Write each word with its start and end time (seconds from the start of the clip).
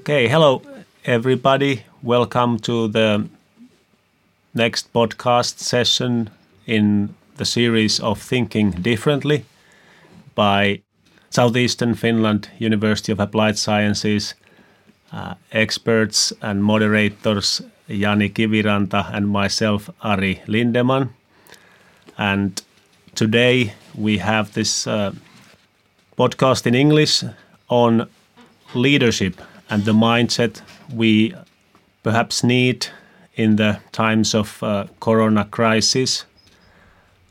Okay, 0.00 0.28
hello 0.28 0.62
everybody. 1.04 1.84
Welcome 2.02 2.58
to 2.60 2.88
the 2.88 3.28
next 4.54 4.90
podcast 4.94 5.58
session 5.58 6.30
in 6.66 7.14
the 7.36 7.44
series 7.44 8.00
of 8.00 8.18
Thinking 8.18 8.70
Differently 8.70 9.44
by 10.34 10.80
Southeastern 11.28 11.92
Finland 11.92 12.48
University 12.58 13.12
of 13.12 13.20
Applied 13.20 13.58
Sciences 13.58 14.32
uh, 15.12 15.34
experts 15.52 16.32
and 16.40 16.64
moderators 16.64 17.60
Jani 17.86 18.30
Kiviranta 18.30 19.14
and 19.14 19.28
myself 19.28 19.90
Ari 20.00 20.40
Lindeman. 20.46 21.10
And 22.16 22.62
today 23.14 23.74
we 23.94 24.16
have 24.16 24.54
this 24.54 24.86
uh, 24.86 25.12
podcast 26.16 26.66
in 26.66 26.74
English 26.74 27.22
on 27.68 28.08
leadership 28.74 29.42
and 29.70 29.84
the 29.84 29.92
mindset 29.92 30.60
we 30.92 31.34
perhaps 32.02 32.42
need 32.42 32.86
in 33.34 33.56
the 33.56 33.78
times 33.92 34.34
of 34.34 34.62
uh, 34.62 34.86
corona 35.00 35.44
crisis. 35.44 36.24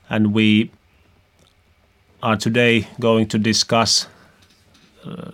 And 0.09 0.34
we 0.34 0.71
are 2.23 2.38
today 2.38 2.88
going 2.99 3.27
to 3.27 3.38
discuss 3.38 4.07
uh, 5.05 5.31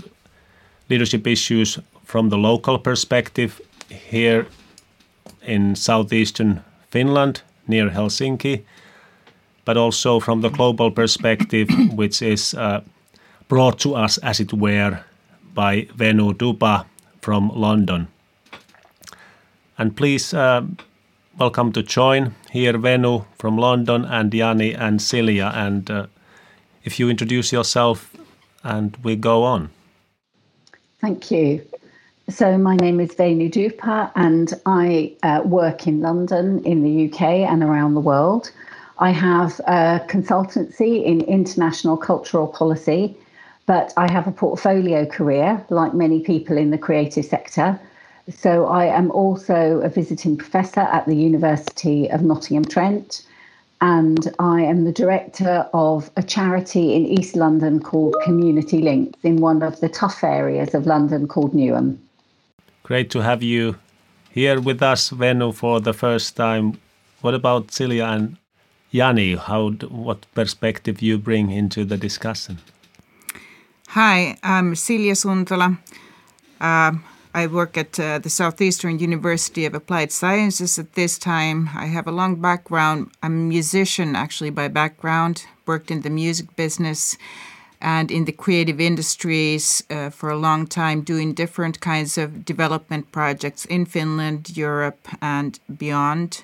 leadership 0.89 1.27
issues 1.27 1.79
from 2.03 2.29
the 2.29 2.37
local 2.37 2.77
perspective 2.77 3.61
here 3.89 4.47
in 5.41 5.75
southeastern 5.75 6.63
Finland 6.89 7.41
near 7.67 7.89
Helsinki 7.89 8.63
but 9.65 9.77
also 9.77 10.19
from 10.19 10.41
the 10.41 10.49
global 10.49 10.91
perspective 10.91 11.67
which 11.95 12.21
is 12.21 12.53
uh, 12.53 12.81
brought 13.47 13.79
to 13.79 13.95
us 13.95 14.17
as 14.19 14.39
it 14.39 14.53
were 14.53 14.99
by 15.53 15.87
Venu 15.95 16.33
Dhupa 16.33 16.85
from 17.25 17.49
London. 17.55 18.07
And 19.79 19.97
please 19.97 20.31
uh, 20.31 20.61
welcome 21.39 21.71
to 21.71 21.81
join 21.81 22.35
here 22.51 22.77
Venu 22.77 23.25
from 23.39 23.57
London 23.57 24.05
and 24.05 24.31
Jani 24.31 24.75
and 24.75 24.99
Silja. 24.99 25.51
And 25.51 25.89
uh, 25.89 26.05
if 26.83 26.99
you 26.99 27.09
introduce 27.09 27.51
yourself 27.51 28.15
and 28.63 28.95
we 29.03 29.15
go 29.15 29.43
on. 29.43 29.71
Thank 31.01 31.31
you. 31.31 31.65
So, 32.29 32.59
my 32.59 32.75
name 32.75 32.99
is 32.99 33.15
Venu 33.15 33.49
Dhupa, 33.49 34.11
and 34.15 34.53
I 34.67 35.15
uh, 35.23 35.41
work 35.45 35.87
in 35.87 36.01
London, 36.01 36.63
in 36.63 36.83
the 36.83 37.09
UK, 37.09 37.21
and 37.51 37.63
around 37.63 37.95
the 37.95 38.01
world. 38.01 38.51
I 38.99 39.09
have 39.09 39.59
a 39.61 40.05
consultancy 40.07 41.03
in 41.03 41.21
international 41.21 41.97
cultural 41.97 42.47
policy 42.47 43.17
but 43.65 43.93
I 43.97 44.11
have 44.11 44.27
a 44.27 44.31
portfolio 44.31 45.05
career, 45.05 45.63
like 45.69 45.93
many 45.93 46.19
people 46.19 46.57
in 46.57 46.71
the 46.71 46.77
creative 46.77 47.25
sector. 47.25 47.79
So 48.29 48.65
I 48.65 48.85
am 48.85 49.11
also 49.11 49.81
a 49.81 49.89
visiting 49.89 50.37
professor 50.37 50.81
at 50.81 51.05
the 51.05 51.15
University 51.15 52.09
of 52.09 52.21
Nottingham 52.21 52.65
Trent, 52.65 53.25
and 53.81 54.33
I 54.39 54.61
am 54.61 54.85
the 54.85 54.91
director 54.91 55.67
of 55.73 56.09
a 56.15 56.23
charity 56.23 56.95
in 56.95 57.05
East 57.05 57.35
London 57.35 57.79
called 57.79 58.15
Community 58.23 58.81
Links 58.81 59.19
in 59.23 59.37
one 59.37 59.61
of 59.61 59.79
the 59.79 59.89
tough 59.89 60.23
areas 60.23 60.73
of 60.73 60.87
London 60.87 61.27
called 61.27 61.53
Newham. 61.53 61.97
Great 62.83 63.09
to 63.11 63.19
have 63.19 63.43
you 63.43 63.77
here 64.31 64.59
with 64.59 64.81
us, 64.81 65.09
Venu, 65.09 65.51
for 65.51 65.79
the 65.79 65.93
first 65.93 66.35
time. 66.35 66.79
What 67.21 67.33
about 67.33 67.67
Silja 67.67 68.15
and 68.15 68.37
Jani? 68.91 69.35
How, 69.35 69.71
what 69.89 70.25
perspective 70.33 71.01
you 71.01 71.17
bring 71.17 71.51
into 71.51 71.85
the 71.85 71.97
discussion? 71.97 72.59
Hi, 73.95 74.37
I'm 74.43 74.73
Silja 74.73 75.15
Suntola. 75.15 75.77
Uh, 76.59 76.99
I 77.33 77.47
work 77.47 77.77
at 77.77 77.97
uh, 77.97 78.19
the 78.19 78.29
Southeastern 78.29 78.99
University 78.99 79.65
of 79.65 79.73
Applied 79.73 80.11
Sciences 80.11 80.77
at 80.77 80.95
this 80.95 81.17
time. 81.17 81.69
I 81.73 81.85
have 81.85 82.05
a 82.05 82.11
long 82.11 82.41
background. 82.41 83.11
I'm 83.23 83.31
a 83.31 83.49
musician, 83.55 84.13
actually, 84.13 84.49
by 84.49 84.67
background, 84.67 85.45
worked 85.65 85.91
in 85.91 86.01
the 86.01 86.09
music 86.09 86.57
business 86.57 87.17
and 87.79 88.11
in 88.11 88.25
the 88.25 88.33
creative 88.33 88.81
industries 88.81 89.81
uh, 89.89 90.09
for 90.09 90.29
a 90.29 90.35
long 90.35 90.67
time, 90.67 90.99
doing 90.99 91.33
different 91.33 91.79
kinds 91.79 92.17
of 92.17 92.43
development 92.43 93.13
projects 93.13 93.63
in 93.63 93.85
Finland, 93.85 94.57
Europe, 94.57 95.07
and 95.21 95.57
beyond. 95.77 96.43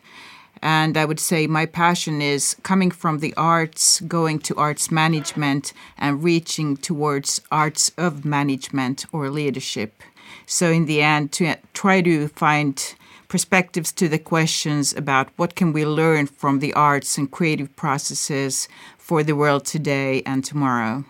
And 0.62 0.96
I 0.96 1.06
would 1.06 1.20
say 1.20 1.48
my 1.48 1.66
passion 1.66 2.22
is 2.22 2.56
coming 2.64 2.92
from 2.92 3.20
the 3.20 3.34
arts, 3.36 4.00
going 4.02 4.40
to 4.40 4.56
arts 4.56 4.92
management, 4.92 5.74
and 5.98 6.24
reaching 6.24 6.78
towards 6.78 7.42
arts 7.52 7.92
of 7.98 8.26
management 8.26 9.06
or 9.12 9.30
leadership. 9.30 10.04
So, 10.46 10.70
in 10.70 10.86
the 10.86 11.02
end, 11.02 11.32
to 11.34 11.56
try 11.74 12.02
to 12.02 12.28
find 12.28 12.96
perspectives 13.32 13.94
to 13.94 14.10
the 14.10 14.20
questions 14.20 14.94
about 14.94 15.30
what 15.38 15.56
can 15.56 15.72
we 15.72 15.86
learn 15.86 16.28
from 16.28 16.60
the 16.60 16.74
arts 16.74 17.18
and 17.18 17.32
creative 17.32 17.74
processes 17.78 18.68
for 18.98 19.24
the 19.24 19.36
world 19.36 19.64
today 19.66 20.22
and 20.26 20.44
tomorrow. 20.44 21.06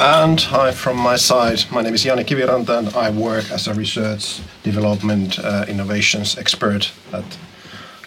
And 0.00 0.40
hi 0.40 0.72
from 0.72 0.96
my 0.96 1.16
side. 1.16 1.64
My 1.70 1.82
name 1.82 1.94
is 1.94 2.04
Jani 2.04 2.24
Kiviranta 2.24 2.78
and 2.78 2.88
I 2.96 3.10
work 3.10 3.50
as 3.52 3.68
a 3.68 3.74
research 3.74 4.40
development 4.64 5.38
uh, 5.38 5.64
innovations 5.68 6.36
expert 6.36 6.90
at 7.12 7.24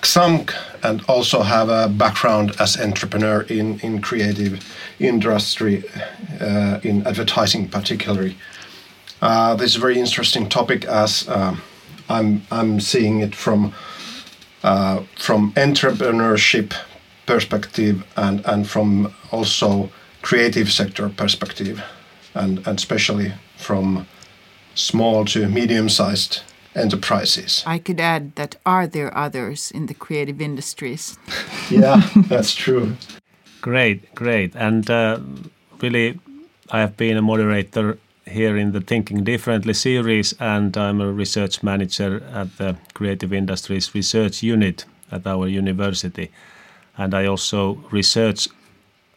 XAMK 0.02 0.54
and 0.84 1.02
also 1.08 1.42
have 1.42 1.70
a 1.70 1.90
background 1.90 2.56
as 2.60 2.80
entrepreneur 2.80 3.42
in, 3.44 3.80
in 3.82 4.02
creative 4.02 4.64
industry, 5.00 5.84
uh, 6.40 6.80
in 6.84 7.06
advertising 7.06 7.68
particularly. 7.68 8.36
Uh, 9.22 9.56
this 9.56 9.72
is 9.72 9.76
a 9.76 9.80
very 9.80 10.00
interesting 10.00 10.48
topic 10.48 10.86
as 10.86 11.28
uh, 11.28 11.56
I'm, 12.08 12.44
I'm 12.52 12.80
seeing 12.80 13.20
it 13.20 13.36
from, 13.36 13.74
uh, 14.64 15.04
from 15.16 15.52
entrepreneurship 15.54 16.74
perspective 17.26 18.06
and, 18.16 18.46
and 18.46 18.68
from 18.68 19.14
also 19.32 19.92
creative 20.22 20.72
sector 20.72 21.10
perspective 21.10 21.84
and, 22.34 22.60
and 22.60 22.78
especially 22.80 23.34
from 23.58 24.08
small 24.76 25.26
to 25.26 25.48
medium-sized 25.48 26.42
enterprises. 26.76 27.64
I 27.66 27.80
could 27.80 28.00
add 28.00 28.36
that 28.36 28.56
are 28.66 28.88
there 28.88 29.16
others 29.18 29.72
in 29.72 29.88
the 29.88 29.94
creative 29.94 30.42
industries? 30.42 31.18
yeah, 31.70 32.10
that's 32.16 32.56
true. 32.56 32.96
Great, 33.62 34.14
great. 34.16 34.56
And 34.56 34.90
uh, 34.90 35.20
really, 35.82 36.20
I 36.72 36.80
have 36.80 36.96
been 36.96 37.18
a 37.18 37.22
moderator 37.22 37.98
here 38.26 38.56
in 38.58 38.72
the 38.72 38.82
Thinking 38.82 39.24
Differently 39.24 39.74
series, 39.74 40.34
and 40.40 40.78
I'm 40.78 41.02
a 41.02 41.12
research 41.12 41.64
manager 41.64 42.24
at 42.34 42.58
the 42.58 42.78
Creative 42.94 43.34
Industries 43.34 43.94
Research 43.96 44.44
Unit 44.44 44.86
at 45.12 45.26
our 45.26 45.48
university. 45.48 46.32
And 46.98 47.14
I 47.14 47.26
also 47.26 47.80
research 47.92 48.48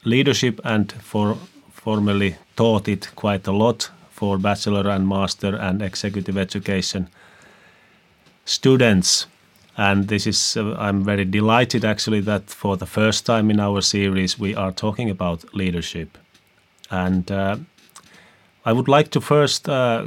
leadership 0.05 0.61
and 0.65 0.91
for 0.93 1.37
formerly 1.71 2.37
taught 2.57 2.89
it 2.89 3.11
quite 3.17 3.47
a 3.47 3.53
lot 3.53 3.91
for 4.11 4.39
bachelor 4.39 4.89
and 4.89 5.07
master 5.07 5.57
and 5.57 5.83
executive 5.83 6.39
education 6.39 7.09
students. 8.45 9.27
And 9.77 10.09
this 10.09 10.27
is, 10.27 10.57
uh, 10.57 10.75
I'm 10.79 11.03
very 11.05 11.25
delighted 11.25 11.85
actually 11.85 12.21
that 12.21 12.51
for 12.51 12.77
the 12.77 12.87
first 12.87 13.25
time 13.25 13.51
in 13.51 13.61
our 13.61 13.81
series 13.81 14.39
we 14.39 14.55
are 14.55 14.73
talking 14.73 15.11
about 15.11 15.55
leadership. 15.55 16.19
And 16.91 17.31
uh, 17.31 17.57
I 18.65 18.73
would 18.73 18.89
like 18.89 19.11
to 19.11 19.21
first 19.21 19.69
uh, 19.69 20.07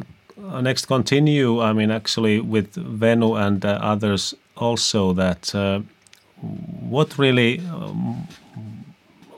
next 0.62 0.86
continue, 0.86 1.62
I 1.62 1.74
mean, 1.74 1.92
actually 1.92 2.40
with 2.40 2.76
Venu 2.76 3.36
and 3.36 3.66
uh, 3.66 3.80
others 3.82 4.36
also, 4.56 5.14
that 5.14 5.54
uh, 5.56 5.82
what 6.90 7.18
really 7.18 7.60
um, 7.60 8.28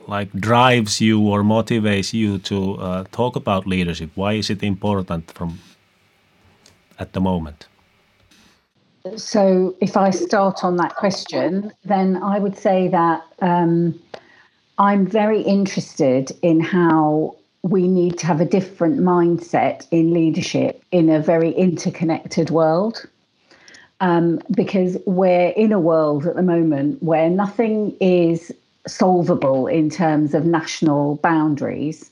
like 0.06 0.32
drives 0.32 1.00
you 1.00 1.20
or 1.20 1.42
motivates 1.42 2.12
you 2.12 2.38
to 2.38 2.74
uh, 2.74 3.04
talk 3.12 3.36
about 3.36 3.66
leadership? 3.66 4.10
Why 4.14 4.34
is 4.34 4.50
it 4.50 4.62
important 4.62 5.30
from 5.32 5.58
at 6.98 7.12
the 7.12 7.20
moment? 7.20 7.66
So, 9.16 9.76
if 9.80 9.96
I 9.96 10.10
start 10.10 10.64
on 10.64 10.76
that 10.76 10.96
question, 10.96 11.72
then 11.84 12.16
I 12.22 12.38
would 12.38 12.56
say 12.56 12.88
that 12.88 13.22
um, 13.40 13.98
I'm 14.78 15.06
very 15.06 15.42
interested 15.42 16.32
in 16.42 16.60
how 16.60 17.36
we 17.62 17.88
need 17.88 18.18
to 18.18 18.26
have 18.26 18.40
a 18.40 18.44
different 18.44 19.00
mindset 19.00 19.86
in 19.90 20.12
leadership 20.12 20.82
in 20.92 21.08
a 21.08 21.20
very 21.20 21.50
interconnected 21.52 22.50
world. 22.50 23.04
Um, 24.00 24.40
because 24.52 24.96
we're 25.06 25.48
in 25.48 25.72
a 25.72 25.80
world 25.80 26.24
at 26.24 26.36
the 26.36 26.42
moment 26.42 27.02
where 27.02 27.28
nothing 27.28 27.96
is 28.00 28.52
solvable 28.86 29.66
in 29.66 29.90
terms 29.90 30.34
of 30.34 30.44
national 30.44 31.16
boundaries. 31.16 32.10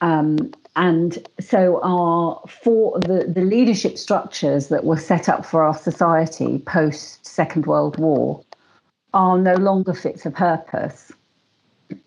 Um, 0.00 0.52
and 0.74 1.26
so 1.38 1.80
our 1.82 2.40
for 2.48 2.98
the, 3.00 3.26
the 3.28 3.42
leadership 3.42 3.98
structures 3.98 4.68
that 4.68 4.84
were 4.84 4.96
set 4.96 5.28
up 5.28 5.44
for 5.44 5.62
our 5.62 5.76
society 5.76 6.58
post 6.60 7.24
Second 7.26 7.66
World 7.66 7.98
War 7.98 8.42
are 9.12 9.38
no 9.38 9.54
longer 9.54 9.92
fit 9.92 10.20
for 10.20 10.30
purpose. 10.30 11.12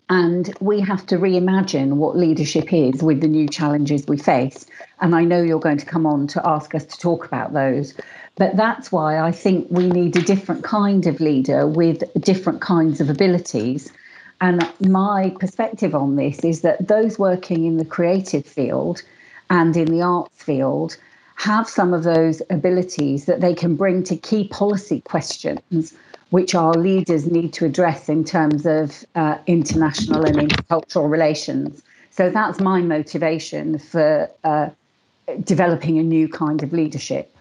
And 0.10 0.56
we 0.60 0.80
have 0.82 1.06
to 1.08 1.18
reimagine 1.18 1.94
what 1.94 2.16
leadership 2.16 2.72
is 2.74 3.02
with 3.02 3.22
the 3.22 3.28
new 3.28 3.48
challenges 3.48 4.06
we 4.08 4.18
face. 4.18 4.66
And 5.02 5.16
I 5.16 5.24
know 5.24 5.42
you're 5.42 5.60
going 5.60 5.78
to 5.78 5.86
come 5.86 6.06
on 6.06 6.28
to 6.28 6.48
ask 6.48 6.76
us 6.76 6.86
to 6.86 6.98
talk 6.98 7.26
about 7.26 7.54
those. 7.54 7.94
But 8.36 8.56
that's 8.56 8.92
why 8.92 9.20
I 9.20 9.32
think 9.32 9.68
we 9.70 9.88
need 9.88 10.16
a 10.16 10.22
different 10.22 10.64
kind 10.64 11.08
of 11.08 11.20
leader 11.20 11.68
with 11.68 12.04
different 12.20 12.62
kinds 12.62 13.02
of 13.02 13.10
abilities. 13.10 13.92
And 14.42 14.70
my 14.88 15.34
perspective 15.40 15.96
on 15.96 16.16
this 16.16 16.44
is 16.44 16.62
that 16.62 16.88
those 16.88 17.18
working 17.18 17.66
in 17.66 17.78
the 17.78 17.86
creative 17.86 18.46
field 18.46 19.02
and 19.50 19.76
in 19.78 19.86
the 19.86 20.02
arts 20.02 20.44
field 20.44 20.98
have 21.36 21.70
some 21.70 21.94
of 21.94 22.04
those 22.04 22.42
abilities 22.50 23.26
that 23.26 23.42
they 23.42 23.54
can 23.54 23.76
bring 23.76 24.04
to 24.04 24.16
key 24.16 24.48
policy 24.48 25.02
questions 25.02 25.94
which 26.30 26.56
our 26.56 26.74
leaders 26.74 27.30
need 27.30 27.54
to 27.54 27.66
address 27.66 28.10
in 28.10 28.24
terms 28.24 28.66
of 28.66 29.06
uh, 29.16 29.38
international 29.48 30.26
and 30.26 30.38
intercultural 30.38 31.10
relations. 31.10 31.82
So 32.10 32.30
that's 32.30 32.60
my 32.60 32.82
motivation 32.82 33.78
for 33.78 34.30
uh, 34.44 34.70
developing 35.44 36.00
a 36.00 36.04
new 36.04 36.28
kind 36.28 36.64
of 36.64 36.74
leadership. 36.74 37.35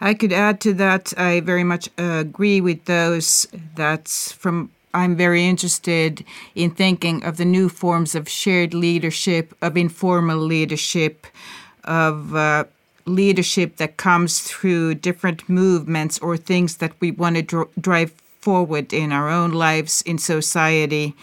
I 0.00 0.14
could 0.14 0.32
add 0.32 0.60
to 0.60 0.74
that. 0.74 1.12
I 1.16 1.40
very 1.40 1.64
much 1.64 1.88
agree 1.96 2.60
with 2.60 2.84
those. 2.84 3.46
That's 3.74 4.32
from. 4.32 4.70
I'm 4.94 5.14
very 5.14 5.46
interested 5.46 6.24
in 6.54 6.70
thinking 6.70 7.22
of 7.22 7.36
the 7.36 7.44
new 7.44 7.68
forms 7.68 8.14
of 8.14 8.28
shared 8.28 8.72
leadership, 8.72 9.54
of 9.60 9.76
informal 9.76 10.38
leadership, 10.38 11.26
of 11.84 12.34
uh, 12.34 12.64
leadership 13.04 13.76
that 13.76 13.98
comes 13.98 14.40
through 14.40 14.94
different 14.94 15.48
movements 15.50 16.18
or 16.20 16.38
things 16.38 16.78
that 16.78 16.92
we 16.98 17.10
want 17.10 17.36
to 17.36 17.42
dr- 17.42 17.68
drive 17.78 18.12
forward 18.40 18.92
in 18.94 19.12
our 19.12 19.28
own 19.28 19.50
lives 19.50 20.02
in 20.02 20.16
society. 20.18 21.14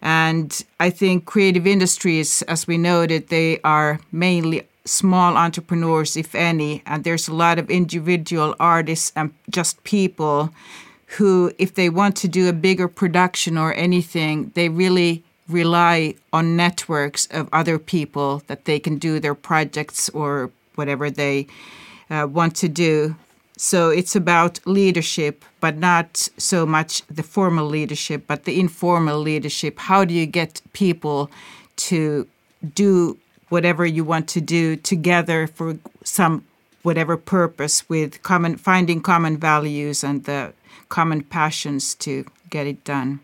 And 0.00 0.64
I 0.78 0.90
think 0.90 1.24
creative 1.24 1.66
industries, 1.66 2.42
as 2.42 2.68
we 2.68 2.78
noted, 2.78 3.28
they 3.28 3.60
are 3.64 3.98
mainly 4.12 4.62
small 4.88 5.36
entrepreneurs, 5.36 6.16
if 6.16 6.34
any, 6.34 6.82
and 6.86 7.04
there's 7.04 7.28
a 7.28 7.34
lot 7.34 7.58
of 7.58 7.70
individual 7.70 8.54
artists 8.58 9.12
and 9.14 9.32
just 9.50 9.82
people 9.84 10.50
who, 11.16 11.52
if 11.58 11.74
they 11.74 11.88
want 11.88 12.16
to 12.16 12.28
do 12.28 12.48
a 12.48 12.52
bigger 12.52 12.88
production 12.88 13.56
or 13.56 13.72
anything, 13.74 14.50
they 14.54 14.68
really 14.68 15.22
rely 15.48 16.14
on 16.32 16.56
networks 16.56 17.26
of 17.30 17.48
other 17.52 17.78
people 17.78 18.42
that 18.46 18.64
they 18.66 18.78
can 18.78 18.98
do 18.98 19.18
their 19.18 19.34
projects 19.34 20.08
or 20.10 20.50
whatever 20.74 21.10
they 21.10 21.46
uh, 22.10 22.26
want 22.30 22.54
to 22.56 22.68
do. 22.68 23.16
So 23.56 23.90
it's 23.90 24.14
about 24.14 24.60
leadership, 24.66 25.44
but 25.60 25.76
not 25.76 26.28
so 26.36 26.64
much 26.64 27.02
the 27.06 27.22
formal 27.22 27.66
leadership, 27.66 28.24
but 28.26 28.44
the 28.44 28.60
informal 28.60 29.18
leadership. 29.18 29.78
How 29.78 30.04
do 30.04 30.14
you 30.14 30.26
get 30.26 30.60
people 30.72 31.30
to 31.88 32.28
do 32.74 33.16
whatever 33.48 33.84
you 33.86 34.04
want 34.04 34.28
to 34.28 34.40
do 34.40 34.76
together 34.76 35.46
for 35.46 35.78
some 36.04 36.44
whatever 36.82 37.16
purpose 37.16 37.88
with 37.88 38.22
common 38.22 38.56
finding 38.56 39.00
common 39.00 39.36
values 39.36 40.04
and 40.04 40.24
the 40.24 40.52
common 40.88 41.22
passions 41.22 41.94
to 41.94 42.24
get 42.50 42.66
it 42.66 42.84
done. 42.84 43.20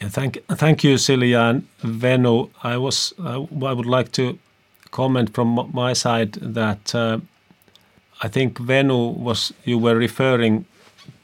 Yeah, 0.00 0.08
thank 0.08 0.38
thank 0.48 0.84
you, 0.84 0.94
Silja 0.96 1.50
and 1.50 1.66
Venu. 1.80 2.50
I 2.62 2.76
was 2.76 3.14
uh, 3.18 3.42
I 3.42 3.72
would 3.72 3.86
like 3.86 4.12
to 4.12 4.38
comment 4.90 5.34
from 5.34 5.70
my 5.72 5.94
side 5.94 6.32
that 6.32 6.94
uh, 6.94 7.18
I 8.22 8.28
think 8.28 8.58
Venu 8.58 8.96
was 8.96 9.52
you 9.64 9.78
were 9.78 9.96
referring 9.96 10.66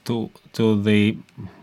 to 0.04 0.30
to 0.52 0.82
the 0.82 1.16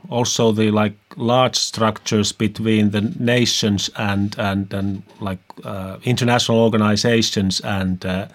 also 0.09 0.51
the 0.51 0.71
like 0.71 0.95
large 1.15 1.55
structures 1.55 2.31
between 2.31 2.91
the 2.91 3.01
nations 3.19 3.89
and 3.95 4.35
and 4.39 4.73
and 4.73 5.03
like 5.19 5.39
uh, 5.63 5.97
international 6.03 6.59
organizations 6.59 7.61
and 7.61 8.05
uh, 8.05 8.27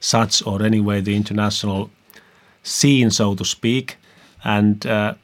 such 0.00 0.46
or 0.46 0.62
anyway 0.62 1.00
the 1.00 1.14
international 1.14 1.90
scene 2.62 3.10
so 3.10 3.34
to 3.34 3.44
speak. 3.44 3.96
And 4.44 4.86
uh, 4.86 5.14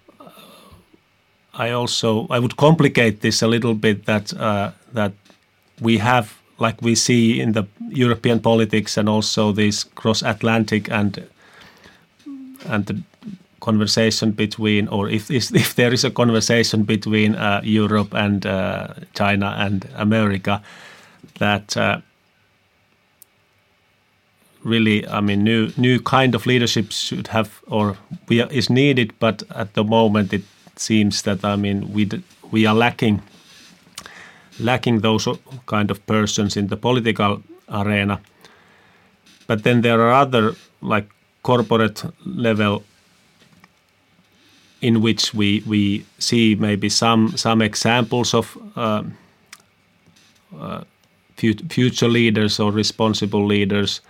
I 1.54 1.70
also 1.70 2.26
I 2.30 2.38
would 2.38 2.56
complicate 2.56 3.20
this 3.20 3.42
a 3.42 3.48
little 3.48 3.74
bit 3.74 4.04
that 4.04 4.32
uh, 4.34 4.70
that 4.92 5.12
we 5.80 5.98
have 5.98 6.38
like 6.58 6.80
we 6.82 6.94
see 6.94 7.40
in 7.40 7.52
the 7.52 7.66
European 7.88 8.40
politics 8.40 8.96
and 8.96 9.08
also 9.08 9.52
this 9.52 9.84
cross-Atlantic 9.84 10.90
and 10.90 11.26
and 12.66 12.86
the 12.86 13.02
conversation 13.66 14.32
between, 14.32 14.88
or 14.88 15.08
if 15.10 15.30
if 15.30 15.74
there 15.74 15.92
is 15.94 16.04
a 16.04 16.10
conversation 16.10 16.84
between 16.84 17.34
uh, 17.34 17.60
Europe 17.64 18.14
and 18.14 18.46
uh, 18.46 18.86
China 19.18 19.54
and 19.58 19.86
America, 19.96 20.62
that 21.38 21.76
uh, 21.76 21.98
really, 24.64 25.06
I 25.08 25.20
mean, 25.20 25.44
new 25.44 25.70
new 25.76 26.00
kind 26.00 26.34
of 26.34 26.46
leadership 26.46 26.92
should 26.92 27.28
have 27.28 27.48
or 27.66 27.96
we 28.28 28.42
are, 28.42 28.52
is 28.52 28.70
needed, 28.70 29.12
but 29.18 29.42
at 29.50 29.74
the 29.74 29.84
moment 29.84 30.32
it 30.32 30.44
seems 30.76 31.22
that 31.22 31.44
I 31.44 31.56
mean 31.56 31.92
we 31.94 32.08
we 32.52 32.68
are 32.68 32.78
lacking 32.78 33.22
lacking 34.58 35.02
those 35.02 35.28
kind 35.66 35.90
of 35.90 35.98
persons 36.06 36.56
in 36.56 36.68
the 36.68 36.76
political 36.76 37.42
arena. 37.68 38.18
But 39.46 39.62
then 39.62 39.82
there 39.82 40.00
are 40.00 40.12
other 40.22 40.54
like 40.80 41.06
corporate 41.42 42.04
level 42.24 42.82
in 44.86 45.00
which 45.00 45.34
we 45.34 45.62
we 45.66 46.04
see 46.18 46.54
maybe 46.54 46.88
some 46.88 47.36
some 47.36 47.64
examples 47.64 48.34
of 48.34 48.56
uh, 48.76 49.02
uh, 50.60 50.84
future 51.68 52.08
leaders 52.08 52.60
or 52.60 52.72
responsible 52.72 53.46
leaders, 53.46 54.00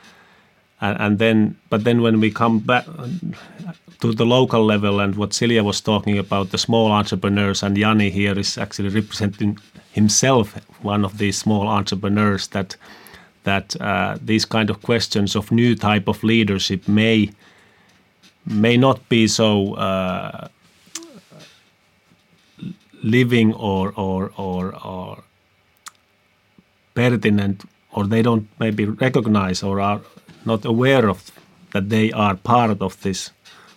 and, 0.81 1.01
and, 1.01 1.19
then 1.19 1.57
but 1.71 1.85
then 1.85 2.03
when 2.03 2.21
we 2.21 2.31
come 2.31 2.59
back 2.59 2.85
to 4.01 4.13
the 4.13 4.27
local 4.27 4.67
level 4.67 5.01
and 5.01 5.15
what 5.15 5.31
Silja 5.31 5.65
was 5.65 5.81
talking 5.81 6.19
about, 6.19 6.51
the 6.51 6.59
small 6.59 6.93
entrepreneurs, 6.93 7.63
and 7.63 7.79
Jani 7.79 8.11
here 8.11 8.39
is 8.39 8.59
actually 8.59 8.91
representing 8.91 9.59
himself 9.93 10.55
one 10.83 11.05
of 11.07 11.17
these 11.17 11.39
small 11.39 11.69
entrepreneurs 11.69 12.49
that 12.49 12.77
that 13.45 13.81
uh, 13.81 14.19
these 14.27 14.45
kind 14.45 14.71
of 14.71 14.83
questions 14.83 15.37
of 15.37 15.51
new 15.51 15.75
type 15.75 16.07
of 16.09 16.23
leadership 16.23 16.87
may 16.87 17.31
may 18.45 18.77
not 18.77 19.09
be 19.09 19.27
so 19.27 19.75
uh, 19.75 20.49
living 23.07 23.55
or 23.55 23.93
or 23.97 24.33
or 24.37 24.75
or 24.87 25.23
pertinent 26.95 27.65
or 27.93 28.07
they 28.07 28.23
don't 28.23 28.47
maybe 28.59 28.85
recognize 28.85 29.63
or 29.63 29.81
are 29.81 30.01
not 30.45 30.65
aware 30.65 31.09
of 31.09 31.31
that 31.73 31.89
they 31.89 32.13
are 32.13 32.37
part 32.37 32.83
of 32.83 33.01
this 33.03 33.31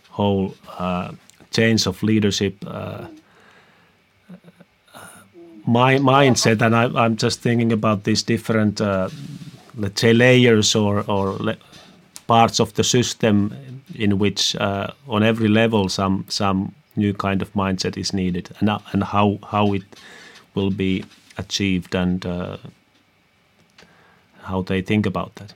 whole 0.09 0.53
uh, 0.77 1.12
change 1.51 1.88
of 1.88 2.03
leadership 2.03 2.55
uh, 2.67 3.05
my 5.69 5.98
mindset, 5.98 6.62
and 6.62 6.75
I, 6.75 7.05
am 7.05 7.15
just 7.15 7.41
thinking 7.41 7.71
about 7.71 8.03
these 8.03 8.24
different, 8.24 8.81
uh, 8.81 9.09
let's 9.75 10.01
say, 10.01 10.13
layers 10.13 10.75
or 10.75 11.03
or 11.07 11.55
parts 12.27 12.59
of 12.59 12.74
the 12.74 12.83
system 12.83 13.53
in 13.95 14.19
which, 14.19 14.55
uh, 14.55 14.88
on 15.07 15.24
every 15.24 15.48
level, 15.48 15.89
some 15.89 16.25
some 16.27 16.74
new 16.99 17.13
kind 17.13 17.41
of 17.41 17.53
mindset 17.53 17.97
is 17.97 18.13
needed, 18.13 18.49
and 18.59 18.69
and 18.93 19.03
how 19.03 19.39
how 19.51 19.73
it 19.73 19.83
will 20.55 20.71
be 20.71 21.03
achieved, 21.37 21.95
and 21.95 22.25
uh, 22.25 22.57
how 24.41 24.61
they 24.61 24.81
think 24.81 25.05
about 25.05 25.35
that. 25.35 25.53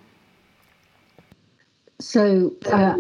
So 2.00 2.52
uh, 2.66 2.98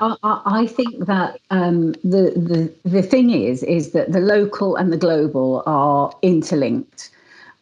I, 0.00 0.16
I, 0.46 0.66
think 0.66 1.04
that 1.04 1.40
um, 1.50 1.92
the, 2.04 2.32
the 2.36 2.72
the 2.88 3.02
thing 3.02 3.30
is 3.30 3.62
is 3.62 3.90
that 3.90 4.12
the 4.12 4.20
local 4.20 4.76
and 4.76 4.92
the 4.92 4.96
global 4.96 5.62
are 5.66 6.10
interlinked. 6.22 7.10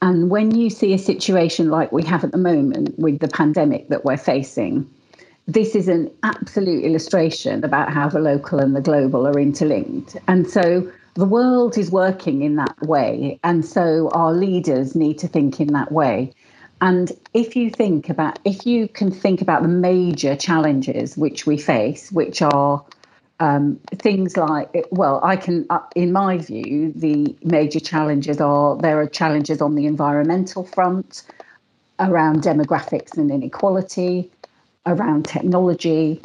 And 0.03 0.31
when 0.31 0.55
you 0.55 0.71
see 0.71 0.93
a 0.93 0.99
situation 0.99 1.71
like 1.71 1.91
we 1.91 2.05
have 2.05 2.23
at 2.25 2.33
the 2.33 2.39
moment 2.39 2.97
with 2.99 3.19
the 3.19 3.29
pandemic 3.29 3.89
that 3.89 4.05
we're 4.05 4.19
facing, 4.19 4.89
this 5.47 5.75
is 5.75 5.89
an 5.89 6.11
absolute 6.23 6.85
illustration 6.85 7.65
about 7.65 7.93
how 7.93 8.09
the 8.09 8.19
local 8.19 8.59
and 8.59 8.75
the 8.75 8.81
global 8.81 9.27
are 9.27 9.39
interlinked. 9.39 10.17
And 10.27 10.49
so 10.49 10.91
the 11.15 11.27
world 11.27 11.77
is 11.77 11.91
working 11.91 12.43
in 12.43 12.57
that 12.57 12.81
way. 12.83 13.39
And 13.45 13.65
so 13.65 14.09
our 14.13 14.33
leaders 14.33 14.95
need 14.95 15.19
to 15.19 15.29
think 15.29 15.61
in 15.61 15.69
that 15.69 15.93
way. 15.93 16.33
And 16.81 17.13
if 17.35 17.57
you 17.57 17.71
think 17.71 18.09
about, 18.09 18.39
if 18.45 18.67
you 18.67 18.89
can 18.89 19.11
think 19.11 19.41
about 19.41 19.63
the 19.63 19.69
major 19.69 20.35
challenges 20.35 21.17
which 21.17 21.47
we 21.47 21.57
face, 21.57 22.11
which 22.11 22.43
are 22.43 22.85
um, 23.41 23.79
things 23.97 24.37
like, 24.37 24.87
well, 24.91 25.21
I 25.23 25.37
can, 25.37 25.67
uh, 25.71 25.81
in 25.95 26.13
my 26.13 26.39
view, 26.39 26.93
the 26.95 27.35
major 27.43 27.81
challenges 27.81 28.41
are 28.41 28.77
there 28.79 29.01
are 29.01 29.07
challenges 29.07 29.61
on 29.61 29.75
the 29.75 29.87
environmental 29.87 30.65
front, 30.65 31.23
around 32.01 32.43
demographics 32.43 33.17
and 33.17 33.31
inequality, 33.31 34.31
around 34.87 35.25
technology, 35.25 36.21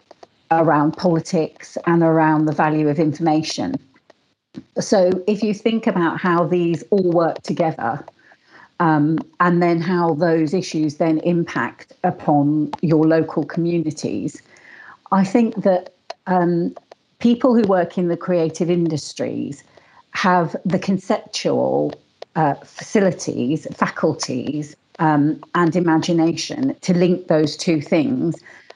around 0.51 0.97
politics, 0.97 1.77
and 1.85 2.03
around 2.03 2.45
the 2.45 2.51
value 2.51 2.89
of 2.89 2.99
information. 2.99 3.75
so 4.79 5.11
if 5.27 5.43
you 5.43 5.53
think 5.53 5.87
about 5.87 6.19
how 6.19 6.43
these 6.45 6.83
all 6.89 7.11
work 7.11 7.41
together, 7.43 8.03
um, 8.79 9.19
and 9.39 9.61
then 9.61 9.81
how 9.81 10.13
those 10.13 10.53
issues 10.53 10.95
then 10.95 11.19
impact 11.19 11.93
upon 12.03 12.71
your 12.81 13.05
local 13.05 13.45
communities, 13.45 14.41
I 15.11 15.23
think 15.23 15.63
that 15.63 15.93
um, 16.27 16.75
people 17.19 17.53
who 17.53 17.63
work 17.63 17.97
in 17.97 18.07
the 18.07 18.17
creative 18.17 18.69
industries 18.69 19.63
have 20.11 20.55
the 20.65 20.79
conceptual 20.79 21.93
uh, 22.35 22.55
facilities, 22.55 23.67
faculties, 23.75 24.75
um, 24.99 25.43
and 25.55 25.75
imagination 25.75 26.75
to 26.81 26.93
link 26.93 27.27
those 27.27 27.57
two 27.57 27.81
things. 27.81 28.35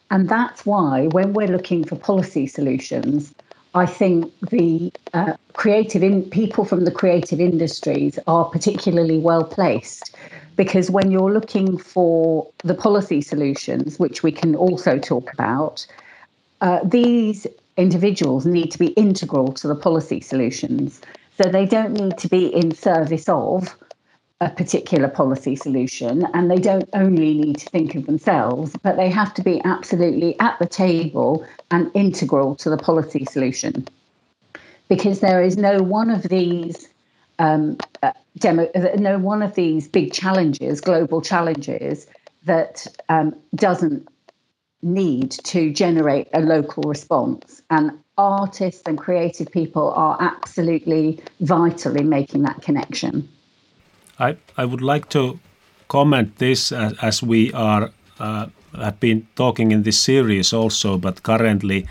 And 0.10 0.30
that's 0.30 0.66
why, 0.66 1.08
when 1.08 1.34
we're 1.34 1.48
looking 1.48 1.84
for 1.84 1.96
policy 1.96 2.48
solutions, 2.48 3.34
I 3.76 3.86
think 3.86 4.32
the 4.50 4.92
uh, 5.14 5.34
creative 5.54 6.04
in, 6.04 6.30
people 6.30 6.66
from 6.66 6.86
the 6.86 6.92
creative 6.92 7.40
industries 7.40 8.20
are 8.28 8.46
particularly 8.46 9.18
well 9.18 9.44
placed 9.44 10.16
because 10.56 10.92
when 10.92 11.10
you're 11.10 11.32
looking 11.32 11.78
for 11.80 12.48
the 12.64 12.76
policy 12.76 13.22
solutions, 13.22 13.98
which 13.98 14.22
we 14.22 14.32
can 14.32 14.56
also 14.56 15.00
talk 15.00 15.34
about, 15.34 15.86
uh, 16.62 16.80
these 16.84 17.48
individuals 17.78 18.46
need 18.46 18.72
to 18.72 18.78
be 18.78 18.90
integral 18.90 19.52
to 19.54 19.68
the 19.68 19.76
policy 19.76 20.22
solutions. 20.22 21.02
So 21.42 21.50
they 21.50 21.66
don't 21.66 21.94
need 21.94 22.20
to 22.20 22.28
be 22.28 22.46
in 22.54 22.76
service 22.76 23.28
of 23.28 23.76
a 24.42 24.50
particular 24.50 25.08
policy 25.08 25.56
solution 25.56 26.28
and 26.34 26.50
they 26.50 26.58
don't 26.58 26.90
only 26.94 27.34
need 27.34 27.58
to 27.58 27.70
think 27.70 27.96
of 27.96 28.06
themselves, 28.06 28.76
but 28.84 28.98
they 28.98 29.10
have 29.10 29.34
to 29.36 29.42
be 29.42 29.62
absolutely 29.64 30.38
at 30.40 30.58
the 30.60 30.66
table 30.66 31.46
and 31.72 31.90
integral 31.94 32.56
to 32.56 32.70
the 32.70 32.78
policy 32.78 33.26
solution. 33.26 33.88
Because 34.90 35.22
there 35.22 35.42
is 35.42 35.58
no 35.58 35.82
one 35.82 36.10
of 36.10 36.24
these 36.24 36.90
um, 37.40 37.78
uh, 38.02 38.12
demo, 38.38 38.70
no 38.98 39.18
one 39.18 39.42
of 39.42 39.56
these 39.56 39.88
big 39.88 40.12
challenges, 40.12 40.82
global 40.82 41.22
challenges, 41.22 42.06
that 42.44 42.86
um, 43.10 43.34
doesn't 43.56 44.08
need 44.82 45.32
to 45.32 45.72
generate 45.72 46.28
a 46.34 46.42
local 46.42 46.84
response. 46.84 47.62
And 47.70 47.92
artists 48.18 48.84
and 48.86 48.98
creative 48.98 49.50
people 49.52 49.92
are 49.92 50.18
absolutely 50.20 51.24
vital 51.40 51.96
in 51.96 52.10
making 52.10 52.44
that 52.44 52.62
connection. 52.62 53.28
I, 54.20 54.66
would 54.66 54.82
like 54.82 55.10
to 55.10 55.40
comment 55.88 56.38
this 56.38 56.72
as, 56.72 57.24
we 57.24 57.52
uh, 57.54 57.88
have 58.20 59.00
been 59.00 59.28
talking 59.36 59.72
in 59.72 59.84
this 59.84 60.00
series 60.00 60.54
also, 60.54 60.98
but 60.98 61.24
currently 61.24 61.88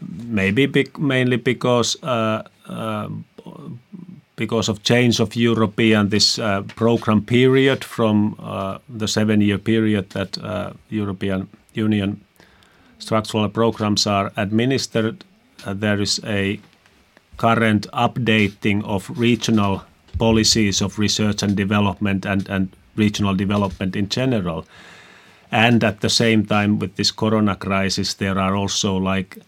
maybe 0.00 0.86
mainly 0.98 1.36
because 1.36 1.96
uh, 2.02 2.42
uh, 2.66 3.08
because 4.36 4.68
of 4.68 4.82
change 4.82 5.20
of 5.20 5.34
European 5.34 6.10
this 6.10 6.38
program 6.76 7.22
period 7.22 7.82
from 7.84 8.36
the 8.88 9.08
seven-year 9.08 9.58
period 9.58 10.10
that 10.10 10.38
European 10.90 11.48
Union 11.74 12.20
structural 12.98 13.48
programs 13.48 14.06
are 14.06 14.32
administered, 14.36 15.24
there 15.66 16.00
is 16.00 16.20
a 16.24 16.60
current 17.36 17.86
updating 17.92 18.84
of 18.84 19.10
regional 19.18 19.82
policies 20.18 20.80
of 20.80 20.98
research 20.98 21.42
and 21.42 21.56
development 21.56 22.26
and, 22.26 22.48
and 22.48 22.68
regional 22.96 23.34
development 23.34 23.96
in 23.96 24.08
general. 24.08 24.64
And 25.50 25.82
at 25.84 26.00
the 26.00 26.10
same 26.10 26.44
time, 26.44 26.78
with 26.78 26.96
this 26.96 27.10
corona 27.10 27.56
crisis, 27.56 28.14
there 28.14 28.38
are 28.38 28.54
also 28.54 28.96
like 28.96 29.38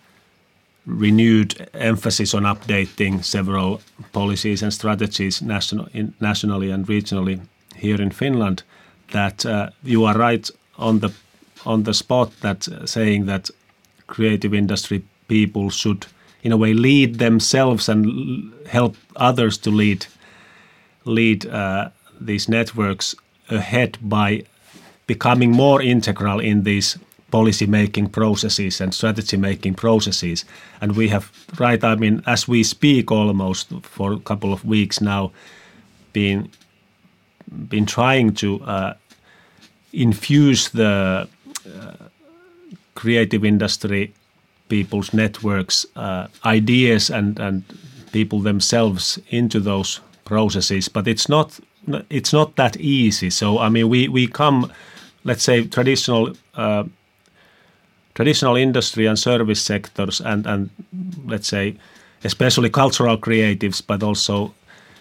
renewed 0.87 1.69
emphasis 1.75 2.35
on 2.35 2.43
updating 2.45 3.23
several 3.23 3.81
policies 4.13 4.63
and 4.63 4.73
strategies 4.73 5.43
national, 5.43 5.89
in, 5.93 6.15
nationally 6.21 6.71
and 6.71 6.87
regionally 6.87 7.41
here 7.77 8.01
in 8.01 8.11
Finland. 8.11 8.63
That 9.13 9.45
uh, 9.45 9.71
you 9.83 10.05
are 10.05 10.17
right 10.17 10.51
on 10.79 11.01
the 11.01 11.13
on 11.67 11.83
the 11.83 11.93
spot 11.93 12.33
that 12.41 12.69
uh, 12.69 12.87
saying 12.87 13.27
that 13.27 13.51
creative 14.07 14.55
industry 14.55 15.03
people 15.29 15.71
should 15.71 16.07
in 16.43 16.53
a 16.53 16.57
way 16.57 16.73
lead 16.73 17.19
themselves 17.19 17.89
and 17.89 18.53
help 18.67 18.97
others 19.17 19.59
to 19.59 19.71
lead 19.71 20.07
lead 21.05 21.47
uh, 21.47 21.91
these 22.21 22.49
networks 22.49 23.15
ahead 23.49 23.99
by 24.03 24.45
becoming 25.07 25.51
more 25.51 25.83
integral 25.83 26.41
in 26.41 26.63
these 26.65 26.99
policy 27.31 27.67
making 27.67 28.09
processes 28.09 28.81
and 28.81 28.93
strategy 28.95 29.37
making 29.37 29.75
processes. 29.75 30.45
And 30.81 30.97
we 30.97 31.09
have, 31.09 31.31
right, 31.59 31.83
I 31.83 31.95
mean, 31.95 32.23
as 32.27 32.49
we 32.49 32.63
speak 32.63 33.11
almost 33.11 33.69
for 33.83 34.13
a 34.13 34.19
couple 34.19 34.53
of 34.53 34.65
weeks 34.65 35.01
now, 35.01 35.33
been, 36.13 36.51
been 37.69 37.87
trying 37.87 38.35
to 38.35 38.61
uh, 38.63 38.95
infuse 39.93 40.69
the 40.71 41.29
uh, 41.67 41.93
creative 42.95 43.45
industry 43.45 44.13
people's 44.69 45.13
networks, 45.13 45.85
uh, 45.97 46.29
ideas, 46.45 47.11
and, 47.11 47.39
and 47.39 47.65
people 48.13 48.41
themselves 48.41 49.19
into 49.29 49.61
those 49.61 50.01
processes, 50.31 50.89
but 50.89 51.07
it's 51.09 51.29
not 51.29 51.61
it's 52.09 52.33
not 52.33 52.55
that 52.57 52.77
easy. 52.77 53.31
So 53.31 53.59
I 53.59 53.69
mean, 53.69 53.89
we 53.91 54.09
we 54.09 54.27
come, 54.27 54.73
let's 55.25 55.43
say, 55.43 55.67
traditional 55.67 56.37
uh, 56.55 56.85
traditional 58.15 58.57
industry 58.57 59.09
and 59.09 59.19
service 59.19 59.63
sectors, 59.63 60.21
and 60.21 60.47
and 60.47 60.71
let's 61.27 61.49
say, 61.49 61.75
especially 62.25 62.71
cultural 62.71 63.19
creatives, 63.19 63.83
but 63.87 64.03
also 64.03 64.53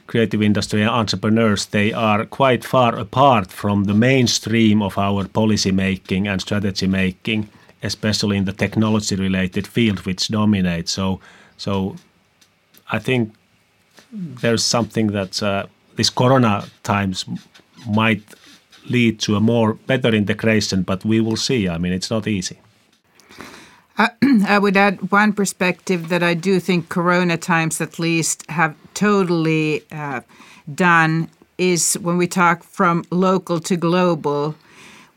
creative 0.07 0.45
industry 0.45 0.81
and 0.81 0.89
entrepreneurs, 0.89 1.67
they 1.67 1.93
are 1.93 2.25
quite 2.25 2.63
far 2.65 2.99
apart 2.99 3.51
from 3.51 3.85
the 3.85 3.93
mainstream 3.93 4.81
of 4.81 4.97
our 4.97 5.27
policy 5.27 5.71
making 5.71 6.27
and 6.27 6.41
strategy 6.41 6.87
making, 6.87 7.47
especially 7.83 8.37
in 8.37 8.45
the 8.45 8.53
technology 8.53 9.15
related 9.15 9.67
field 9.67 9.99
which 10.05 10.31
dominates. 10.31 10.91
So 10.91 11.19
so 11.57 11.95
I 12.91 12.99
think 12.99 13.29
there's 14.11 14.63
something 14.63 15.07
that 15.07 15.41
uh, 15.43 15.65
this 15.95 16.09
corona 16.09 16.65
times 16.83 17.25
might 17.87 18.23
lead 18.89 19.19
to 19.19 19.35
a 19.35 19.39
more 19.39 19.73
better 19.73 20.09
integration, 20.09 20.83
but 20.83 21.05
we 21.05 21.19
will 21.19 21.35
see. 21.35 21.69
I 21.69 21.77
mean, 21.77 21.93
it's 21.93 22.09
not 22.09 22.27
easy. 22.27 22.59
I, 23.97 24.57
would 24.57 24.77
add 24.77 25.11
one 25.11 25.33
perspective 25.33 26.07
that 26.09 26.23
I 26.23 26.33
do 26.33 26.59
think 26.59 26.87
Corona 26.89 27.37
times, 27.37 27.81
at 27.81 27.99
least, 27.99 28.49
have 28.49 28.75
totally 28.93 29.83
uh, 29.91 30.21
done 30.73 31.29
is 31.57 31.95
when 31.95 32.17
we 32.17 32.25
talk 32.25 32.63
from 32.63 33.03
local 33.11 33.59
to 33.59 33.75
global, 33.75 34.55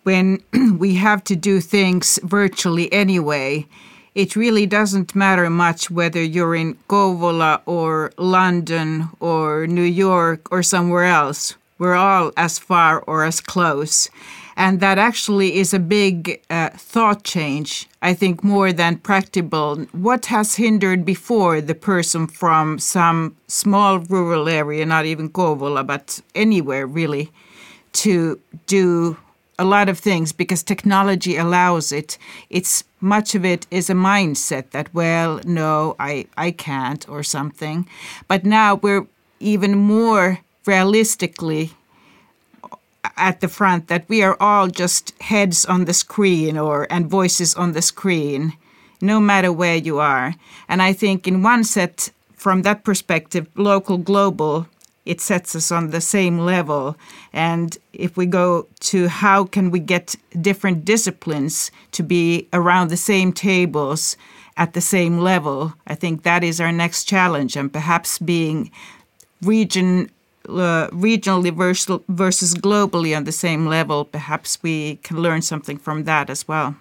when 0.02 0.42
we 0.78 0.96
have 0.96 1.22
to 1.24 1.36
do 1.36 1.60
things 1.60 2.18
virtually 2.24 2.92
anyway 2.92 3.66
it 4.14 4.36
really 4.36 4.66
doesn't 4.66 5.14
matter 5.14 5.48
much 5.48 5.90
whether 5.90 6.22
you're 6.22 6.54
in 6.54 6.74
Kouvola 6.88 7.62
or 7.66 8.12
London 8.18 9.08
or 9.20 9.66
New 9.66 9.82
York 9.82 10.52
or 10.52 10.62
somewhere 10.62 11.04
else. 11.04 11.54
We're 11.78 11.94
all 11.94 12.32
as 12.36 12.58
far 12.58 13.00
or 13.00 13.24
as 13.24 13.40
close. 13.40 14.08
And 14.54 14.80
that 14.80 14.98
actually 14.98 15.56
is 15.56 15.72
a 15.72 15.78
big 15.78 16.40
uh, 16.50 16.68
thought 16.70 17.24
change, 17.24 17.88
I 18.02 18.12
think, 18.12 18.44
more 18.44 18.70
than 18.72 18.98
practical. 18.98 19.76
What 19.92 20.26
has 20.26 20.56
hindered 20.56 21.06
before 21.06 21.62
the 21.62 21.74
person 21.74 22.26
from 22.26 22.78
some 22.78 23.34
small 23.48 24.00
rural 24.00 24.48
area, 24.48 24.84
not 24.84 25.06
even 25.06 25.30
Kouvola, 25.30 25.86
but 25.86 26.20
anywhere 26.34 26.86
really, 26.86 27.30
to 27.94 28.38
do 28.66 29.16
a 29.62 29.64
lot 29.76 29.88
of 29.88 29.98
things 29.98 30.32
because 30.32 30.62
technology 30.62 31.36
allows 31.36 31.92
it. 31.92 32.18
It's 32.50 32.84
much 33.00 33.34
of 33.34 33.44
it 33.44 33.66
is 33.70 33.88
a 33.88 33.94
mindset 33.94 34.70
that, 34.70 34.92
well, 34.92 35.40
no, 35.44 35.94
I, 35.98 36.26
I 36.36 36.50
can't 36.50 37.08
or 37.08 37.22
something. 37.22 37.86
But 38.28 38.44
now 38.44 38.74
we're 38.74 39.06
even 39.40 39.78
more 39.78 40.40
realistically 40.66 41.70
at 43.16 43.40
the 43.40 43.48
front 43.48 43.88
that 43.88 44.08
we 44.08 44.22
are 44.22 44.36
all 44.40 44.68
just 44.68 45.12
heads 45.20 45.64
on 45.64 45.84
the 45.84 45.94
screen 45.94 46.58
or 46.58 46.86
and 46.90 47.06
voices 47.10 47.54
on 47.54 47.72
the 47.72 47.82
screen 47.82 48.52
no 49.00 49.18
matter 49.18 49.52
where 49.52 49.76
you 49.76 49.98
are 49.98 50.34
and 50.68 50.80
i 50.80 50.92
think 50.92 51.26
in 51.26 51.42
one 51.42 51.64
set 51.64 52.10
from 52.36 52.62
that 52.62 52.84
perspective 52.84 53.46
local 53.56 53.98
global 53.98 54.66
it 55.04 55.20
sets 55.20 55.54
us 55.56 55.72
on 55.72 55.90
the 55.90 56.00
same 56.00 56.38
level. 56.38 56.96
And 57.32 57.76
if 57.92 58.16
we 58.16 58.26
go 58.26 58.66
to 58.80 59.08
how 59.08 59.44
can 59.44 59.70
we 59.70 59.80
get 59.80 60.14
different 60.40 60.84
disciplines 60.84 61.70
to 61.92 62.02
be 62.02 62.48
around 62.52 62.88
the 62.88 62.96
same 62.96 63.32
tables 63.32 64.16
at 64.56 64.74
the 64.74 64.80
same 64.80 65.18
level, 65.18 65.74
I 65.86 65.94
think 65.94 66.22
that 66.22 66.44
is 66.44 66.60
our 66.60 66.72
next 66.72 67.04
challenge. 67.04 67.56
And 67.56 67.72
perhaps 67.72 68.18
being 68.18 68.70
region 69.42 70.10
uh, 70.48 70.88
regionally 70.88 71.52
versus, 72.08 72.54
globally 72.54 73.16
on 73.16 73.24
the 73.24 73.32
same 73.32 73.66
level, 73.66 74.04
perhaps 74.04 74.60
we 74.62 74.96
can 74.96 75.18
learn 75.18 75.42
something 75.42 75.78
from 75.78 76.04
that 76.04 76.28
as 76.28 76.48
well. 76.48 76.74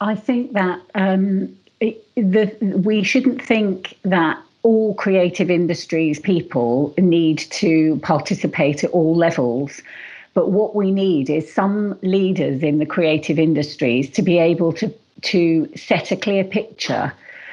I 0.00 0.14
think 0.14 0.52
that 0.52 0.80
um, 0.94 1.56
it, 1.80 2.04
the, 2.14 2.56
we 2.60 3.02
shouldn't 3.02 3.42
think 3.42 3.96
that 4.02 4.38
all 4.62 4.94
creative 4.94 5.50
industries 5.50 6.20
people 6.20 6.94
need 6.98 7.38
to 7.38 7.98
participate 8.02 8.84
at 8.84 8.90
all 8.90 9.14
levels. 9.14 9.80
But 10.34 10.50
what 10.50 10.74
we 10.74 10.90
need 10.90 11.28
is 11.28 11.52
some 11.52 11.98
leaders 12.02 12.62
in 12.62 12.78
the 12.78 12.86
creative 12.86 13.38
industries 13.38 14.08
to 14.10 14.22
be 14.22 14.38
able 14.38 14.72
to, 14.74 14.92
to 15.22 15.68
set 15.76 16.10
a 16.10 16.16
clear 16.16 16.44
picture 16.44 17.12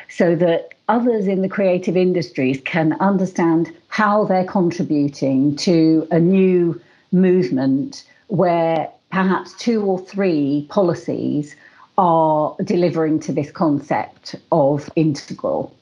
so 0.09 0.35
that 0.35 0.69
others 0.87 1.27
in 1.27 1.41
the 1.41 1.49
creative 1.49 1.97
industries 1.97 2.61
can 2.61 2.93
understand 2.99 3.71
how 3.89 4.25
they're 4.25 4.45
contributing 4.45 5.55
to 5.55 6.07
a 6.11 6.19
new 6.19 6.79
movement 7.11 8.03
where 8.27 8.89
perhaps 9.11 9.53
two 9.53 9.83
or 9.83 9.99
three 9.99 10.65
policies 10.69 11.55
are 11.97 12.55
delivering 12.63 13.19
to 13.19 13.33
this 13.33 13.51
concept 13.51 14.35
of 14.51 14.89
integral. 14.95 15.75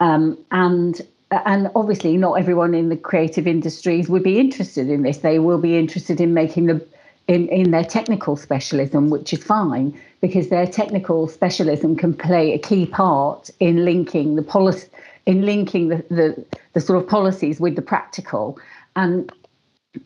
Um, 0.00 0.38
and 0.50 1.00
and 1.30 1.70
obviously 1.76 2.16
not 2.16 2.34
everyone 2.34 2.74
in 2.74 2.88
the 2.88 2.96
creative 2.96 3.46
industries 3.46 4.08
would 4.08 4.24
be 4.24 4.40
interested 4.40 4.88
in 4.88 5.02
this. 5.02 5.18
They 5.18 5.38
will 5.38 5.58
be 5.58 5.78
interested 5.78 6.20
in 6.20 6.34
making 6.34 6.66
the 6.66 6.84
in, 7.28 7.48
in 7.48 7.70
their 7.70 7.84
technical 7.84 8.36
specialism, 8.36 9.08
which 9.08 9.32
is 9.32 9.42
fine 9.42 9.96
because 10.20 10.48
their 10.48 10.66
technical 10.66 11.28
specialism 11.28 11.94
can 11.94 12.12
play 12.12 12.52
a 12.52 12.58
key 12.58 12.86
part 12.86 13.50
in 13.60 13.84
linking 13.84 14.34
the 14.34 14.42
policy 14.42 14.88
in 15.26 15.42
linking 15.42 15.88
the, 15.88 16.04
the, 16.10 16.44
the 16.72 16.80
sort 16.80 17.00
of 17.00 17.08
policies 17.08 17.60
with 17.60 17.76
the 17.76 17.82
practical. 17.82 18.58
And 18.96 19.30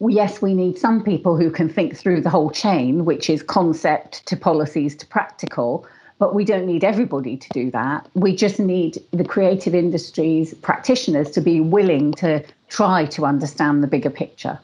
yes, 0.09 0.43
we 0.43 0.53
need 0.53 0.77
some 0.77 1.03
people 1.03 1.37
who 1.37 1.51
can 1.51 1.69
think 1.69 1.97
through 1.97 2.21
the 2.21 2.31
whole 2.31 2.51
chain, 2.51 3.05
which 3.05 3.31
is 3.31 3.43
concept 3.43 4.27
to 4.27 4.37
policies 4.37 4.95
to 4.97 5.07
practical 5.07 5.87
but 6.25 6.35
we 6.35 6.43
don't 6.43 6.65
need 6.65 6.85
everybody 6.85 7.37
to 7.37 7.49
do 7.51 7.71
that. 7.71 8.09
We 8.15 8.35
just 8.35 8.59
need 8.59 8.93
the 9.11 9.25
creative 9.25 9.75
industries 9.75 10.55
practitioners 10.55 11.31
to 11.33 11.43
be 11.43 11.61
willing 11.61 12.13
to 12.15 12.43
try 12.71 13.05
to 13.17 13.27
understand 13.27 13.83
the 13.83 13.87
bigger 13.87 14.09
picture. 14.09 14.59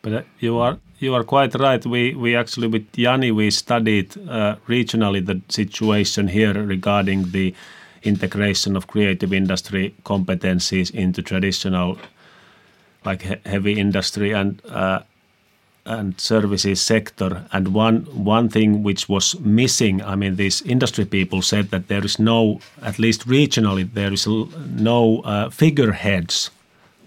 But 0.00 0.12
uh, 0.14 0.22
you 0.40 0.56
are 0.56 0.78
you 0.98 1.12
are 1.14 1.24
quite 1.24 1.54
right. 1.56 1.84
We 1.84 2.14
we 2.14 2.34
actually 2.34 2.68
with 2.68 2.86
Jani 2.96 3.30
we 3.32 3.50
studied 3.50 4.16
uh, 4.16 4.56
regionally 4.66 5.20
the 5.30 5.42
situation 5.50 6.26
here 6.26 6.54
regarding 6.54 7.32
the 7.32 7.54
integration 8.02 8.74
of 8.74 8.86
creative 8.86 9.34
industry 9.34 9.94
competencies 10.04 10.90
into 10.90 11.20
traditional 11.20 11.98
like 13.04 13.20
he 13.28 13.34
heavy 13.44 13.74
industry 13.78 14.32
and 14.32 14.62
uh, 14.70 15.00
and 15.88 16.20
services 16.20 16.80
sector. 16.80 17.44
And 17.52 17.74
one 17.74 18.06
one 18.24 18.48
thing 18.48 18.82
which 18.84 19.08
was 19.08 19.38
missing, 19.40 20.02
I 20.02 20.14
mean, 20.16 20.36
these 20.36 20.62
industry 20.62 21.04
people 21.04 21.42
said 21.42 21.70
that 21.70 21.88
there 21.88 22.04
is 22.04 22.18
no, 22.18 22.60
at 22.82 22.98
least 22.98 23.26
regionally, 23.28 23.84
there 23.92 24.12
is 24.12 24.26
no 24.26 25.20
uh, 25.24 25.50
figureheads 25.50 26.50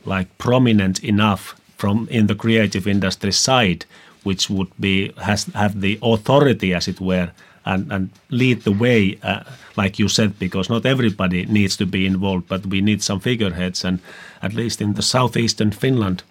like 0.05 0.27
prominent 0.38 1.03
enough 1.03 1.55
from 1.77 2.07
in 2.09 2.27
the 2.27 2.35
creative 2.35 2.88
industry 2.88 3.31
side, 3.31 3.85
which 4.23 4.50
would 4.50 4.71
be 4.79 5.11
has 5.17 5.45
have 5.53 5.81
the 5.81 6.00
authority, 6.01 6.73
as 6.73 6.88
it 6.88 7.00
were, 7.00 7.31
and, 7.65 7.91
and 7.91 8.09
lead 8.29 8.61
the 8.63 8.71
way, 8.71 9.17
uh, 9.23 9.43
like 9.77 10.00
you 10.00 10.07
said, 10.09 10.39
because 10.39 10.69
not 10.69 10.85
everybody 10.85 11.45
needs 11.45 11.77
to 11.77 11.85
be 11.85 12.05
involved, 12.05 12.47
but 12.47 12.65
we 12.65 12.81
need 12.81 13.03
some 13.03 13.19
figureheads, 13.19 13.85
and 13.85 14.00
at 14.41 14.53
least 14.53 14.81
in 14.81 14.93
the 14.93 15.01
southeastern 15.01 15.71
Finland. 15.71 16.23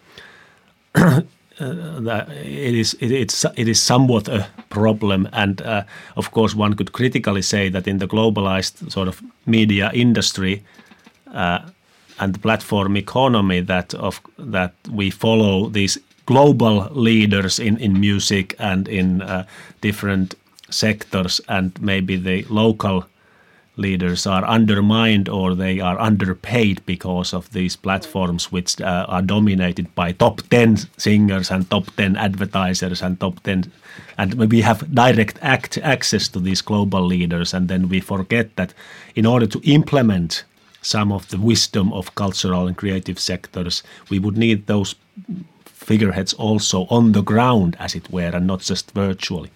Uh, 1.61 2.01
that 2.01 2.29
it 2.31 2.75
is 2.75 2.95
it, 3.01 3.13
it's 3.13 3.45
it 3.57 3.69
is 3.69 3.83
somewhat 3.83 4.29
a 4.29 4.47
problem, 4.71 5.29
and 5.33 5.61
uh, 5.61 5.83
of 6.17 6.31
course 6.31 6.55
one 6.55 6.75
could 6.75 6.93
critically 6.93 7.43
say 7.43 7.71
that 7.71 7.87
in 7.87 7.99
the 7.99 8.07
globalized 8.07 8.91
sort 8.91 9.09
of 9.09 9.23
media 9.45 9.91
industry 9.93 10.63
uh, 11.35 11.59
and 12.19 12.41
platform 12.43 12.97
economy 12.97 13.61
that 13.61 13.95
of 13.95 14.21
that 14.53 14.73
we 14.91 15.11
follow 15.11 15.69
these 15.69 16.01
global 16.27 16.89
leaders 16.93 17.59
in 17.59 17.77
in 17.77 18.01
music 18.01 18.55
and 18.59 18.89
in 18.89 19.23
uh, 19.23 19.45
different 19.83 20.35
sectors, 20.71 21.41
and 21.49 21.71
maybe 21.81 22.17
the 22.17 22.47
local 22.49 23.05
leaders 23.77 24.27
are 24.27 24.45
undermined 24.45 25.29
or 25.29 25.55
they 25.55 25.81
are 25.81 25.99
underpaid 25.99 26.85
because 26.87 27.33
of 27.33 27.51
these 27.53 27.77
platforms 27.77 28.53
which 28.53 28.81
uh, 28.81 29.07
are 29.09 29.23
dominated 29.23 29.95
by 29.95 30.13
top 30.13 30.43
10 30.51 30.77
singers 30.99 31.51
and 31.51 31.71
top 31.71 31.87
10 31.97 32.17
advertisers 32.17 33.03
and 33.03 33.19
top 33.21 33.43
10 33.43 33.73
and 34.19 34.35
we 34.35 34.61
have 34.61 34.95
direct 34.95 35.39
act 35.41 35.79
access 35.79 36.29
to 36.29 36.41
these 36.41 36.61
global 36.61 37.03
leaders. 37.03 37.55
And 37.55 37.69
then 37.69 37.89
we 37.89 38.01
forget 38.01 38.55
that 38.57 38.75
in 39.15 39.25
order 39.25 39.47
to 39.47 39.61
implement 39.65 40.45
some 40.83 41.13
of 41.13 41.29
the 41.29 41.39
wisdom 41.39 41.93
of 41.93 42.15
cultural 42.15 42.67
and 42.67 42.77
creative 42.77 43.19
sectors 43.19 43.83
we 44.09 44.19
would 44.19 44.37
need 44.37 44.67
those 44.67 44.95
figureheads 45.67 46.33
also 46.35 46.87
on 46.89 47.13
the 47.13 47.23
ground 47.23 47.77
as 47.79 47.95
it 47.95 48.11
were 48.11 48.31
and 48.35 48.47
not 48.47 48.61
just 48.61 48.91
virtually 48.93 49.51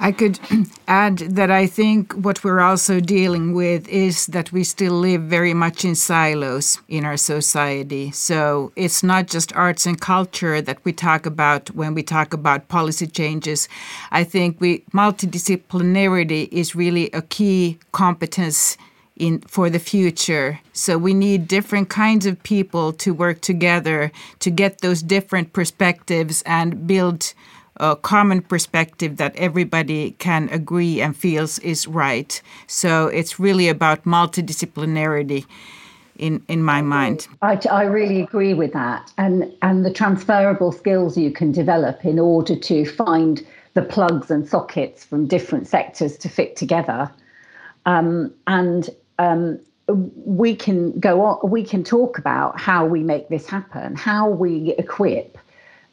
I 0.00 0.12
could 0.12 0.38
add 0.88 1.18
that 1.18 1.50
I 1.50 1.66
think 1.66 2.12
what 2.12 2.42
we're 2.42 2.60
also 2.60 3.00
dealing 3.00 3.54
with 3.54 3.88
is 3.88 4.26
that 4.26 4.52
we 4.52 4.64
still 4.64 4.94
live 4.94 5.22
very 5.22 5.54
much 5.54 5.84
in 5.84 5.94
silos 5.94 6.78
in 6.88 7.04
our 7.04 7.16
society. 7.16 8.10
So 8.10 8.72
it's 8.76 9.02
not 9.02 9.26
just 9.26 9.54
arts 9.54 9.86
and 9.86 10.00
culture 10.00 10.60
that 10.60 10.84
we 10.84 10.92
talk 10.92 11.26
about 11.26 11.70
when 11.70 11.94
we 11.94 12.02
talk 12.02 12.34
about 12.34 12.68
policy 12.68 13.06
changes. 13.06 13.68
I 14.10 14.24
think 14.24 14.60
we 14.60 14.80
multidisciplinarity 14.92 16.48
is 16.50 16.74
really 16.74 17.10
a 17.12 17.22
key 17.22 17.78
competence 17.92 18.76
in 19.16 19.40
for 19.42 19.70
the 19.70 19.78
future. 19.78 20.60
So 20.72 20.98
we 20.98 21.14
need 21.14 21.46
different 21.46 21.88
kinds 21.88 22.26
of 22.26 22.42
people 22.42 22.92
to 22.94 23.14
work 23.14 23.40
together 23.40 24.10
to 24.40 24.50
get 24.50 24.80
those 24.80 25.02
different 25.02 25.52
perspectives 25.52 26.42
and 26.44 26.86
build 26.86 27.32
a 27.78 27.96
common 27.96 28.40
perspective 28.40 29.16
that 29.16 29.34
everybody 29.36 30.12
can 30.12 30.48
agree 30.50 31.00
and 31.00 31.16
feels 31.16 31.58
is 31.60 31.88
right. 31.88 32.40
So 32.66 33.08
it's 33.08 33.40
really 33.40 33.68
about 33.68 34.04
multidisciplinarity 34.04 35.44
in 36.16 36.42
in 36.48 36.62
my 36.62 36.80
mind. 36.82 37.26
I, 37.42 37.58
I 37.70 37.82
really 37.84 38.20
agree 38.20 38.54
with 38.54 38.72
that, 38.72 39.12
and 39.18 39.52
and 39.62 39.84
the 39.84 39.92
transferable 39.92 40.72
skills 40.72 41.16
you 41.16 41.30
can 41.30 41.52
develop 41.52 42.04
in 42.04 42.18
order 42.18 42.56
to 42.56 42.84
find 42.84 43.44
the 43.74 43.82
plugs 43.82 44.30
and 44.30 44.48
sockets 44.48 45.04
from 45.04 45.26
different 45.26 45.66
sectors 45.66 46.16
to 46.18 46.28
fit 46.28 46.54
together, 46.54 47.10
um, 47.86 48.32
and 48.46 48.90
um, 49.18 49.58
we 49.88 50.54
can 50.54 50.98
go 51.00 51.22
on. 51.22 51.50
We 51.50 51.64
can 51.64 51.82
talk 51.82 52.18
about 52.18 52.60
how 52.60 52.86
we 52.86 53.02
make 53.02 53.28
this 53.28 53.46
happen, 53.46 53.96
how 53.96 54.28
we 54.28 54.74
equip 54.78 55.36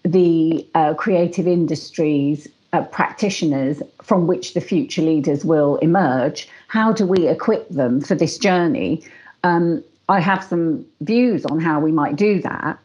the 0.03 0.67
uh, 0.75 0.93
creative 0.93 1.47
industries 1.47 2.47
uh, 2.73 2.83
practitioners 2.83 3.81
from 4.01 4.27
which 4.27 4.53
the 4.53 4.61
future 4.61 5.01
leaders 5.01 5.43
will 5.43 5.77
emerge. 5.77 6.47
How 6.67 6.93
do 6.93 7.05
we 7.05 7.27
equip 7.27 7.67
them 7.69 8.01
for 8.01 8.15
this 8.15 8.37
journey? 8.37 9.03
Um, 9.43 9.83
I 10.09 10.19
have 10.19 10.43
some 10.43 10.85
views 11.01 11.45
on 11.45 11.59
how 11.59 11.79
we 11.79 11.91
might 11.91 12.15
do 12.15 12.41
that 12.41 12.79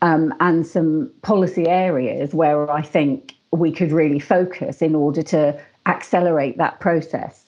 um, 0.00 0.34
and 0.40 0.66
some 0.66 1.10
policy 1.22 1.66
areas 1.68 2.34
where 2.34 2.70
I 2.70 2.82
think 2.82 3.34
we 3.50 3.72
could 3.72 3.92
really 3.92 4.18
focus 4.18 4.82
in 4.82 4.94
order 4.94 5.22
to 5.22 5.60
accelerate 5.86 6.58
that 6.58 6.80
process. 6.80 7.44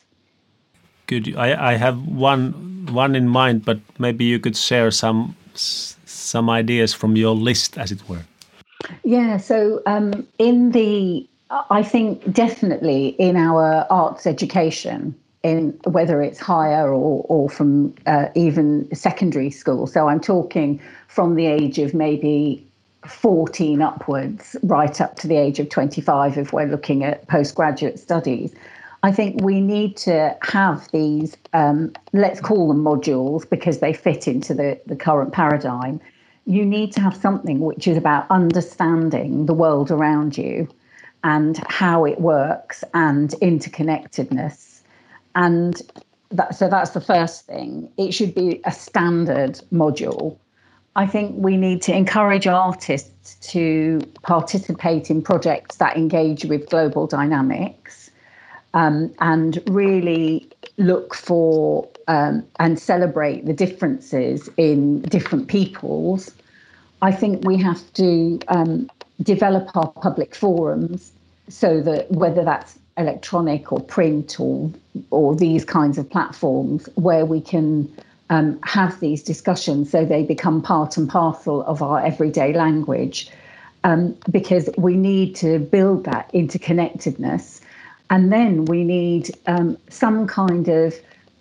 Good. 1.06 1.36
I, 1.36 1.72
I 1.72 1.74
have 1.74 2.06
one 2.06 2.86
one 2.90 3.14
in 3.14 3.28
mind, 3.28 3.64
but 3.64 3.78
maybe 3.98 4.24
you 4.24 4.38
could 4.38 4.56
share 4.56 4.90
some 4.90 5.36
some 5.54 6.48
ideas 6.48 6.94
from 6.94 7.16
your 7.16 7.34
list, 7.34 7.76
as 7.78 7.92
it 7.92 8.08
were. 8.08 8.24
Yeah, 9.04 9.36
so 9.36 9.82
um, 9.86 10.26
in 10.38 10.72
the, 10.72 11.26
I 11.50 11.82
think 11.82 12.32
definitely 12.32 13.08
in 13.18 13.36
our 13.36 13.86
arts 13.90 14.26
education, 14.26 15.14
in 15.42 15.78
whether 15.84 16.22
it's 16.22 16.38
higher 16.38 16.88
or, 16.88 17.24
or 17.28 17.50
from 17.50 17.94
uh, 18.06 18.28
even 18.34 18.92
secondary 18.94 19.50
school. 19.50 19.86
So 19.86 20.08
I'm 20.08 20.20
talking 20.20 20.80
from 21.08 21.34
the 21.34 21.46
age 21.46 21.78
of 21.78 21.94
maybe 21.94 22.66
14 23.06 23.82
upwards, 23.82 24.56
right 24.62 25.00
up 25.00 25.16
to 25.16 25.28
the 25.28 25.36
age 25.36 25.58
of 25.58 25.68
25 25.68 26.38
if 26.38 26.52
we're 26.52 26.66
looking 26.66 27.04
at 27.04 27.26
postgraduate 27.28 27.98
studies. 27.98 28.54
I 29.02 29.12
think 29.12 29.42
we 29.42 29.60
need 29.60 29.98
to 29.98 30.34
have 30.40 30.90
these, 30.90 31.36
um, 31.52 31.92
let's 32.14 32.40
call 32.40 32.68
them 32.68 32.82
modules 32.82 33.48
because 33.48 33.80
they 33.80 33.92
fit 33.92 34.26
into 34.26 34.54
the, 34.54 34.80
the 34.86 34.96
current 34.96 35.32
paradigm, 35.32 36.00
you 36.46 36.64
need 36.64 36.92
to 36.92 37.00
have 37.00 37.16
something 37.16 37.60
which 37.60 37.88
is 37.88 37.96
about 37.96 38.26
understanding 38.30 39.46
the 39.46 39.54
world 39.54 39.90
around 39.90 40.36
you 40.36 40.68
and 41.22 41.58
how 41.68 42.04
it 42.04 42.20
works 42.20 42.84
and 42.92 43.30
interconnectedness. 43.40 44.80
And 45.34 45.80
that, 46.30 46.54
so 46.54 46.68
that's 46.68 46.90
the 46.90 47.00
first 47.00 47.46
thing. 47.46 47.88
It 47.96 48.12
should 48.12 48.34
be 48.34 48.60
a 48.64 48.72
standard 48.72 49.60
module. 49.72 50.36
I 50.96 51.06
think 51.06 51.34
we 51.36 51.56
need 51.56 51.82
to 51.82 51.96
encourage 51.96 52.46
artists 52.46 53.36
to 53.52 54.00
participate 54.22 55.10
in 55.10 55.22
projects 55.22 55.76
that 55.76 55.96
engage 55.96 56.44
with 56.44 56.68
global 56.68 57.06
dynamics 57.06 58.10
um, 58.74 59.12
and 59.20 59.62
really 59.70 60.48
look 60.76 61.14
for 61.14 61.88
um, 62.08 62.44
and 62.58 62.78
celebrate 62.78 63.46
the 63.46 63.52
differences 63.52 64.48
in 64.56 65.02
different 65.02 65.48
peoples, 65.48 66.30
I 67.02 67.12
think 67.12 67.44
we 67.46 67.56
have 67.58 67.80
to 67.94 68.38
um, 68.48 68.90
develop 69.22 69.76
our 69.76 69.88
public 69.88 70.34
forums 70.34 71.12
so 71.48 71.80
that 71.82 72.10
whether 72.10 72.44
that's 72.44 72.78
electronic 72.96 73.72
or 73.72 73.80
print 73.80 74.38
or 74.38 74.70
or 75.10 75.34
these 75.34 75.64
kinds 75.64 75.98
of 75.98 76.08
platforms 76.08 76.88
where 76.94 77.26
we 77.26 77.40
can 77.40 77.92
um, 78.30 78.58
have 78.62 78.98
these 79.00 79.22
discussions 79.22 79.90
so 79.90 80.04
they 80.04 80.22
become 80.22 80.62
part 80.62 80.96
and 80.96 81.08
parcel 81.08 81.62
of 81.64 81.82
our 81.82 82.00
everyday 82.04 82.52
language 82.52 83.30
um, 83.84 84.16
because 84.30 84.68
we 84.76 84.96
need 84.96 85.36
to 85.36 85.58
build 85.58 86.04
that 86.04 86.32
interconnectedness. 86.32 87.60
And 88.10 88.32
then 88.32 88.64
we 88.64 88.82
need 88.82 89.30
um, 89.46 89.76
some 89.88 90.26
kind 90.26 90.68
of 90.68 90.94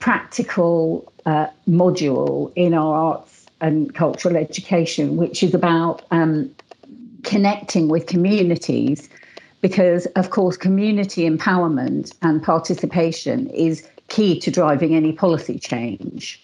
practical 0.03 1.09
uh, 1.25 1.47
module 1.65 2.51
in 2.57 2.73
our 2.73 2.93
arts 2.93 3.45
and 3.61 3.95
cultural 3.95 4.35
education 4.35 5.15
which 5.15 5.41
is 5.41 5.53
about 5.53 6.01
um, 6.11 6.53
connecting 7.23 7.87
with 7.87 8.05
communities 8.05 9.07
because, 9.61 10.05
of 10.17 10.29
course, 10.29 10.57
community 10.57 11.21
empowerment 11.21 12.13
and 12.21 12.43
participation 12.43 13.47
is 13.51 13.87
key 14.09 14.37
to 14.41 14.51
driving 14.51 14.93
any 14.93 15.13
policy 15.13 15.57
change. 15.57 16.37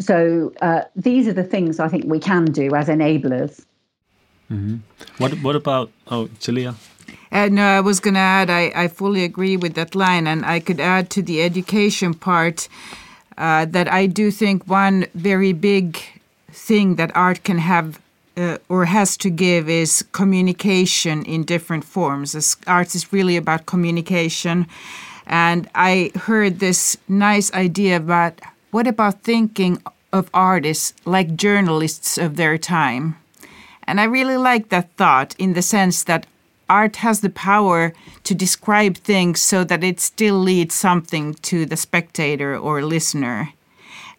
So 0.00 0.52
uh, 0.60 0.82
these 0.96 1.28
are 1.28 1.32
the 1.32 1.44
things 1.44 1.78
I 1.78 1.86
think 1.86 2.06
we 2.06 2.18
can 2.18 2.46
do 2.46 2.74
as 2.74 2.88
enablers. 2.88 3.64
Mm-hmm. 4.50 4.78
What 5.18 5.32
What 5.34 5.54
about 5.54 5.92
oh, 6.08 6.28
Silja? 7.32 7.44
Uh, 7.44 7.48
no, 7.48 7.64
I 7.64 7.80
was 7.80 8.00
going 8.00 8.14
to 8.14 8.20
add. 8.20 8.50
I, 8.50 8.72
I 8.74 8.88
fully 8.88 9.24
agree 9.24 9.56
with 9.56 9.74
that 9.74 9.94
line, 9.94 10.26
and 10.26 10.44
I 10.44 10.60
could 10.60 10.80
add 10.80 11.10
to 11.10 11.22
the 11.22 11.42
education 11.42 12.14
part 12.14 12.68
uh, 13.38 13.64
that 13.66 13.92
I 13.92 14.06
do 14.06 14.30
think 14.30 14.66
one 14.66 15.06
very 15.14 15.52
big 15.52 15.98
thing 16.50 16.96
that 16.96 17.14
art 17.14 17.44
can 17.44 17.58
have 17.58 17.98
uh, 18.36 18.58
or 18.68 18.84
has 18.84 19.16
to 19.16 19.30
give 19.30 19.68
is 19.68 20.04
communication 20.12 21.24
in 21.24 21.44
different 21.44 21.84
forms. 21.84 22.34
As 22.34 22.56
arts 22.66 22.94
is 22.94 23.12
really 23.12 23.36
about 23.36 23.66
communication. 23.66 24.66
And 25.26 25.68
I 25.74 26.12
heard 26.14 26.58
this 26.58 26.96
nice 27.08 27.52
idea 27.52 27.96
about 27.96 28.40
what 28.70 28.86
about 28.86 29.22
thinking 29.22 29.82
of 30.12 30.30
artists 30.32 30.92
like 31.04 31.36
journalists 31.36 32.18
of 32.18 32.36
their 32.36 32.58
time? 32.58 33.16
And 33.86 34.00
I 34.00 34.04
really 34.04 34.36
like 34.36 34.68
that 34.68 34.92
thought 34.96 35.34
in 35.38 35.54
the 35.54 35.62
sense 35.62 36.04
that 36.04 36.26
art 36.68 36.96
has 36.96 37.20
the 37.20 37.30
power 37.30 37.92
to 38.24 38.34
describe 38.34 38.96
things 38.96 39.40
so 39.40 39.64
that 39.64 39.84
it 39.84 40.00
still 40.00 40.38
leads 40.38 40.74
something 40.74 41.34
to 41.34 41.66
the 41.66 41.76
spectator 41.76 42.56
or 42.56 42.82
listener. 42.82 43.52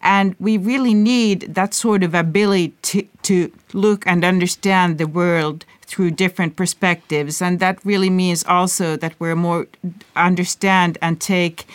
And 0.00 0.36
we 0.38 0.56
really 0.56 0.94
need 0.94 1.54
that 1.54 1.74
sort 1.74 2.02
of 2.02 2.14
ability 2.14 2.74
to, 2.82 3.06
to 3.24 3.52
look 3.72 4.06
and 4.06 4.24
understand 4.24 4.98
the 4.98 5.08
world 5.08 5.64
through 5.82 6.12
different 6.12 6.54
perspectives. 6.54 7.42
And 7.42 7.58
that 7.60 7.84
really 7.84 8.10
means 8.10 8.44
also 8.44 8.96
that 8.96 9.14
we're 9.18 9.34
more 9.34 9.66
understand 10.14 10.98
and 11.02 11.20
take 11.20 11.66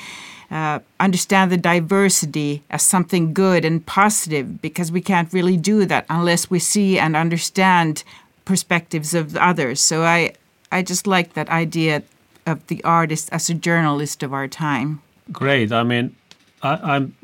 uh, 0.52 0.80
understand 1.00 1.52
the 1.52 1.58
diversity 1.58 2.62
as 2.70 2.84
something 2.84 3.34
good 3.34 3.66
and 3.66 3.84
positive 3.88 4.62
because 4.62 4.92
we 4.92 5.02
can't 5.02 5.34
really 5.34 5.58
do 5.58 5.84
that 5.86 6.06
unless 6.10 6.50
we 6.50 6.60
see 6.60 7.00
and 7.00 7.16
understand 7.16 8.04
perspectives 8.46 9.16
of 9.16 9.36
others. 9.36 9.82
So 9.82 10.04
I 10.04 10.34
I 10.74 10.82
just 10.82 11.08
like 11.08 11.34
that 11.34 11.50
idea 11.50 12.04
of 12.46 12.66
the 12.68 12.84
artist 12.84 13.30
as 13.32 13.50
a 13.50 13.54
journalist 13.54 14.24
of 14.24 14.34
our 14.34 14.48
time. 14.48 15.02
Great. 15.32 15.72
I 15.72 15.84
mean, 15.84 16.16
I, 16.62 16.96
am 16.96 17.16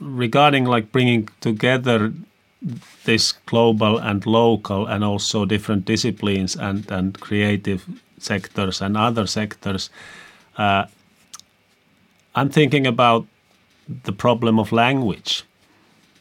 regarding 0.00 0.64
like 0.64 0.92
bringing 0.92 1.28
together 1.40 2.12
this 3.04 3.32
global 3.46 3.98
and 3.98 4.24
local 4.26 4.86
and 4.86 5.04
also 5.04 5.44
different 5.44 5.84
disciplines 5.84 6.56
and, 6.56 6.90
and 6.90 7.18
creative 7.20 7.86
sectors 8.18 8.80
and 8.80 8.96
other 8.96 9.26
sectors, 9.26 9.90
uh, 10.56 10.84
I'm 12.34 12.50
thinking 12.50 12.86
about 12.86 13.26
the 14.04 14.12
problem 14.12 14.58
of 14.58 14.72
language 14.72 15.44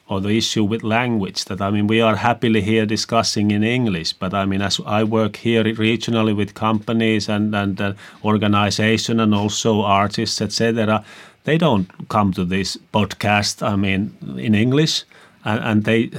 or 0.10 0.20
the 0.20 0.36
issue 0.38 0.64
with 0.64 0.84
language 0.84 1.46
that 1.46 1.62
I 1.62 1.70
mean 1.72 1.88
we 1.88 2.02
are 2.02 2.16
happily 2.16 2.62
here 2.62 2.86
discussing 2.86 3.52
in 3.52 3.64
English 3.64 4.14
but 4.14 4.34
I 4.34 4.46
mean 4.46 4.62
as 4.62 4.80
I 4.86 5.04
work 5.04 5.36
here 5.38 5.64
regionally 5.64 6.36
with 6.36 6.54
companies 6.54 7.30
and 7.30 7.56
and 7.56 7.80
uh, 7.80 7.94
organization 8.24 9.20
and 9.20 9.34
also 9.36 9.82
artists 9.82 10.42
etc 10.42 11.04
they 11.44 11.58
don't 11.58 11.90
come 12.10 12.34
to 12.34 12.46
this 12.46 12.78
podcast. 12.94 13.66
I 13.66 13.76
mean, 13.76 14.16
in 14.38 14.56
English, 14.56 15.04
and, 15.46 15.60
and 15.64 15.84
they 15.84 16.12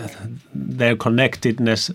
their 0.54 0.96
connectedness 0.96 1.90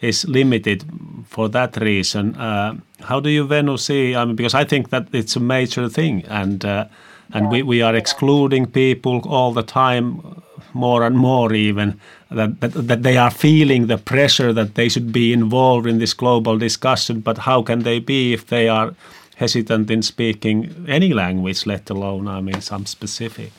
is 0.00 0.24
limited 0.28 0.84
for 1.26 1.48
that 1.48 1.76
reason. 1.76 2.36
Uh, 2.36 2.74
how 3.00 3.20
do 3.20 3.30
you, 3.30 3.46
Venu, 3.46 3.76
see? 3.76 4.14
I 4.14 4.24
mean, 4.24 4.36
because 4.36 4.54
I 4.54 4.64
think 4.64 4.90
that 4.90 5.08
it's 5.12 5.36
a 5.36 5.40
major 5.40 5.88
thing, 5.88 6.24
and 6.28 6.64
uh, 6.64 6.84
and 7.32 7.50
we, 7.50 7.62
we 7.62 7.82
are 7.82 7.94
excluding 7.94 8.66
people 8.66 9.22
all 9.26 9.52
the 9.52 9.62
time, 9.62 10.42
more 10.74 11.04
and 11.04 11.16
more 11.16 11.52
even. 11.52 12.00
That, 12.30 12.60
that 12.60 12.72
that 12.88 13.02
they 13.02 13.16
are 13.16 13.30
feeling 13.30 13.86
the 13.86 13.98
pressure 13.98 14.52
that 14.52 14.74
they 14.74 14.88
should 14.88 15.12
be 15.12 15.32
involved 15.32 15.86
in 15.86 15.98
this 15.98 16.14
global 16.14 16.58
discussion, 16.58 17.20
but 17.20 17.38
how 17.38 17.62
can 17.62 17.80
they 17.80 18.00
be 18.00 18.32
if 18.32 18.46
they 18.46 18.68
are 18.68 18.94
hesitant 19.36 19.90
in 19.90 20.02
speaking 20.02 20.86
any 20.88 21.12
language, 21.12 21.66
let 21.66 21.90
alone, 21.90 22.28
I 22.28 22.40
mean, 22.40 22.60
some 22.60 22.86
specific. 22.86 23.52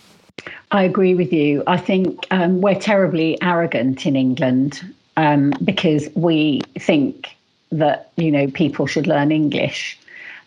I 0.72 0.84
agree 0.84 1.16
with 1.16 1.32
you. 1.32 1.64
I 1.68 1.78
think 1.78 2.28
um, 2.32 2.62
we're 2.62 2.80
terribly 2.80 3.42
arrogant 3.42 4.06
in 4.06 4.16
England 4.16 4.82
um, 5.18 5.54
because 5.64 6.10
we 6.16 6.62
think 6.80 7.36
that 7.72 8.12
you 8.16 8.32
know 8.32 8.48
people 8.48 8.86
should 8.86 9.08
learn 9.08 9.32
English, 9.32 9.98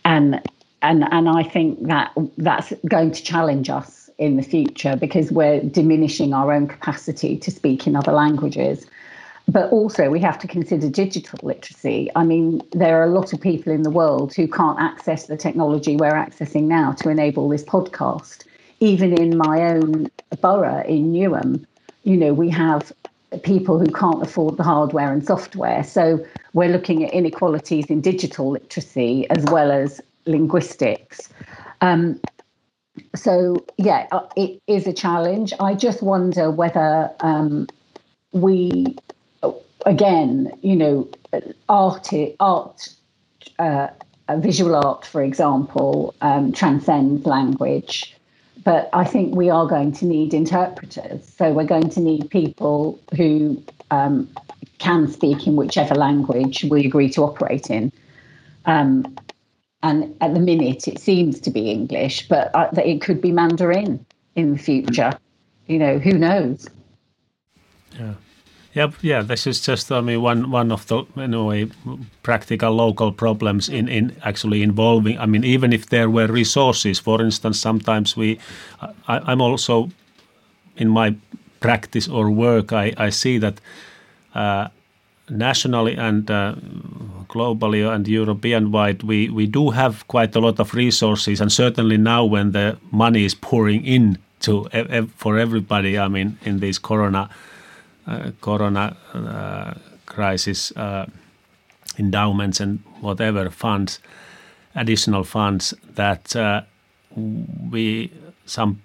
and 0.04 0.40
and 0.83 1.04
and 1.11 1.28
I 1.28 1.42
think 1.42 1.87
that 1.87 2.12
that's 2.37 2.72
going 2.87 3.12
to 3.12 3.22
challenge 3.22 3.70
us 3.70 3.98
in 4.18 4.37
the 4.37 4.42
future 4.42 4.96
because 4.96 5.31
we're 5.31 5.61
diminishing 5.61 6.35
our 6.35 6.52
own 6.52 6.66
capacity 6.66 7.37
to 7.37 7.50
speak 7.50 7.87
in 7.87 7.96
other 7.96 8.12
languages 8.12 8.87
but 9.48 9.72
also 9.72 10.11
we 10.11 10.20
have 10.20 10.38
to 10.38 10.46
consider 10.46 10.88
digital 10.90 11.38
literacy. 11.42 12.11
I 12.14 12.22
mean, 12.22 12.61
there 12.72 13.00
are 13.00 13.04
a 13.04 13.11
lot 13.11 13.33
of 13.33 13.40
people 13.40 13.72
in 13.72 13.83
the 13.83 13.90
world 13.90 14.35
who 14.35 14.46
can't 14.46 14.78
access 14.78 15.26
the 15.26 15.37
technology 15.37 15.96
we're 15.96 16.12
accessing 16.12 16.64
now 16.64 16.92
to 16.92 17.09
enable 17.09 17.48
this 17.48 17.64
podcast. 17.64 18.44
Even 18.81 19.18
in 19.18 19.38
my 19.38 19.62
own 19.62 20.11
borough 20.40 20.85
in 20.87 21.12
Newham, 21.12 21.64
you 22.04 22.16
know, 22.16 22.35
we 22.35 22.50
have 22.50 22.92
people 23.42 23.78
who 23.78 23.90
can't 23.90 24.22
afford 24.22 24.59
the 24.59 24.62
hardware 24.62 25.12
and 25.12 25.24
software. 25.26 25.83
So 25.83 26.24
we're 26.52 26.68
looking 26.68 27.04
at 27.04 27.12
inequalities 27.12 27.87
in 27.87 28.02
digital 28.02 28.50
literacy 28.50 29.28
as 29.31 29.44
well 29.44 29.72
as 29.72 30.00
linguistics. 30.26 31.31
Um, 31.81 32.20
so 33.15 33.65
yeah, 33.77 34.07
uh, 34.13 34.27
it 34.37 34.61
is 34.67 34.87
a 34.87 34.93
challenge. 34.93 35.53
I 35.61 35.75
just 35.75 36.03
wonder 36.03 36.51
whether 36.51 37.11
um, 37.21 37.69
we 38.33 38.97
again, 39.87 40.53
you 40.63 40.77
know, 40.77 41.09
art, 41.69 42.11
art, 42.41 42.89
uh, 43.59 43.89
visual 44.37 44.75
art, 44.77 45.07
for 45.07 45.23
example, 45.23 46.15
um, 46.21 46.53
transcends 46.53 47.27
language. 47.27 48.15
But 48.65 48.91
I 48.93 49.05
think 49.05 49.35
we 49.35 49.49
are 49.51 49.67
going 49.67 49.93
to 49.93 50.05
need 50.05 50.35
interpreters. 50.35 51.27
So 51.37 51.53
we're 51.53 51.65
going 51.65 51.89
to 51.91 52.01
need 52.01 52.29
people 52.29 53.01
who 53.17 53.63
um, 53.91 54.29
can 54.79 55.09
speak 55.09 55.47
in 55.47 55.57
whichever 55.57 55.95
language 55.95 56.65
we 56.65 56.85
agree 56.85 57.09
to 57.11 57.23
operate 57.23 57.71
in. 57.71 57.93
Um, 58.67 59.17
and 59.83 60.14
at 60.21 60.35
the 60.35 60.41
minute, 60.41 60.88
it 60.88 60.99
seems 60.99 61.41
to 61.41 61.51
be 61.51 61.71
English, 61.71 62.29
but 62.29 62.51
uh, 62.55 62.69
it 62.85 63.01
could 63.01 63.21
be 63.21 63.33
Mandarin 63.33 64.05
in 64.35 64.53
the 64.53 64.59
future. 64.59 65.12
You 65.67 65.79
know, 65.79 65.99
who 65.99 66.12
knows? 66.19 66.69
Yeah. 67.99 68.14
Yeah, 68.75 68.91
yeah. 69.01 69.23
This 69.23 69.47
is 69.47 69.61
just, 69.61 69.91
I 69.91 70.01
mean, 70.01 70.21
one 70.23 70.51
one 70.51 70.71
of 70.71 70.87
the 70.87 71.05
in 71.17 71.35
a 71.35 71.43
way 71.43 71.69
practical 72.23 72.73
local 72.73 73.12
problems 73.12 73.69
in 73.69 73.88
in 73.88 74.12
actually 74.23 74.62
involving. 74.62 75.19
I 75.19 75.27
mean, 75.27 75.43
even 75.45 75.73
if 75.73 75.87
there 75.87 76.09
were 76.11 76.27
resources, 76.27 77.01
for 77.01 77.23
instance, 77.23 77.59
sometimes 77.59 78.17
we, 78.17 78.38
I, 79.09 79.33
am 79.33 79.41
also 79.41 79.91
in 80.77 80.88
my 80.88 81.17
practice 81.61 82.09
or 82.09 82.31
work, 82.31 82.73
I 82.73 82.93
I 82.97 83.11
see 83.11 83.38
that. 83.38 83.61
Uh, 84.35 84.69
nationally 85.31 85.97
and 85.97 86.31
uh, 86.31 86.55
globally 87.29 87.88
and 87.88 88.07
European 88.09 88.71
wide, 88.71 89.03
we, 89.03 89.29
we 89.29 89.47
do 89.47 89.71
have 89.71 90.07
quite 90.09 90.35
a 90.37 90.41
lot 90.41 90.59
of 90.61 90.75
resources, 90.75 91.41
and 91.41 91.53
certainly 91.53 91.97
now 91.97 92.25
when 92.25 92.53
the 92.53 92.79
money 92.91 93.25
is 93.25 93.35
pouring 93.35 93.85
in 93.85 94.19
to 94.41 94.69
for 95.17 95.37
everybody, 95.38 95.99
I 95.99 96.09
mean, 96.09 96.38
in 96.45 96.61
this 96.61 96.79
Corona 96.79 97.29
uh, 98.09 98.31
corona 98.41 98.97
uh, 99.12 99.75
crisis 100.07 100.73
uh, 100.77 101.05
endowments 101.99 102.59
and 102.59 102.79
whatever 103.03 103.51
funds, 103.51 103.99
additional 104.75 105.25
funds 105.25 105.75
that 105.95 106.35
we 107.71 108.11
some 108.47 108.81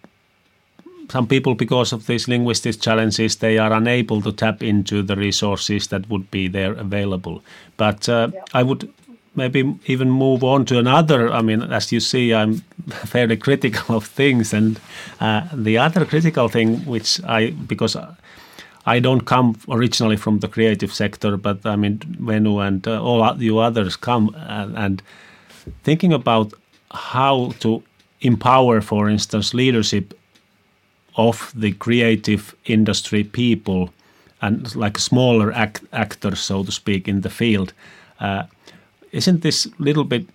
some 1.14 1.28
people, 1.28 1.54
because 1.54 1.94
of 1.94 2.08
these 2.08 2.28
linguistic 2.28 2.82
challenges, 2.82 3.36
they 3.36 3.60
are 3.60 3.72
unable 3.72 4.20
to 4.24 4.32
tap 4.32 4.64
into 4.64 5.04
the 5.04 5.16
resources 5.16 5.88
that 5.90 6.10
would 6.10 6.32
be 6.32 6.48
there 6.48 6.74
available. 6.74 7.44
But 7.78 8.10
uh, 8.10 8.30
yeah. 8.34 8.42
I 8.56 8.64
would 8.64 8.92
maybe 9.36 9.76
even 9.86 10.10
move 10.10 10.44
on 10.44 10.66
to 10.66 10.80
another. 10.80 11.32
I 11.32 11.44
mean, 11.44 11.62
as 11.62 11.92
you 11.92 12.00
see, 12.00 12.34
I'm 12.34 12.54
fairly 13.06 13.38
critical 13.38 13.96
of 13.96 14.08
things, 14.08 14.54
and 14.54 14.80
uh, 15.20 15.42
the 15.54 15.78
other 15.78 16.04
critical 16.04 16.50
thing, 16.50 16.84
which 16.88 17.24
I 17.26 17.52
because 17.52 17.96
I 18.88 19.00
don't 19.00 19.22
come 19.22 19.56
originally 19.70 20.18
from 20.18 20.40
the 20.40 20.48
creative 20.48 20.92
sector, 20.92 21.38
but 21.38 21.64
I 21.64 21.76
mean, 21.76 22.00
Venu 22.20 22.58
and 22.58 22.88
uh, 22.88 23.04
all 23.04 23.38
you 23.38 23.60
others 23.60 23.96
come 23.96 24.36
and, 24.36 24.76
and 24.76 25.04
thinking 25.84 26.12
about 26.12 26.54
how 26.90 27.52
to 27.60 27.84
empower, 28.22 28.82
for 28.82 29.10
instance, 29.10 29.54
leadership 29.54 30.14
of 31.16 31.52
the 31.56 31.72
creative 31.74 32.56
industry 32.66 33.24
people 33.24 33.90
and 34.42 34.76
like 34.76 35.00
smaller 35.00 35.52
act, 35.54 35.82
actors, 35.94 36.40
so 36.40 36.64
to 36.64 36.72
speak, 36.72 37.08
in 37.08 37.22
the 37.22 37.30
field. 37.30 37.74
Uh, 38.20 38.44
isn't 39.12 39.42
this 39.42 39.68
little 39.80 40.04
bit 40.04 40.26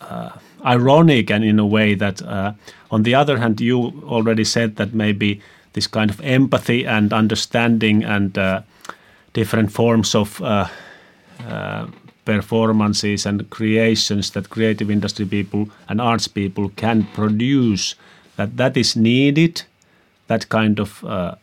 uh, 0.00 0.30
ironic 0.64 1.30
and 1.30 1.44
in 1.44 1.58
a 1.58 1.66
way 1.66 1.94
that, 1.94 2.22
uh, 2.22 2.52
on 2.90 3.02
the 3.02 3.14
other 3.14 3.38
hand, 3.38 3.60
you 3.60 4.02
already 4.04 4.44
said 4.44 4.76
that 4.76 4.94
maybe 4.94 5.40
this 5.72 5.86
kind 5.86 6.10
of 6.10 6.20
empathy 6.22 6.86
and 6.86 7.12
understanding 7.12 8.04
and 8.04 8.38
uh, 8.38 8.62
different 9.34 9.70
forms 9.70 10.14
of 10.14 10.40
uh, 10.40 10.66
uh, 11.46 11.86
performances 12.24 13.26
and 13.26 13.48
creations 13.50 14.30
that 14.30 14.48
creative 14.48 14.90
industry 14.90 15.26
people 15.26 15.68
and 15.88 16.00
arts 16.00 16.28
people 16.28 16.70
can 16.76 17.06
produce 17.14 17.94
that 18.36 18.56
that 18.56 18.76
is 18.76 18.96
needed 18.96 19.62
that 20.26 20.48
kind 20.48 20.80
of 20.80 21.04
uh, 21.04 21.34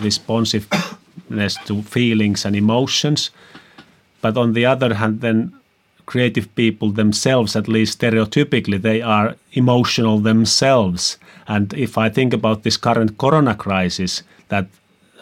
responsiveness 0.00 1.56
to 1.66 1.82
feelings 1.82 2.44
and 2.44 2.56
emotions 2.56 3.30
but 4.20 4.36
on 4.36 4.52
the 4.52 4.66
other 4.66 4.94
hand 4.94 5.20
then 5.20 5.52
creative 6.10 6.52
people 6.56 6.90
themselves, 6.90 7.54
at 7.54 7.68
least 7.68 8.00
stereotypically, 8.00 8.82
they 8.82 9.00
are 9.00 9.36
emotional 9.52 10.18
themselves. 10.18 11.18
And 11.46 11.72
if 11.74 11.96
I 11.96 12.08
think 12.10 12.34
about 12.34 12.62
this 12.62 12.76
current 12.76 13.16
corona 13.16 13.54
crisis, 13.54 14.24
that 14.48 14.66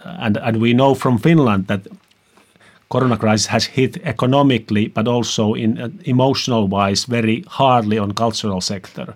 and 0.04 0.36
and 0.38 0.56
we 0.56 0.72
know 0.72 0.94
from 0.94 1.18
Finland 1.18 1.66
that 1.66 1.86
corona 2.88 3.16
crisis 3.16 3.46
has 3.46 3.64
hit 3.66 3.96
economically, 4.04 4.88
but 4.88 5.06
also 5.06 5.54
in 5.54 5.78
uh, 5.78 5.88
emotional 6.04 6.68
wise 6.68 7.04
very 7.04 7.44
hardly 7.46 7.98
on 7.98 8.12
cultural 8.12 8.60
sector, 8.60 9.14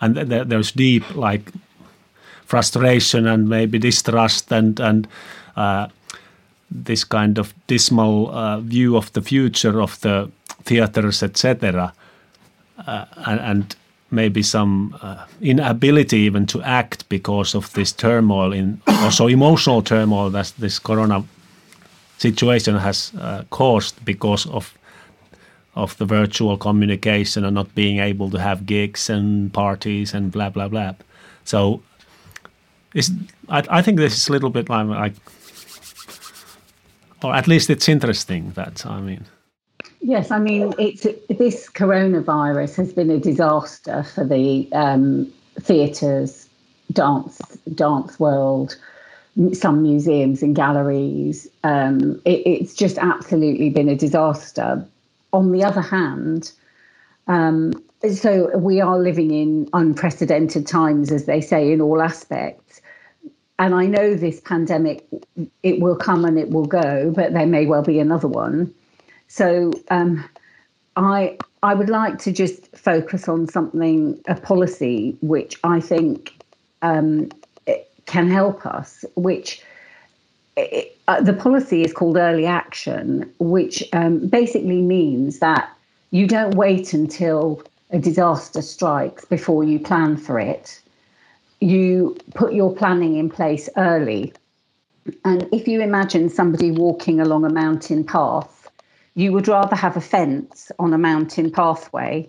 and 0.00 0.14
th- 0.14 0.48
there's 0.48 0.72
deep 0.72 1.14
like 1.14 1.52
frustration 2.46 3.26
and 3.26 3.48
maybe 3.48 3.78
distrust 3.78 4.52
and 4.52 4.80
and 4.80 5.08
uh, 5.56 5.88
this 6.74 7.04
kind 7.04 7.38
of 7.38 7.54
dismal 7.66 8.30
uh, 8.30 8.60
view 8.60 8.96
of 8.96 9.12
the 9.12 9.22
future 9.22 9.80
of 9.80 10.00
the 10.00 10.30
theaters, 10.64 11.22
etc., 11.22 11.92
uh, 12.86 13.04
and, 13.26 13.40
and, 13.40 13.76
maybe 14.10 14.42
some 14.42 14.96
uh, 15.02 15.24
inability 15.40 16.18
even 16.18 16.46
to 16.46 16.62
act 16.62 17.08
because 17.08 17.52
of 17.52 17.72
this 17.72 17.90
turmoil 17.90 18.52
in 18.52 18.80
also 18.86 19.26
emotional 19.26 19.82
turmoil 19.82 20.30
that 20.30 20.52
this 20.58 20.78
corona 20.78 21.24
situation 22.18 22.76
has 22.76 23.10
uh, 23.18 23.42
caused 23.50 24.04
because 24.04 24.46
of 24.46 24.72
of 25.74 25.96
the 25.98 26.04
virtual 26.04 26.56
communication 26.56 27.44
and 27.44 27.54
not 27.54 27.74
being 27.74 27.98
able 27.98 28.30
to 28.30 28.38
have 28.38 28.66
gigs 28.66 29.10
and 29.10 29.52
parties 29.52 30.14
and 30.14 30.30
blah 30.30 30.48
blah 30.48 30.68
blah. 30.68 30.94
So, 31.44 31.82
I, 33.48 33.62
I 33.68 33.82
think 33.82 33.98
this 33.98 34.16
is 34.16 34.28
a 34.28 34.32
little 34.32 34.50
bit 34.50 34.68
like, 34.68 34.86
like, 34.86 35.14
or 37.22 37.34
at 37.34 37.46
least 37.48 37.70
it's 37.70 37.88
interesting 37.88 38.52
that 38.52 38.86
I 38.86 39.00
mean. 39.00 39.24
Yes, 40.00 40.30
I 40.30 40.38
mean 40.38 40.74
it's 40.78 41.02
this 41.28 41.68
coronavirus 41.70 42.76
has 42.76 42.92
been 42.92 43.10
a 43.10 43.18
disaster 43.18 44.02
for 44.02 44.24
the 44.24 44.68
um, 44.72 45.32
theatres, 45.60 46.48
dance, 46.92 47.38
dance 47.74 48.20
world, 48.20 48.76
some 49.52 49.82
museums 49.82 50.42
and 50.42 50.54
galleries. 50.54 51.48
Um, 51.64 52.20
it, 52.24 52.46
it's 52.46 52.74
just 52.74 52.98
absolutely 52.98 53.70
been 53.70 53.88
a 53.88 53.96
disaster. 53.96 54.86
On 55.34 55.50
the 55.50 55.64
other 55.64 55.80
hand, 55.80 56.52
um, 57.26 57.72
so 58.12 58.56
we 58.56 58.80
are 58.80 59.00
living 59.00 59.32
in 59.32 59.68
unprecedented 59.72 60.64
times, 60.64 61.10
as 61.10 61.26
they 61.26 61.40
say, 61.40 61.72
in 61.72 61.80
all 61.80 62.00
aspects. 62.00 62.80
And 63.58 63.74
I 63.74 63.86
know 63.86 64.14
this 64.14 64.40
pandemic, 64.40 65.04
it 65.64 65.80
will 65.80 65.96
come 65.96 66.24
and 66.24 66.38
it 66.38 66.50
will 66.50 66.66
go, 66.66 67.12
but 67.14 67.32
there 67.32 67.46
may 67.46 67.66
well 67.66 67.82
be 67.82 67.98
another 67.98 68.28
one. 68.28 68.72
So 69.26 69.72
um, 69.90 70.24
I 70.94 71.36
I 71.64 71.74
would 71.74 71.88
like 71.90 72.18
to 72.20 72.30
just 72.30 72.76
focus 72.76 73.28
on 73.28 73.48
something 73.48 74.20
a 74.28 74.36
policy 74.36 75.16
which 75.20 75.58
I 75.64 75.80
think 75.80 76.32
um, 76.82 77.30
can 78.06 78.30
help 78.30 78.64
us, 78.64 79.04
which. 79.16 79.62
It, 80.56 80.96
uh, 81.08 81.20
the 81.20 81.32
policy 81.32 81.82
is 81.82 81.92
called 81.92 82.16
early 82.16 82.46
action, 82.46 83.32
which 83.38 83.82
um, 83.92 84.26
basically 84.28 84.80
means 84.80 85.40
that 85.40 85.68
you 86.10 86.26
don't 86.26 86.54
wait 86.54 86.94
until 86.94 87.62
a 87.90 87.98
disaster 87.98 88.62
strikes 88.62 89.24
before 89.24 89.64
you 89.64 89.78
plan 89.78 90.16
for 90.16 90.38
it. 90.38 90.80
You 91.60 92.16
put 92.34 92.54
your 92.54 92.74
planning 92.74 93.16
in 93.16 93.30
place 93.30 93.68
early. 93.76 94.32
And 95.24 95.46
if 95.52 95.68
you 95.68 95.80
imagine 95.80 96.30
somebody 96.30 96.70
walking 96.70 97.20
along 97.20 97.44
a 97.44 97.50
mountain 97.50 98.04
path 98.04 98.64
you 99.14 99.32
would 99.32 99.48
rather 99.48 99.76
have 99.76 99.96
a 99.96 100.00
fence 100.00 100.70
on 100.78 100.92
a 100.92 100.98
mountain 100.98 101.50
pathway 101.50 102.28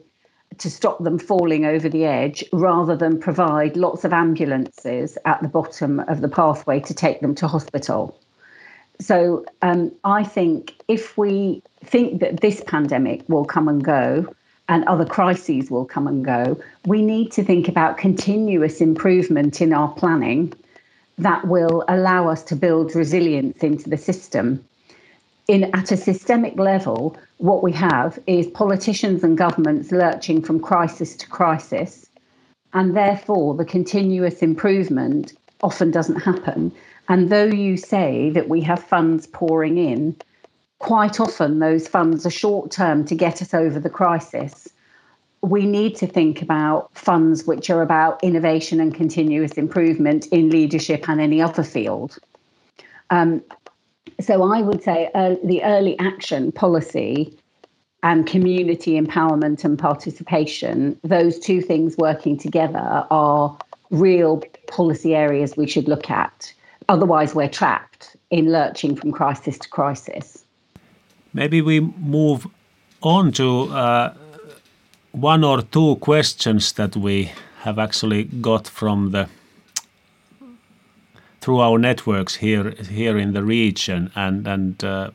to 0.57 0.69
stop 0.69 1.03
them 1.03 1.19
falling 1.19 1.65
over 1.65 1.89
the 1.89 2.05
edge 2.05 2.43
rather 2.51 2.95
than 2.95 3.19
provide 3.19 3.75
lots 3.75 4.03
of 4.03 4.13
ambulances 4.13 5.17
at 5.25 5.41
the 5.41 5.47
bottom 5.47 5.99
of 6.01 6.21
the 6.21 6.27
pathway 6.27 6.79
to 6.79 6.93
take 6.93 7.21
them 7.21 7.35
to 7.35 7.47
hospital. 7.47 8.17
So 8.99 9.45
um, 9.61 9.91
I 10.03 10.23
think 10.23 10.75
if 10.87 11.17
we 11.17 11.61
think 11.83 12.21
that 12.21 12.41
this 12.41 12.63
pandemic 12.65 13.27
will 13.27 13.45
come 13.45 13.67
and 13.67 13.83
go 13.83 14.33
and 14.69 14.83
other 14.85 15.05
crises 15.05 15.69
will 15.69 15.85
come 15.85 16.07
and 16.07 16.23
go, 16.23 16.59
we 16.85 17.01
need 17.01 17.31
to 17.33 17.43
think 17.43 17.67
about 17.67 17.97
continuous 17.97 18.81
improvement 18.81 19.61
in 19.61 19.73
our 19.73 19.89
planning 19.93 20.53
that 21.17 21.47
will 21.47 21.83
allow 21.87 22.29
us 22.29 22.43
to 22.43 22.55
build 22.55 22.95
resilience 22.95 23.63
into 23.63 23.89
the 23.89 23.97
system 23.97 24.63
in 25.47 25.65
at 25.75 25.91
a 25.91 25.97
systemic 25.97 26.57
level, 26.57 27.15
what 27.37 27.63
we 27.63 27.71
have 27.73 28.19
is 28.27 28.47
politicians 28.47 29.23
and 29.23 29.37
governments 29.37 29.91
lurching 29.91 30.41
from 30.41 30.59
crisis 30.59 31.15
to 31.17 31.27
crisis, 31.27 32.09
and 32.73 32.95
therefore 32.95 33.55
the 33.55 33.65
continuous 33.65 34.41
improvement 34.41 35.33
often 35.61 35.91
doesn't 35.91 36.21
happen. 36.21 36.71
And 37.07 37.29
though 37.29 37.45
you 37.45 37.77
say 37.77 38.29
that 38.31 38.49
we 38.49 38.61
have 38.61 38.83
funds 38.83 39.27
pouring 39.27 39.77
in, 39.77 40.15
quite 40.79 41.19
often 41.19 41.59
those 41.59 41.87
funds 41.87 42.25
are 42.25 42.31
short 42.31 42.71
term 42.71 43.05
to 43.05 43.15
get 43.15 43.41
us 43.41 43.53
over 43.53 43.79
the 43.79 43.89
crisis. 43.89 44.67
We 45.41 45.65
need 45.65 45.95
to 45.97 46.07
think 46.07 46.41
about 46.41 46.89
funds 46.97 47.45
which 47.45 47.69
are 47.69 47.81
about 47.81 48.23
innovation 48.23 48.79
and 48.79 48.93
continuous 48.93 49.53
improvement 49.53 50.27
in 50.27 50.49
leadership 50.49 51.07
and 51.07 51.21
any 51.21 51.41
other 51.41 51.63
field. 51.63 52.17
Um, 53.11 53.43
so 54.19 54.43
I 54.43 54.61
would 54.61 54.83
say 54.83 55.09
uh, 55.13 55.35
the 55.43 55.63
early 55.63 55.97
action 55.99 56.51
policy 56.51 57.37
and 58.03 58.27
community 58.27 58.99
empowerment 58.99 59.63
and 59.63 59.77
participation, 59.79 60.97
those 61.03 61.39
two 61.39 61.61
things 61.61 61.97
working 61.97 62.37
together 62.37 63.05
are 63.09 63.57
real 63.89 64.43
policy 64.67 65.15
areas 65.15 65.57
we 65.57 65.67
should 65.67 65.87
look 65.87 66.09
at. 66.09 66.53
Otherwise, 66.87 67.33
we're 67.33 67.49
trapped 67.49 68.15
in 68.29 68.51
lurching 68.51 68.95
from 68.95 69.11
crisis 69.11 69.57
to 69.57 69.67
crisis. 69.69 70.43
Maybe 71.33 71.61
we 71.61 71.79
move 71.79 72.47
on 73.01 73.31
to 73.33 73.69
uh, 73.69 74.13
one 75.11 75.43
or 75.43 75.61
two 75.63 75.95
questions 75.97 76.73
that 76.73 76.95
we 76.95 77.31
have 77.61 77.79
actually 77.79 78.25
got 78.25 78.67
from 78.67 79.11
the 79.11 79.27
through 81.45 81.59
our 81.59 81.77
networks 81.77 82.37
here 82.37 82.71
here 82.89 83.19
in 83.19 83.33
the 83.33 83.43
region 83.43 84.11
and 84.15 84.47
and 84.47 84.83
uh, 84.83 85.11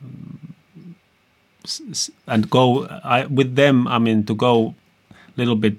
and 2.25 2.49
go 2.49 2.85
I, 3.03 3.25
with 3.25 3.55
them. 3.55 3.85
I 3.87 3.99
mean 3.99 4.23
to 4.25 4.33
go 4.33 4.73
a 5.11 5.15
little 5.35 5.57
bit 5.57 5.75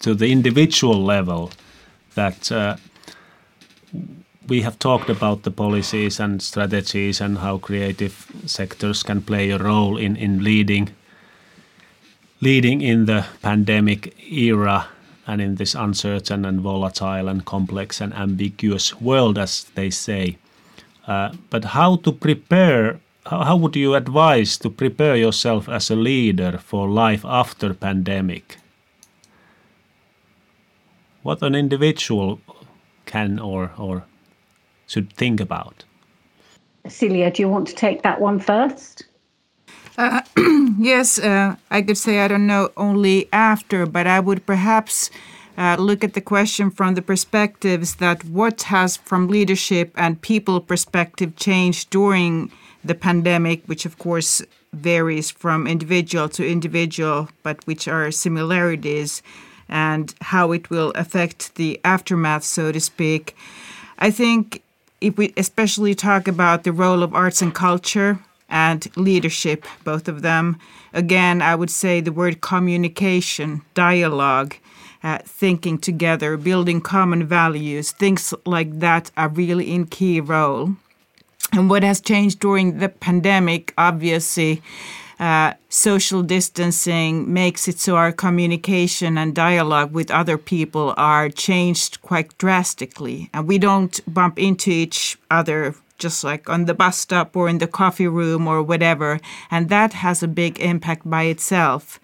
to 0.00 0.14
the 0.14 0.32
individual 0.32 1.04
level 1.04 1.50
that. 2.14 2.50
Uh, 2.50 2.76
we 4.48 4.62
have 4.62 4.76
talked 4.76 5.08
about 5.08 5.44
the 5.44 5.52
policies 5.52 6.18
and 6.18 6.42
strategies 6.42 7.20
and 7.20 7.38
how 7.38 7.58
creative 7.58 8.26
sectors 8.44 9.04
can 9.04 9.22
play 9.22 9.50
a 9.50 9.56
role 9.56 9.96
in, 9.96 10.16
in 10.16 10.42
leading 10.42 10.88
leading 12.40 12.82
in 12.82 13.06
the 13.06 13.24
pandemic 13.40 14.12
era 14.32 14.88
and 15.26 15.40
in 15.40 15.54
this 15.56 15.74
uncertain 15.74 16.44
and 16.44 16.60
volatile 16.60 17.28
and 17.28 17.44
complex 17.44 18.00
and 18.00 18.12
ambiguous 18.14 19.00
world, 19.00 19.38
as 19.38 19.64
they 19.74 19.90
say. 19.90 20.36
Uh, 21.06 21.32
but 21.50 21.64
how 21.64 21.96
to 21.96 22.12
prepare? 22.12 23.00
How, 23.26 23.44
how 23.44 23.56
would 23.56 23.76
you 23.76 23.94
advise 23.94 24.56
to 24.58 24.70
prepare 24.70 25.16
yourself 25.16 25.68
as 25.68 25.90
a 25.90 25.96
leader 25.96 26.58
for 26.58 26.88
life 26.88 27.24
after 27.24 27.72
pandemic? 27.74 28.56
What 31.22 31.42
an 31.42 31.54
individual 31.54 32.40
can 33.06 33.38
or 33.38 33.70
or 33.78 34.04
should 34.86 35.12
think 35.12 35.40
about. 35.40 35.84
Silja, 36.86 37.32
do 37.32 37.42
you 37.42 37.48
want 37.48 37.68
to 37.68 37.74
take 37.74 38.02
that 38.02 38.20
one 38.20 38.38
first? 38.38 39.06
Uh, 39.98 40.22
yes, 40.78 41.18
uh, 41.18 41.56
I 41.70 41.82
could 41.82 41.98
say 41.98 42.20
I 42.20 42.28
don't 42.28 42.46
know 42.46 42.70
only 42.76 43.28
after, 43.32 43.86
but 43.86 44.06
I 44.06 44.20
would 44.20 44.46
perhaps 44.46 45.10
uh, 45.58 45.76
look 45.78 46.02
at 46.02 46.14
the 46.14 46.20
question 46.20 46.70
from 46.70 46.94
the 46.94 47.02
perspectives 47.02 47.96
that 47.96 48.24
what 48.24 48.62
has 48.62 48.96
from 48.96 49.28
leadership 49.28 49.92
and 49.96 50.20
people 50.20 50.60
perspective 50.60 51.36
changed 51.36 51.90
during 51.90 52.50
the 52.84 52.94
pandemic, 52.94 53.64
which 53.66 53.84
of 53.84 53.98
course 53.98 54.42
varies 54.72 55.30
from 55.30 55.66
individual 55.66 56.28
to 56.30 56.48
individual, 56.48 57.28
but 57.42 57.64
which 57.66 57.86
are 57.86 58.10
similarities, 58.10 59.22
and 59.68 60.14
how 60.22 60.52
it 60.52 60.70
will 60.70 60.90
affect 60.94 61.54
the 61.56 61.78
aftermath, 61.84 62.44
so 62.44 62.72
to 62.72 62.80
speak. 62.80 63.36
I 63.98 64.10
think 64.10 64.62
if 65.02 65.18
we 65.18 65.34
especially 65.36 65.94
talk 65.94 66.26
about 66.26 66.64
the 66.64 66.72
role 66.72 67.02
of 67.02 67.14
arts 67.14 67.42
and 67.42 67.54
culture 67.54 68.18
and 68.52 68.86
leadership, 68.96 69.66
both 69.82 70.06
of 70.06 70.22
them, 70.22 70.58
again, 70.92 71.42
I 71.42 71.54
would 71.56 71.70
say 71.70 72.00
the 72.00 72.12
word 72.12 72.42
communication, 72.42 73.62
dialogue, 73.74 74.54
uh, 75.02 75.18
thinking 75.24 75.78
together, 75.78 76.36
building 76.36 76.80
common 76.80 77.26
values, 77.26 77.90
things 77.90 78.32
like 78.46 78.78
that 78.78 79.10
are 79.16 79.28
really 79.28 79.72
in 79.72 79.86
key 79.86 80.20
role. 80.20 80.76
And 81.52 81.68
what 81.68 81.82
has 81.82 82.00
changed 82.00 82.38
during 82.38 82.78
the 82.78 82.88
pandemic, 82.88 83.74
obviously, 83.76 84.62
uh, 85.18 85.54
social 85.68 86.22
distancing 86.22 87.32
makes 87.32 87.68
it 87.68 87.78
so 87.78 87.96
our 87.96 88.12
communication 88.12 89.16
and 89.16 89.34
dialogue 89.34 89.92
with 89.92 90.10
other 90.10 90.36
people 90.36 90.94
are 90.96 91.28
changed 91.28 92.02
quite 92.02 92.36
drastically. 92.38 93.30
And 93.32 93.46
we 93.46 93.58
don't 93.58 94.00
bump 94.12 94.38
into 94.38 94.70
each 94.70 95.18
other 95.30 95.74
just 96.02 96.24
like 96.24 96.50
on 96.50 96.66
the 96.66 96.74
bus 96.74 96.98
stop 96.98 97.36
or 97.36 97.48
in 97.48 97.58
the 97.58 97.66
coffee 97.66 98.08
room 98.08 98.48
or 98.48 98.62
whatever. 98.62 99.20
And 99.50 99.68
that 99.68 99.92
has 99.94 100.22
a 100.22 100.28
big 100.28 100.58
impact 100.60 101.08
by 101.08 101.22
itself. 101.22 102.00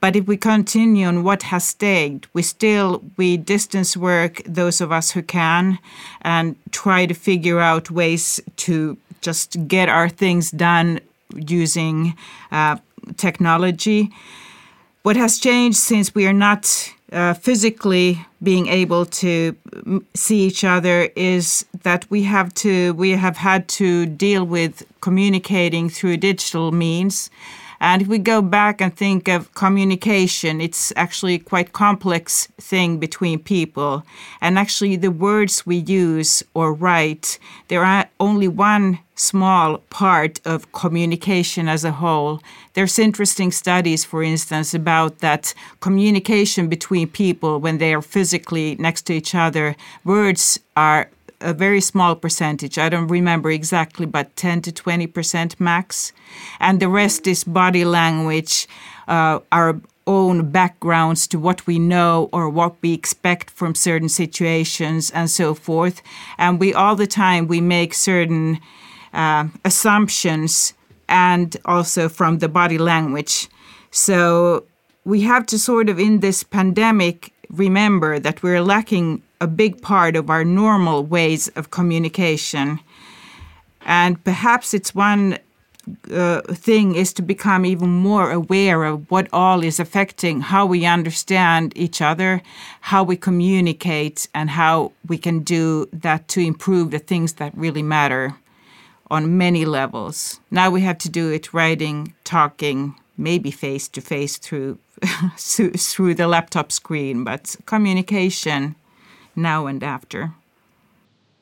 But 0.00 0.16
if 0.16 0.26
we 0.26 0.36
continue 0.36 1.06
on 1.06 1.22
what 1.22 1.44
has 1.44 1.64
stayed, 1.64 2.26
we 2.34 2.42
still 2.42 3.02
we 3.16 3.36
distance 3.36 3.96
work 3.96 4.42
those 4.44 4.80
of 4.80 4.92
us 4.92 5.12
who 5.12 5.22
can 5.22 5.78
and 6.22 6.56
try 6.70 7.06
to 7.06 7.14
figure 7.14 7.60
out 7.60 7.90
ways 7.90 8.40
to 8.66 8.98
just 9.22 9.56
get 9.66 9.88
our 9.88 10.08
things 10.08 10.50
done 10.50 11.00
using 11.34 12.14
uh, 12.52 12.76
technology. 13.16 14.10
What 15.02 15.16
has 15.16 15.38
changed 15.38 15.78
since 15.78 16.14
we 16.14 16.26
are 16.26 16.38
not 16.48 16.92
uh, 17.12 17.34
physically 17.34 18.26
being 18.46 18.68
able 18.68 19.04
to 19.04 19.56
mm, 19.72 20.04
see 20.14 20.46
each 20.46 20.62
other 20.62 21.10
is 21.16 21.66
that 21.82 22.08
we 22.10 22.22
have 22.22 22.54
to 22.54 22.94
we 22.94 23.10
have 23.10 23.36
had 23.36 23.66
to 23.66 24.06
deal 24.06 24.44
with 24.44 24.84
communicating 25.00 25.90
through 25.90 26.16
digital 26.16 26.70
means 26.70 27.28
and 27.80 28.02
if 28.02 28.08
we 28.08 28.18
go 28.18 28.42
back 28.42 28.80
and 28.80 28.94
think 28.94 29.28
of 29.28 29.52
communication, 29.54 30.60
it's 30.60 30.92
actually 30.96 31.38
quite 31.38 31.72
complex 31.72 32.48
thing 32.58 32.98
between 32.98 33.38
people. 33.38 34.04
And 34.40 34.58
actually 34.58 34.96
the 34.96 35.10
words 35.10 35.66
we 35.66 35.76
use 35.76 36.42
or 36.54 36.72
write, 36.72 37.38
there 37.68 37.84
are 37.84 38.08
only 38.18 38.48
one 38.48 39.00
small 39.14 39.78
part 39.90 40.40
of 40.44 40.70
communication 40.72 41.68
as 41.68 41.84
a 41.84 41.92
whole. 41.92 42.40
There's 42.74 42.98
interesting 42.98 43.50
studies, 43.50 44.04
for 44.04 44.22
instance, 44.22 44.74
about 44.74 45.18
that 45.20 45.54
communication 45.80 46.68
between 46.68 47.08
people 47.08 47.58
when 47.58 47.78
they 47.78 47.94
are 47.94 48.02
physically 48.02 48.76
next 48.76 49.02
to 49.02 49.14
each 49.14 49.34
other. 49.34 49.74
Words 50.04 50.60
are 50.76 51.08
a 51.40 51.52
very 51.52 51.80
small 51.80 52.16
percentage. 52.16 52.78
I 52.78 52.88
don't 52.88 53.08
remember 53.08 53.50
exactly, 53.50 54.06
but 54.06 54.34
10 54.36 54.62
to 54.62 54.72
20 54.72 55.06
percent 55.06 55.60
max. 55.60 56.12
And 56.60 56.80
the 56.80 56.88
rest 56.88 57.26
is 57.26 57.44
body 57.44 57.84
language, 57.84 58.66
uh, 59.08 59.40
our 59.52 59.80
own 60.06 60.50
backgrounds 60.50 61.26
to 61.26 61.38
what 61.38 61.66
we 61.66 61.78
know 61.78 62.28
or 62.32 62.48
what 62.48 62.76
we 62.80 62.92
expect 62.92 63.50
from 63.50 63.74
certain 63.74 64.08
situations 64.08 65.10
and 65.10 65.28
so 65.28 65.54
forth. 65.54 66.00
And 66.38 66.60
we 66.60 66.72
all 66.72 66.94
the 66.94 67.08
time 67.08 67.48
we 67.48 67.60
make 67.60 67.92
certain 67.92 68.60
uh, 69.12 69.48
assumptions 69.64 70.74
and 71.08 71.56
also 71.64 72.08
from 72.08 72.38
the 72.38 72.48
body 72.48 72.78
language. 72.78 73.48
So 73.90 74.64
we 75.04 75.22
have 75.22 75.46
to 75.46 75.58
sort 75.58 75.88
of 75.88 75.98
in 75.98 76.20
this 76.20 76.42
pandemic 76.42 77.32
remember 77.50 78.18
that 78.18 78.42
we're 78.42 78.62
lacking 78.62 79.22
a 79.40 79.46
big 79.46 79.82
part 79.82 80.16
of 80.16 80.30
our 80.30 80.44
normal 80.44 81.04
ways 81.04 81.48
of 81.48 81.70
communication. 81.70 82.80
And 83.82 84.22
perhaps 84.24 84.74
it's 84.74 84.94
one 84.94 85.38
uh, 86.12 86.40
thing 86.52 86.94
is 86.94 87.12
to 87.12 87.22
become 87.22 87.64
even 87.64 87.88
more 87.88 88.30
aware 88.32 88.84
of 88.84 89.08
what 89.10 89.28
all 89.32 89.62
is 89.62 89.78
affecting 89.78 90.40
how 90.40 90.66
we 90.66 90.84
understand 90.84 91.72
each 91.76 92.02
other, 92.02 92.42
how 92.80 93.04
we 93.04 93.16
communicate, 93.16 94.28
and 94.34 94.50
how 94.50 94.92
we 95.06 95.16
can 95.16 95.40
do 95.40 95.88
that 95.92 96.26
to 96.28 96.40
improve 96.40 96.90
the 96.90 96.98
things 96.98 97.34
that 97.34 97.56
really 97.56 97.82
matter 97.82 98.34
on 99.10 99.38
many 99.38 99.64
levels. 99.64 100.40
Now 100.50 100.70
we 100.70 100.80
have 100.80 100.98
to 100.98 101.08
do 101.08 101.30
it 101.30 101.54
writing, 101.54 102.14
talking, 102.24 102.96
maybe 103.16 103.50
face 103.50 103.86
to 103.88 104.00
face 104.00 104.38
through 104.38 104.78
through 105.36 106.14
the 106.14 106.26
laptop 106.26 106.72
screen, 106.72 107.22
but 107.22 107.54
communication 107.66 108.74
now 109.36 109.66
and 109.66 109.82
after. 109.82 110.32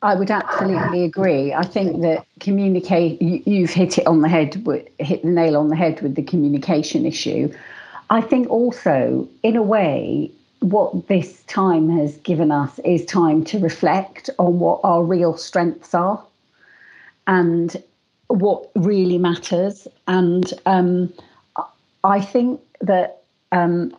I 0.01 0.13
would 0.13 0.29
absolutely 0.29 1.03
agree. 1.03 1.53
I 1.53 1.63
think 1.63 2.01
that 2.01 2.27
communicate. 2.39 3.19
You've 3.21 3.71
hit 3.71 3.97
it 3.97 4.05
on 4.05 4.21
the 4.21 4.29
head. 4.29 4.63
Hit 4.99 5.23
the 5.23 5.29
nail 5.29 5.57
on 5.57 5.69
the 5.69 5.75
head 5.75 6.01
with 6.01 6.15
the 6.15 6.21
communication 6.21 7.05
issue. 7.05 7.51
I 8.09 8.21
think 8.21 8.47
also, 8.49 9.27
in 9.41 9.55
a 9.55 9.63
way, 9.63 10.29
what 10.59 11.07
this 11.07 11.41
time 11.43 11.89
has 11.97 12.17
given 12.17 12.51
us 12.51 12.79
is 12.79 13.03
time 13.05 13.43
to 13.45 13.59
reflect 13.59 14.29
on 14.37 14.59
what 14.59 14.81
our 14.83 15.03
real 15.03 15.37
strengths 15.37 15.93
are 15.93 16.23
and 17.27 17.81
what 18.27 18.69
really 18.75 19.17
matters. 19.17 19.87
And 20.07 20.53
um, 20.65 21.11
I 22.03 22.21
think 22.21 22.61
that 22.81 23.23
um, 23.51 23.95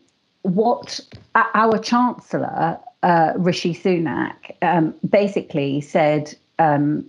what 0.47 1.01
our 1.35 1.79
chancellor 1.79 2.79
uh, 3.03 3.33
Rishi 3.37 3.75
Sunak 3.75 4.53
um, 4.63 4.95
basically 5.09 5.81
said 5.81 6.35
um, 6.59 7.05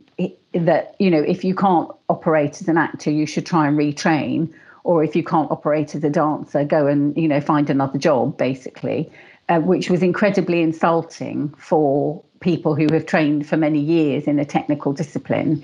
that 0.54 0.96
you 1.00 1.12
know 1.12 1.22
if 1.22 1.44
you 1.44 1.56
can't 1.56 1.90
operate 2.10 2.62
as 2.62 2.68
an 2.68 2.78
actor, 2.78 3.12
you 3.12 3.26
should 3.26 3.46
try 3.46 3.68
and 3.68 3.78
retrain, 3.78 4.52
or 4.84 5.04
if 5.04 5.16
you 5.16 5.24
can't 5.24 5.50
operate 5.52 5.96
as 5.96 6.04
a 6.04 6.10
dancer, 6.10 6.64
go 6.64 6.88
and 6.88 7.16
you 7.16 7.28
know 7.28 7.40
find 7.42 7.70
another 7.70 7.98
job, 7.98 8.38
basically, 8.38 9.12
uh, 9.50 9.60
which 9.60 9.90
was 9.90 10.02
incredibly 10.02 10.62
insulting 10.62 11.50
for 11.58 12.24
people 12.40 12.76
who 12.76 12.88
have 12.92 13.06
trained 13.06 13.48
for 13.48 13.58
many 13.58 13.80
years 13.80 14.26
in 14.26 14.40
a 14.40 14.46
technical 14.46 14.94
discipline. 14.94 15.64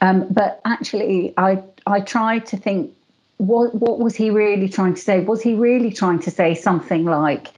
Um, 0.00 0.26
but 0.30 0.60
actually, 0.64 1.34
I 1.36 1.62
I 1.86 2.00
tried 2.00 2.46
to 2.46 2.56
think 2.56 2.94
what 3.38 3.74
what 3.74 3.98
was 3.98 4.14
he 4.14 4.30
really 4.30 4.68
trying 4.68 4.94
to 4.94 5.00
say? 5.00 5.20
Was 5.20 5.42
he 5.42 5.54
really 5.54 5.92
trying 5.92 6.20
to 6.20 6.30
say 6.30 6.54
something 6.54 7.04
like 7.04 7.48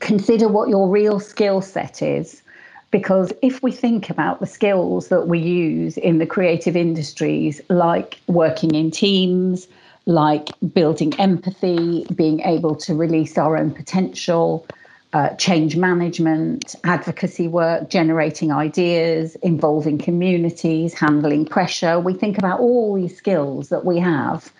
consider 0.00 0.48
what 0.48 0.68
your 0.68 0.88
real 0.88 1.20
skill 1.20 1.60
set 1.60 2.02
is. 2.02 2.42
Because 2.90 3.32
if 3.40 3.62
we 3.62 3.72
think 3.72 4.10
about 4.10 4.40
the 4.40 4.46
skills 4.46 5.08
that 5.08 5.26
we 5.26 5.38
use 5.38 5.96
in 5.96 6.18
the 6.18 6.26
creative 6.26 6.76
industries, 6.76 7.60
like 7.70 8.20
working 8.26 8.74
in 8.74 8.90
teams, 8.90 9.66
like 10.04 10.50
building 10.74 11.18
empathy, 11.18 12.04
being 12.14 12.40
able 12.40 12.74
to 12.76 12.94
release 12.94 13.38
our 13.38 13.56
own 13.56 13.70
potential, 13.70 14.66
uh, 15.12 15.30
change 15.36 15.76
management, 15.76 16.74
advocacy 16.84 17.48
work, 17.48 17.90
generating 17.90 18.50
ideas, 18.50 19.34
involving 19.36 19.98
communities, 19.98 20.94
handling 20.94 21.44
pressure. 21.44 22.00
We 22.00 22.14
think 22.14 22.38
about 22.38 22.60
all 22.60 22.94
these 22.94 23.16
skills 23.16 23.68
that 23.68 23.84
we 23.84 23.98
have. 23.98 24.50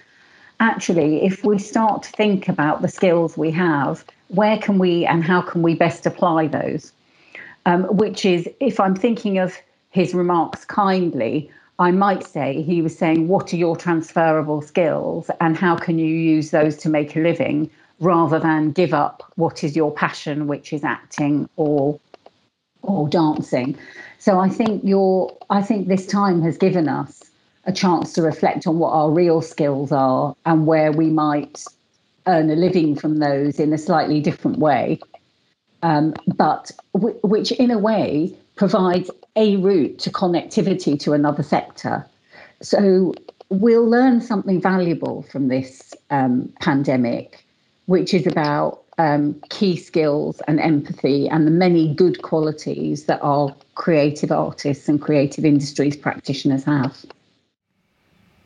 Actually, 0.61 1.25
if 1.25 1.45
we 1.45 1.59
start 1.59 2.03
to 2.05 2.11
think 2.11 2.49
about 2.49 2.83
the 2.83 2.89
skills 2.89 3.37
we 3.37 3.51
have 3.53 4.05
where 4.33 4.59
can 4.59 4.79
we 4.79 5.05
and 5.05 5.23
how 5.23 5.43
can 5.43 5.63
we 5.63 5.75
best 5.75 6.07
apply 6.07 6.47
those? 6.47 6.93
Um, 7.67 7.85
which 7.85 8.25
is, 8.25 8.49
if 8.61 8.81
I'm 8.81 8.97
thinking 8.97 9.39
of 9.39 9.57
his 9.91 10.15
remarks 10.15 10.65
kindly, 10.65 11.51
I 11.79 11.91
might 11.91 12.25
say 12.25 12.63
he 12.63 12.83
was 12.83 12.97
saying, 12.97 13.29
What 13.29 13.53
are 13.53 13.57
your 13.57 13.77
transferable 13.77 14.63
skills 14.63 15.31
and 15.41 15.57
how 15.57 15.77
can 15.77 15.99
you 15.99 16.07
use 16.07 16.51
those 16.51 16.77
to 16.79 16.89
make 16.89 17.15
a 17.15 17.21
living? 17.21 17.71
Rather 18.03 18.39
than 18.39 18.73
give 18.73 18.93
up 18.93 19.23
what 19.37 19.63
is 19.65 19.77
your 19.77 19.93
passion, 19.93 20.47
which 20.49 20.73
is 20.73 20.85
acting 20.85 21.49
or 21.57 21.99
or 22.83 23.09
dancing. 23.09 23.79
So 24.19 24.41
I 24.41 24.49
think 24.49 24.83
your 24.85 25.37
I 25.51 25.63
think 25.63 25.89
this 25.89 26.07
time 26.07 26.43
has 26.43 26.59
given 26.59 26.89
us 26.89 27.23
a 27.65 27.73
chance 27.73 28.13
to 28.15 28.23
reflect 28.23 28.67
on 28.67 28.79
what 28.79 28.91
our 28.91 29.11
real 29.11 29.41
skills 29.41 29.93
are 29.93 30.35
and 30.45 30.67
where 30.67 30.91
we 30.91 31.11
might 31.11 31.65
earn 32.27 32.51
a 32.51 32.57
living 32.57 32.97
from 32.97 33.19
those 33.19 33.61
in 33.61 33.73
a 33.73 33.79
slightly 33.79 34.21
different 34.21 34.59
way, 34.59 34.99
um, 35.83 36.15
but 36.37 36.73
w- 36.95 37.19
which 37.23 37.53
in 37.53 37.71
a 37.71 37.79
way 37.79 38.35
provides 38.57 39.11
a 39.37 39.57
route 39.57 39.99
to 40.01 40.11
connectivity 40.11 40.99
to 40.99 41.13
another 41.13 41.43
sector. 41.43 42.05
So 42.61 43.15
we'll 43.49 43.89
learn 43.89 44.21
something 44.21 44.61
valuable 44.61 45.23
from 45.23 45.49
this 45.49 45.95
um, 46.11 46.53
pandemic, 46.61 47.45
which 47.93 48.15
is 48.15 48.27
about 48.27 48.85
um, 48.97 49.39
key 49.51 49.77
skills 49.77 50.41
and 50.49 50.59
empathy 50.59 51.29
and 51.29 51.47
the 51.47 51.51
many 51.51 51.95
good 51.95 52.23
qualities 52.23 53.05
that 53.05 53.21
our 53.23 53.55
creative 53.75 54.33
artists 54.33 54.89
and 54.89 54.99
creative 54.99 55.45
industries 55.45 55.95
practitioners 55.95 56.65
have. 56.65 57.05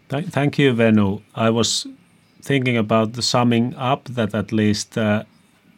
Thank 0.09 0.59
you, 0.59 0.73
Venu. 0.73 1.23
I 1.37 1.51
was 1.51 1.87
thinking 2.43 2.77
about 2.77 3.13
the 3.13 3.23
summing 3.23 3.73
up 3.77 4.03
that 4.19 4.35
at 4.35 4.51
least 4.51 4.99
uh, 4.99 5.23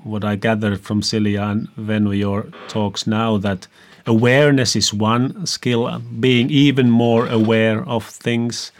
what 0.03 0.25
I 0.25 0.37
gathered 0.37 0.81
from 0.81 1.03
Silja 1.03 1.51
and 1.51 1.69
Venu, 1.77 2.13
your 2.13 2.47
talks 2.69 3.07
now, 3.07 3.37
that 3.37 3.67
awareness 4.07 4.77
is 4.77 4.95
one 4.95 5.45
skill, 5.45 5.99
being 6.21 6.49
even 6.49 6.89
more 6.91 7.27
aware 7.27 7.87
of 7.87 8.07
things 8.07 8.73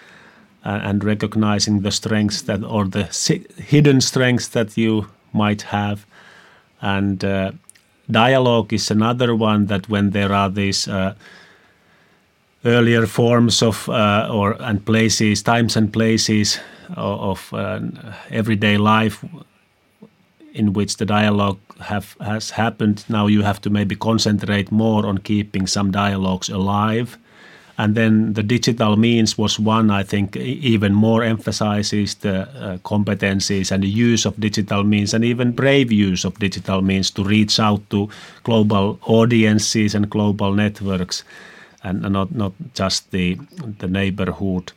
and 0.65 1.05
recognizing 1.05 1.81
the 1.81 1.91
strengths 1.91 2.43
that 2.43 2.65
or 2.65 2.85
the 2.85 3.05
hidden 3.57 4.01
strengths 4.01 4.49
that 4.49 4.77
you 4.77 5.07
might 5.33 5.63
have. 5.63 6.07
And 6.81 7.25
uh, 7.25 7.53
dialogue 8.11 8.73
is 8.73 8.91
another 8.91 9.35
one 9.35 9.67
that 9.67 9.89
when 9.89 10.11
there 10.11 10.33
are 10.33 10.51
these 10.51 10.89
uh, 10.89 11.15
earlier 12.65 13.07
forms 13.07 13.63
of 13.63 13.89
uh, 13.89 14.29
or 14.31 14.57
and 14.61 14.85
places, 14.85 15.43
times 15.43 15.77
and 15.77 15.93
places 15.93 16.59
of, 16.97 17.21
of 17.21 17.55
uh, 17.55 17.81
everyday 18.31 18.77
life 18.77 19.25
in 20.55 20.73
which 20.73 20.97
the 20.97 21.07
dialogue 21.07 21.59
have 21.81 22.17
has 22.21 22.51
happened. 22.51 23.05
Now 23.09 23.29
you 23.29 23.43
have 23.43 23.61
to 23.61 23.71
maybe 23.71 23.97
concentrate 23.97 24.73
more 24.73 25.07
on 25.07 25.19
keeping 25.19 25.67
some 25.67 25.91
dialogues 25.91 26.49
alive. 26.49 27.19
And 27.79 27.95
then 27.95 28.33
the 28.33 28.43
digital 28.43 28.97
means 28.97 29.39
was 29.39 29.61
one, 29.61 29.89
I 29.89 30.03
think, 30.03 30.37
even 30.37 30.93
more 30.95 31.23
emphasizes 31.23 32.17
the 32.17 32.41
uh, 32.41 32.79
competencies 32.79 33.71
and 33.71 33.85
the 33.85 33.89
use 33.89 34.27
of 34.27 34.39
digital 34.41 34.83
means 34.83 35.15
and 35.15 35.25
even 35.25 35.53
brave 35.53 35.93
use 35.93 36.25
of 36.25 36.41
digital 36.41 36.83
means 36.83 37.13
to 37.13 37.23
reach 37.23 37.61
out 37.61 37.89
to 37.91 38.09
global 38.43 38.99
audiences 39.05 39.95
and 39.95 40.11
global 40.11 40.55
networks 40.55 41.23
and 41.85 42.03
not, 42.03 42.35
not 42.35 42.53
just 42.75 43.13
the, 43.13 43.39
the 43.79 43.87
neighborhood. 43.87 44.73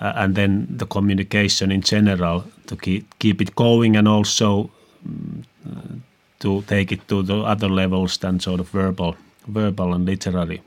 Uh, 0.00 0.12
and 0.16 0.34
then 0.34 0.66
the 0.68 0.86
communication 0.86 1.70
in 1.70 1.82
general 1.82 2.44
to 2.66 2.74
keep, 2.74 3.16
keep 3.20 3.40
it 3.40 3.54
going 3.54 3.96
and 3.96 4.08
also 4.08 4.68
um, 5.06 6.02
to 6.40 6.62
take 6.62 6.90
it 6.90 7.06
to 7.06 7.22
the 7.22 7.36
other 7.42 7.68
levels 7.68 8.18
than 8.18 8.40
sort 8.40 8.58
of 8.58 8.68
verbal, 8.70 9.14
verbal 9.46 9.94
and 9.94 10.04
literary 10.04 10.60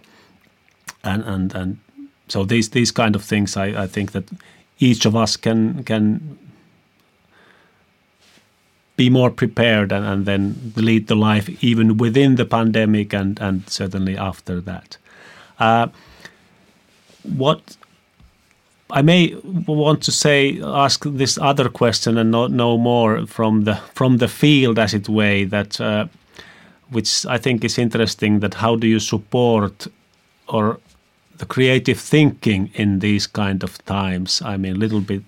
and 1.08 1.24
and 1.24 1.56
and 1.56 1.78
so 2.28 2.44
these 2.44 2.70
these 2.70 2.92
kind 2.92 3.16
of 3.16 3.24
things 3.24 3.58
I, 3.58 3.84
I 3.84 3.88
think 3.88 4.12
that 4.12 4.26
each 4.80 5.06
of 5.06 5.16
us 5.16 5.38
can 5.38 5.84
can 5.84 6.38
be 8.96 9.10
more 9.10 9.30
prepared 9.30 9.92
and, 9.92 10.06
and 10.06 10.26
then 10.26 10.74
lead 10.76 11.08
the 11.08 11.16
life 11.16 11.64
even 11.64 11.98
within 11.98 12.36
the 12.36 12.46
pandemic 12.46 13.14
and 13.14 13.40
and 13.40 13.70
certainly 13.70 14.18
after 14.18 14.62
that. 14.62 14.98
Uh, 15.60 15.88
what 17.24 17.78
I 18.90 19.02
may 19.02 19.36
want 19.44 20.02
to 20.04 20.12
say, 20.12 20.62
ask 20.64 21.04
this 21.06 21.38
other 21.38 21.70
question 21.70 22.18
and 22.18 22.32
know, 22.32 22.48
know 22.48 22.78
more 22.78 23.28
from 23.28 23.66
the 23.66 23.76
from 23.94 24.18
the 24.18 24.28
field, 24.28 24.80
as 24.80 24.94
it 24.94 25.10
way, 25.10 25.44
that 25.46 25.82
uh, 25.82 26.08
which 26.90 27.26
I 27.26 27.38
think 27.38 27.64
is 27.66 27.78
interesting. 27.78 28.40
That 28.40 28.56
how 28.56 28.78
do 28.78 28.88
you 28.88 29.00
support 29.00 29.88
or 30.48 30.80
the 31.38 31.46
creative 31.46 32.00
thinking 32.00 32.70
in 32.74 33.00
these 33.00 33.28
kind 33.28 33.64
of 33.64 33.84
times. 33.86 34.42
I 34.42 34.58
mean, 34.58 34.76
a 34.76 34.80
little 34.80 35.02
bit 35.02 35.24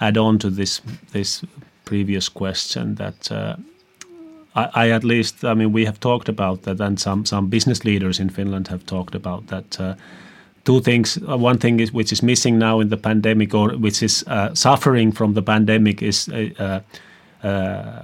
add 0.00 0.16
on 0.16 0.38
to 0.38 0.50
this 0.50 0.80
this 1.12 1.44
previous 1.84 2.28
question 2.28 2.94
that 2.94 3.30
uh, 3.32 3.56
I, 4.54 4.68
I, 4.74 4.90
at 4.90 5.04
least 5.04 5.44
I 5.44 5.54
mean 5.54 5.72
we 5.72 5.84
have 5.84 5.98
talked 5.98 6.28
about 6.28 6.62
that, 6.62 6.80
and 6.80 7.00
some 7.00 7.24
some 7.24 7.48
business 7.48 7.84
leaders 7.84 8.20
in 8.20 8.30
Finland 8.30 8.68
have 8.68 8.84
talked 8.86 9.14
about 9.14 9.46
that. 9.46 9.80
Uh, 9.80 9.94
two 10.64 10.80
things. 10.80 11.18
Uh, 11.28 11.36
one 11.36 11.58
thing 11.58 11.80
is 11.80 11.92
which 11.92 12.12
is 12.12 12.22
missing 12.22 12.58
now 12.58 12.80
in 12.80 12.88
the 12.88 12.96
pandemic, 12.96 13.54
or 13.54 13.70
which 13.78 14.02
is 14.02 14.24
uh, 14.26 14.54
suffering 14.54 15.12
from 15.12 15.34
the 15.34 15.42
pandemic, 15.42 16.02
is 16.02 16.28
uh, 16.28 16.80
uh, 17.42 18.02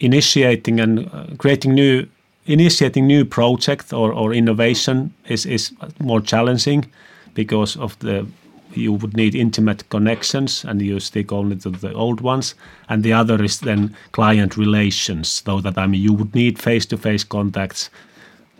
initiating 0.00 0.80
and 0.80 1.38
creating 1.38 1.74
new 1.74 2.06
initiating 2.46 3.06
new 3.06 3.24
project 3.24 3.92
or, 3.92 4.12
or 4.12 4.32
innovation 4.32 5.12
is, 5.28 5.46
is 5.46 5.72
more 5.98 6.20
challenging 6.20 6.86
because 7.34 7.76
of 7.76 7.98
the 7.98 8.26
you 8.74 8.92
would 8.92 9.16
need 9.16 9.34
intimate 9.34 9.88
connections 9.88 10.64
and 10.64 10.82
you 10.82 11.00
stick 11.00 11.32
only 11.32 11.56
to 11.56 11.70
the 11.70 11.94
old 11.94 12.20
ones. 12.20 12.54
And 12.88 13.02
the 13.02 13.12
other 13.12 13.42
is 13.42 13.60
then 13.60 13.96
client 14.12 14.56
relations 14.56 15.42
so 15.46 15.60
that 15.60 15.78
i 15.78 15.86
mean 15.86 16.02
you 16.02 16.12
would 16.12 16.34
need 16.34 16.58
face-to-face 16.58 17.24
contacts 17.24 17.90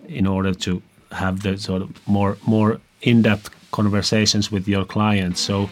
in 0.09 0.27
order 0.27 0.55
to 0.55 0.83
have 1.13 1.43
the 1.43 1.59
sort 1.59 1.83
of 1.83 1.91
more 2.07 2.37
more 2.47 2.81
in-depth 3.03 3.51
conversations 3.73 4.51
with 4.51 4.67
your 4.69 4.85
clients. 4.85 5.41
So 5.41 5.69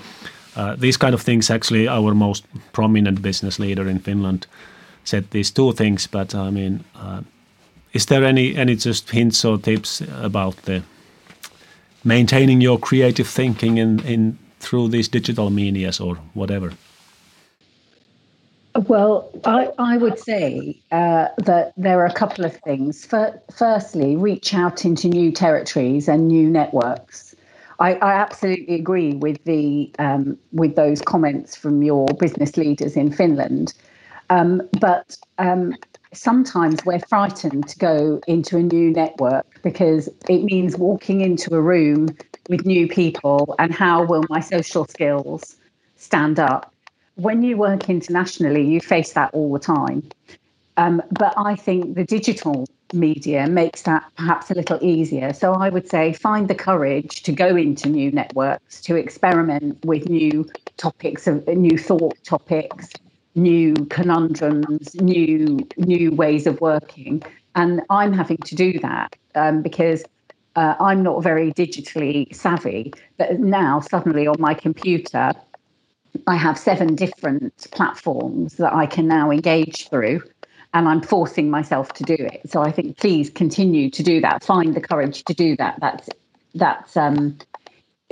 uh, 0.56 0.76
these 0.76 0.96
kind 0.96 1.14
of 1.14 1.22
things 1.22 1.50
actually 1.50 1.88
our 1.88 2.14
most 2.14 2.44
prominent 2.72 3.22
business 3.22 3.58
leader 3.58 3.88
in 3.88 3.98
finland 3.98 4.46
said 5.04 5.24
these 5.30 5.50
two 5.50 5.72
things 5.72 6.06
but 6.06 6.34
i 6.34 6.50
mean 6.50 6.84
uh, 6.94 7.20
is 7.94 8.06
there 8.06 8.24
any 8.24 8.56
any 8.56 8.76
just 8.76 9.10
hints 9.10 9.44
or 9.44 9.58
tips 9.58 10.02
about 10.22 10.56
the 10.64 10.82
maintaining 12.02 12.60
your 12.60 12.78
creative 12.78 13.28
thinking 13.28 13.78
in 13.78 14.00
in 14.00 14.38
through 14.60 14.88
these 14.88 15.08
digital 15.08 15.50
medias 15.50 16.00
or 16.00 16.16
whatever? 16.34 16.72
Well, 18.88 19.30
I, 19.44 19.70
I 19.78 19.96
would 19.98 20.18
say 20.18 20.76
uh, 20.90 21.28
that 21.38 21.72
there 21.76 22.00
are 22.00 22.06
a 22.06 22.12
couple 22.12 22.44
of 22.44 22.56
things. 22.56 23.06
Firstly, 23.06 24.16
reach 24.16 24.52
out 24.52 24.84
into 24.84 25.08
new 25.08 25.30
territories 25.30 26.08
and 26.08 26.26
new 26.26 26.50
networks. 26.50 27.36
I, 27.78 27.94
I 27.94 28.14
absolutely 28.14 28.74
agree 28.74 29.14
with 29.14 29.42
the 29.44 29.92
um, 30.00 30.36
with 30.52 30.74
those 30.74 31.00
comments 31.00 31.54
from 31.54 31.84
your 31.84 32.06
business 32.18 32.56
leaders 32.56 32.96
in 32.96 33.12
Finland. 33.12 33.74
Um, 34.30 34.62
but 34.80 35.16
um, 35.38 35.76
sometimes 36.14 36.84
we're 36.84 37.00
frightened 37.00 37.68
to 37.68 37.78
go 37.78 38.20
into 38.26 38.56
a 38.56 38.62
new 38.62 38.90
network 38.90 39.62
because 39.62 40.08
it 40.28 40.44
means 40.44 40.76
walking 40.76 41.20
into 41.20 41.54
a 41.54 41.60
room 41.60 42.08
with 42.48 42.64
new 42.64 42.88
people 42.88 43.54
and 43.58 43.72
how 43.72 44.04
will 44.04 44.24
my 44.28 44.40
social 44.40 44.84
skills 44.86 45.56
stand 45.96 46.38
up. 46.38 46.72
When 47.16 47.42
you 47.42 47.56
work 47.56 47.88
internationally, 47.88 48.66
you 48.66 48.80
face 48.80 49.12
that 49.12 49.32
all 49.32 49.52
the 49.52 49.58
time. 49.58 50.02
Um, 50.76 51.02
but 51.10 51.34
I 51.36 51.54
think 51.54 51.94
the 51.94 52.04
digital 52.04 52.66
media 52.92 53.46
makes 53.46 53.82
that 53.82 54.04
perhaps 54.16 54.50
a 54.50 54.54
little 54.54 54.78
easier. 54.82 55.32
So 55.32 55.52
I 55.52 55.68
would 55.68 55.88
say 55.88 56.12
find 56.12 56.48
the 56.48 56.54
courage 56.54 57.22
to 57.22 57.32
go 57.32 57.56
into 57.56 57.88
new 57.88 58.10
networks, 58.10 58.80
to 58.82 58.96
experiment 58.96 59.84
with 59.84 60.08
new 60.08 60.48
topics, 60.76 61.26
of 61.26 61.46
new 61.46 61.78
thought 61.78 62.16
topics, 62.24 62.88
new 63.34 63.74
conundrums, 63.90 64.94
new 64.96 65.66
new 65.76 66.10
ways 66.12 66.46
of 66.46 66.60
working, 66.60 67.22
and 67.54 67.82
I'm 67.90 68.12
having 68.12 68.38
to 68.38 68.54
do 68.54 68.78
that 68.80 69.16
um, 69.34 69.62
because 69.62 70.04
uh, 70.56 70.74
I'm 70.80 71.02
not 71.02 71.22
very 71.22 71.52
digitally 71.52 72.34
savvy. 72.34 72.92
But 73.18 73.40
now 73.40 73.80
suddenly 73.80 74.26
on 74.26 74.36
my 74.38 74.54
computer, 74.54 75.32
I 76.26 76.36
have 76.36 76.58
seven 76.58 76.94
different 76.94 77.66
platforms 77.72 78.54
that 78.54 78.72
I 78.72 78.86
can 78.86 79.06
now 79.06 79.30
engage 79.30 79.88
through. 79.88 80.22
And 80.72 80.88
I'm 80.88 81.02
forcing 81.02 81.50
myself 81.50 81.92
to 81.94 82.02
do 82.02 82.16
it. 82.18 82.50
So 82.50 82.60
I 82.60 82.72
think 82.72 82.98
please 82.98 83.30
continue 83.30 83.90
to 83.90 84.02
do 84.02 84.20
that. 84.22 84.42
Find 84.42 84.74
the 84.74 84.80
courage 84.80 85.22
to 85.24 85.34
do 85.34 85.56
that. 85.56 85.78
That's 85.80 86.08
that's 86.56 86.96
um, 86.96 87.38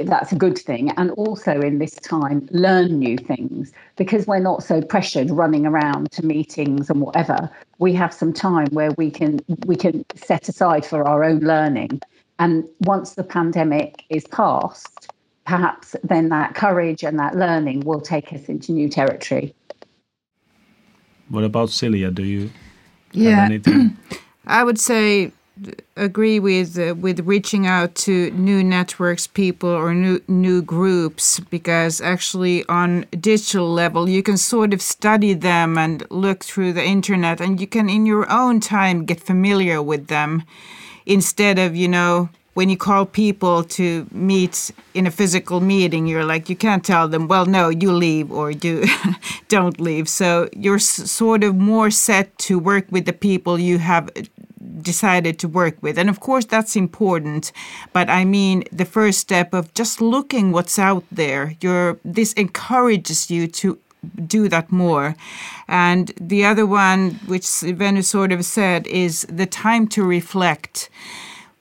that's 0.09 0.33
a 0.33 0.37
good 0.37 0.59
thing. 0.59 0.91
And 0.93 1.11
also 1.13 1.61
in 1.61 1.79
this 1.79 1.95
time, 1.95 2.49
learn 2.51 2.99
new 2.99 3.17
things 3.17 3.73
because 3.97 4.27
we're 4.27 4.39
not 4.39 4.63
so 4.63 4.81
pressured 4.83 5.31
running 5.31 5.67
around 5.67 6.11
to 6.13 6.25
meetings 6.25 6.91
and 6.91 7.01
whatever. 7.01 7.51
We 7.79 7.93
have 7.95 8.13
some 8.13 8.33
time 8.33 8.69
where 8.69 8.93
we 8.93 9.11
can 9.11 9.41
we 9.67 9.77
can 9.77 10.05
set 10.15 10.49
aside 10.49 10.85
for 10.85 11.07
our 11.07 11.25
own 11.25 11.41
learning. 11.41 12.01
And 12.39 12.65
once 12.81 13.15
the 13.15 13.25
pandemic 13.25 14.05
is 14.09 14.27
past, 14.29 15.09
perhaps 15.47 15.97
then 16.03 16.29
that 16.31 16.55
courage 16.55 17.03
and 17.03 17.19
that 17.19 17.37
learning 17.37 17.81
will 17.81 18.01
take 18.01 18.33
us 18.33 18.47
into 18.47 18.73
new 18.73 18.89
territory. 18.89 19.55
What 21.29 21.45
about 21.45 21.71
Silja? 21.71 22.15
Do 22.15 22.25
you 22.25 22.51
yeah. 23.13 23.37
have 23.37 23.51
anything? 23.51 23.97
I 24.47 24.65
would 24.65 24.79
say 24.79 25.33
agree 25.97 26.39
with 26.39 26.79
uh, 26.79 26.95
with 26.95 27.21
reaching 27.21 27.67
out 27.67 27.95
to 27.95 28.31
new 28.33 28.63
networks 28.63 29.27
people 29.27 29.69
or 29.69 29.95
new 29.95 30.21
new 30.29 30.63
groups 30.63 31.41
because 31.41 32.01
actually 32.01 32.65
on 32.67 33.05
digital 33.21 33.73
level 33.73 34.09
you 34.09 34.23
can 34.23 34.37
sort 34.37 34.73
of 34.73 34.81
study 34.81 35.35
them 35.35 35.79
and 35.79 36.05
look 36.11 36.45
through 36.45 36.73
the 36.73 36.85
internet 36.85 37.41
and 37.41 37.61
you 37.61 37.67
can 37.67 37.89
in 37.89 38.07
your 38.07 38.31
own 38.31 38.61
time 38.61 39.05
get 39.05 39.21
familiar 39.21 39.83
with 39.83 40.07
them 40.07 40.43
instead 41.07 41.59
of 41.59 41.77
you 41.77 41.89
know 41.89 42.29
when 42.55 42.69
you 42.69 42.77
call 42.77 43.07
people 43.07 43.65
to 43.65 44.07
meet 44.11 44.71
in 44.95 45.07
a 45.07 45.11
physical 45.11 45.61
meeting 45.61 46.07
you're 46.07 46.25
like 46.25 46.49
you 46.49 46.57
can't 46.57 46.85
tell 46.85 47.09
them 47.09 47.29
well 47.29 47.47
no 47.47 47.69
you 47.69 47.93
leave 47.93 48.31
or 48.31 48.51
you 48.51 48.85
don't 49.53 49.79
leave. 49.79 50.09
So 50.09 50.49
you're 50.57 50.79
sort 50.79 51.45
of 51.45 51.55
more 51.55 51.91
set 51.91 52.27
to 52.47 52.59
work 52.59 52.87
with 52.91 53.05
the 53.05 53.13
people 53.13 53.59
you 53.59 53.77
have 53.79 54.11
decided 54.81 55.39
to 55.41 55.49
work 55.49 55.77
with. 55.83 55.99
And 55.99 56.09
of 56.09 56.21
course, 56.21 56.45
that's 56.45 56.77
important. 56.77 57.53
But 57.93 58.09
I 58.09 58.25
mean, 58.25 58.65
the 58.73 58.85
first 58.85 59.19
step 59.19 59.53
of 59.53 59.73
just 59.75 60.01
looking 60.01 60.53
what's 60.53 60.79
out 60.79 61.05
there, 61.11 61.55
you 61.61 61.99
this 62.05 62.33
encourages 62.35 63.31
you 63.31 63.47
to 63.49 63.79
do 64.27 64.49
that 64.49 64.73
more. 64.73 65.15
And 65.69 66.13
the 66.21 66.45
other 66.45 66.67
one, 66.67 67.21
which 67.27 67.49
Venus 67.61 68.09
sort 68.09 68.33
of 68.33 68.45
said, 68.45 68.87
is 68.87 69.27
the 69.29 69.47
time 69.47 69.87
to 69.89 70.03
reflect. 70.03 70.91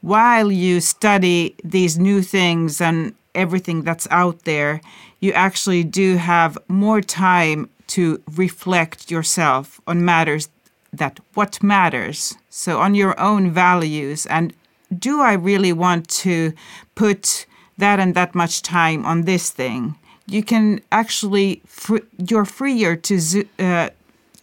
While 0.01 0.51
you 0.51 0.81
study 0.81 1.55
these 1.63 1.99
new 1.99 2.23
things 2.23 2.81
and 2.81 3.13
everything 3.35 3.83
that's 3.83 4.07
out 4.09 4.43
there, 4.43 4.81
you 5.19 5.31
actually 5.33 5.83
do 5.83 6.17
have 6.17 6.57
more 6.67 7.01
time 7.01 7.69
to 7.87 8.21
reflect 8.35 9.11
yourself 9.11 9.79
on 9.85 10.03
matters 10.03 10.49
that 10.93 11.19
what 11.33 11.61
matters. 11.63 12.35
So, 12.49 12.79
on 12.79 12.95
your 12.95 13.19
own 13.19 13.51
values, 13.51 14.25
and 14.25 14.53
do 14.97 15.21
I 15.21 15.33
really 15.33 15.73
want 15.73 16.07
to 16.09 16.53
put 16.95 17.45
that 17.77 17.99
and 17.99 18.13
that 18.15 18.35
much 18.35 18.61
time 18.61 19.05
on 19.05 19.23
this 19.23 19.49
thing? 19.49 19.95
You 20.27 20.43
can 20.43 20.81
actually, 20.91 21.61
fr- 21.65 22.07
you're 22.17 22.45
freer 22.45 22.95
to 22.95 23.45
uh, 23.59 23.89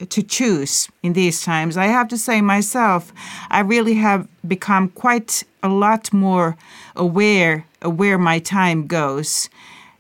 to 0.09 0.23
choose 0.23 0.89
in 1.03 1.13
these 1.13 1.43
times. 1.43 1.77
I 1.77 1.87
have 1.87 2.09
to 2.09 2.19
say 2.19 2.41
myself, 2.41 3.13
I 3.51 3.61
really 3.61 3.95
have 3.95 4.29
become 4.47 4.91
quite 4.91 5.43
a 5.63 5.69
lot 5.69 6.13
more 6.13 6.57
aware 6.95 7.67
of 7.83 7.99
where 7.99 8.19
my 8.19 8.39
time 8.39 8.87
goes. 8.87 9.49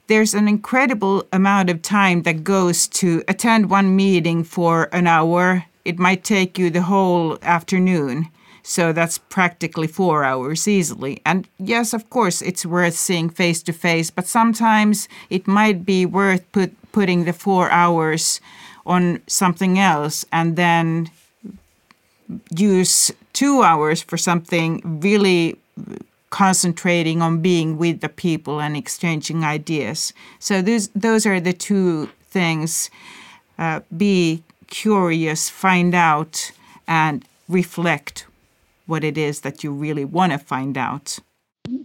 There's 0.07 0.35
an 0.35 0.49
incredible 0.49 1.27
amount 1.33 1.69
of 1.69 1.83
time 1.83 2.23
that 2.23 2.45
goes 2.45 2.87
to 2.89 3.23
attend 3.29 3.71
one 3.71 3.95
meeting 3.95 4.43
for 4.45 4.89
an 4.93 5.07
hour, 5.07 5.65
it 5.89 5.99
might 5.99 6.22
take 6.22 6.59
you 6.59 6.68
the 6.70 6.82
whole 6.82 7.39
afternoon. 7.43 8.28
So 8.62 8.93
that's 8.93 9.16
practically 9.16 9.86
four 9.86 10.24
hours 10.24 10.68
easily. 10.68 11.22
And 11.24 11.49
yes, 11.59 11.95
of 11.95 12.11
course, 12.11 12.43
it's 12.43 12.66
worth 12.66 12.95
seeing 12.95 13.30
face 13.30 13.62
to 13.62 13.72
face, 13.72 14.11
but 14.11 14.26
sometimes 14.26 15.09
it 15.30 15.49
might 15.49 15.86
be 15.86 16.05
worth 16.05 16.45
put, 16.53 16.70
putting 16.93 17.24
the 17.24 17.32
four 17.32 17.70
hours 17.70 18.41
on 18.84 19.22
something 19.26 19.78
else 19.78 20.26
and 20.30 20.57
then 20.57 21.11
use 22.55 23.11
two 23.32 23.62
hours 23.62 24.03
for 24.03 24.18
something 24.18 25.01
really 25.01 25.57
concentrating 26.28 27.22
on 27.22 27.41
being 27.41 27.78
with 27.78 28.01
the 28.01 28.09
people 28.11 28.61
and 28.61 28.76
exchanging 28.76 29.43
ideas. 29.45 30.12
So 30.39 30.61
those 30.61 30.89
those 30.89 31.24
are 31.24 31.41
the 31.41 31.55
two 31.55 32.11
things. 32.30 32.91
Uh, 33.59 33.80
be 33.97 34.43
curious, 34.69 35.51
find 35.51 35.95
out, 35.95 36.53
and 36.87 37.25
reflect 37.49 38.27
what 38.87 39.05
it 39.05 39.19
is 39.19 39.41
that 39.41 39.62
you 39.62 39.73
really 39.73 40.05
want 40.05 40.33
to 40.33 40.39
find 40.39 40.79
out. 40.79 41.19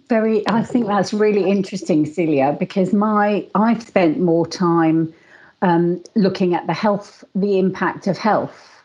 Very, 0.07 0.47
I 0.47 0.63
think 0.63 0.87
that's 0.87 1.13
really 1.13 1.49
interesting, 1.49 2.05
Silja, 2.05 2.57
because 2.57 2.93
my 2.93 3.45
I've 3.55 3.83
spent 3.83 4.19
more 4.19 4.47
time 4.47 5.13
um, 5.61 6.01
looking 6.15 6.53
at 6.53 6.67
the 6.67 6.73
health, 6.73 7.23
the 7.35 7.59
impact 7.59 8.07
of 8.07 8.17
health 8.17 8.83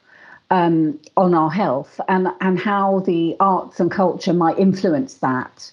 um, 0.51 0.99
on 1.17 1.35
our 1.35 1.51
health, 1.51 2.01
and 2.09 2.29
and 2.41 2.59
how 2.59 3.01
the 3.01 3.37
arts 3.39 3.79
and 3.79 3.91
culture 3.91 4.33
might 4.33 4.59
influence 4.59 5.15
that. 5.15 5.71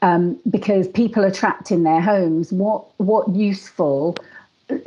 Um, 0.00 0.40
because 0.50 0.88
people 0.88 1.24
are 1.24 1.30
trapped 1.30 1.70
in 1.70 1.84
their 1.84 2.00
homes. 2.00 2.52
What 2.52 2.84
what 2.98 3.28
useful 3.28 4.16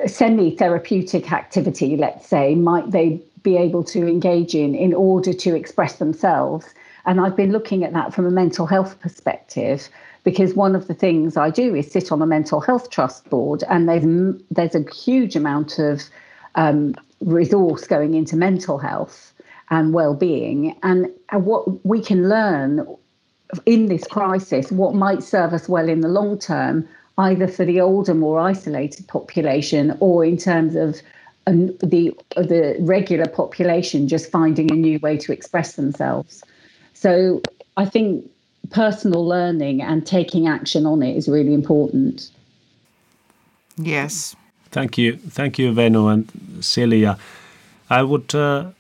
semi 0.07 0.55
therapeutic 0.55 1.31
activity, 1.31 1.97
let's 1.97 2.27
say, 2.27 2.55
might 2.55 2.91
they 2.91 3.21
be 3.43 3.57
able 3.57 3.83
to 3.83 4.07
engage 4.07 4.55
in 4.55 4.75
in 4.75 4.93
order 4.93 5.33
to 5.33 5.55
express 5.55 5.97
themselves? 5.97 6.65
And 7.05 7.21
I've 7.21 7.35
been 7.35 7.51
looking 7.51 7.83
at 7.83 7.93
that 7.93 8.13
from 8.13 8.25
a 8.25 8.31
mental 8.31 8.65
health 8.65 8.99
perspective 8.99 9.89
because 10.23 10.55
one 10.55 10.75
of 10.75 10.87
the 10.87 10.93
things 10.93 11.37
I 11.37 11.51
do 11.51 11.75
is 11.75 11.91
sit 11.91 12.11
on 12.11 12.21
a 12.21 12.25
mental 12.25 12.59
health 12.59 12.89
trust 12.89 13.29
board, 13.29 13.63
and 13.69 13.87
there's 13.87 14.41
there's 14.51 14.75
a 14.75 14.91
huge 14.91 15.35
amount 15.35 15.79
of 15.79 16.03
um, 16.55 16.95
resource 17.21 17.85
going 17.85 18.15
into 18.15 18.35
mental 18.35 18.77
health 18.77 19.33
and 19.69 19.93
well-being, 19.93 20.77
and, 20.83 21.09
and 21.29 21.45
what 21.45 21.85
we 21.85 22.01
can 22.01 22.29
learn 22.29 22.85
in 23.65 23.85
this 23.87 24.05
crisis, 24.05 24.71
what 24.71 24.95
might 24.95 25.23
serve 25.23 25.53
us 25.53 25.69
well 25.69 25.87
in 25.87 26.01
the 26.01 26.07
long 26.07 26.37
term, 26.37 26.87
either 27.17 27.47
for 27.47 27.65
the 27.65 27.81
older, 27.81 28.13
more 28.13 28.39
isolated 28.39 29.07
population 29.07 29.95
or 29.99 30.25
in 30.25 30.37
terms 30.37 30.75
of 30.75 31.01
um, 31.47 31.67
the 31.77 32.13
the 32.35 32.75
regular 32.79 33.27
population 33.27 34.07
just 34.07 34.31
finding 34.31 34.71
a 34.71 34.75
new 34.75 34.99
way 34.99 35.17
to 35.17 35.31
express 35.31 35.73
themselves. 35.73 36.43
So 36.93 37.41
I 37.77 37.85
think 37.85 38.29
personal 38.71 39.25
learning 39.25 39.81
and 39.81 40.05
taking 40.05 40.47
action 40.47 40.85
on 40.85 41.03
it 41.03 41.15
is 41.15 41.27
really 41.27 41.53
important. 41.53 42.31
Yes. 43.77 44.35
Thank 44.71 44.97
you, 44.97 45.15
thank 45.15 45.57
you, 45.57 45.71
Venu 45.71 46.07
and 46.07 46.27
Silja. 46.59 47.17
I 47.89 48.03
would 48.03 48.35
uh, 48.35 48.71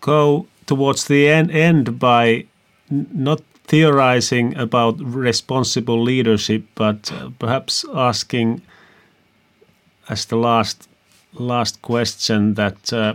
go 0.00 0.46
towards 0.66 1.06
the 1.06 1.28
end, 1.28 1.50
end 1.50 1.98
by 1.98 2.46
not 2.90 3.40
theorizing 3.68 4.56
about 4.56 4.98
responsible 4.98 6.02
leadership, 6.02 6.64
but 6.74 7.12
uh, 7.12 7.30
perhaps 7.38 7.84
asking 7.94 8.62
as 10.08 10.24
the 10.26 10.36
last 10.36 10.88
last 11.34 11.82
question 11.82 12.54
that 12.54 12.92
uh, 12.92 13.14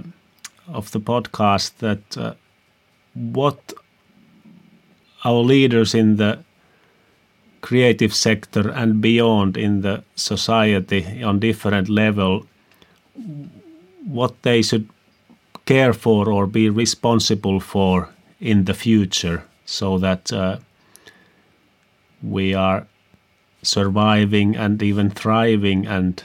of 0.67 0.91
the 0.91 0.99
podcast 0.99 1.77
that 1.79 2.17
uh, 2.17 2.33
what 3.13 3.73
our 5.25 5.41
leaders 5.41 5.95
in 5.95 6.17
the 6.17 6.37
creative 7.61 8.13
sector 8.13 8.69
and 8.69 9.01
beyond 9.01 9.57
in 9.57 9.81
the 9.81 10.03
society 10.15 11.23
on 11.23 11.39
different 11.39 11.89
level 11.89 12.45
what 14.05 14.41
they 14.43 14.61
should 14.61 14.87
care 15.65 15.93
for 15.93 16.29
or 16.29 16.45
be 16.45 16.69
responsible 16.69 17.59
for 17.59 18.09
in 18.39 18.65
the 18.65 18.73
future 18.73 19.43
so 19.73 19.97
that 19.97 20.31
uh, 20.31 20.57
we 22.21 22.53
are 22.53 22.85
surviving 23.63 24.55
and 24.55 24.81
even 24.83 25.09
thriving 25.09 25.87
and 25.87 26.23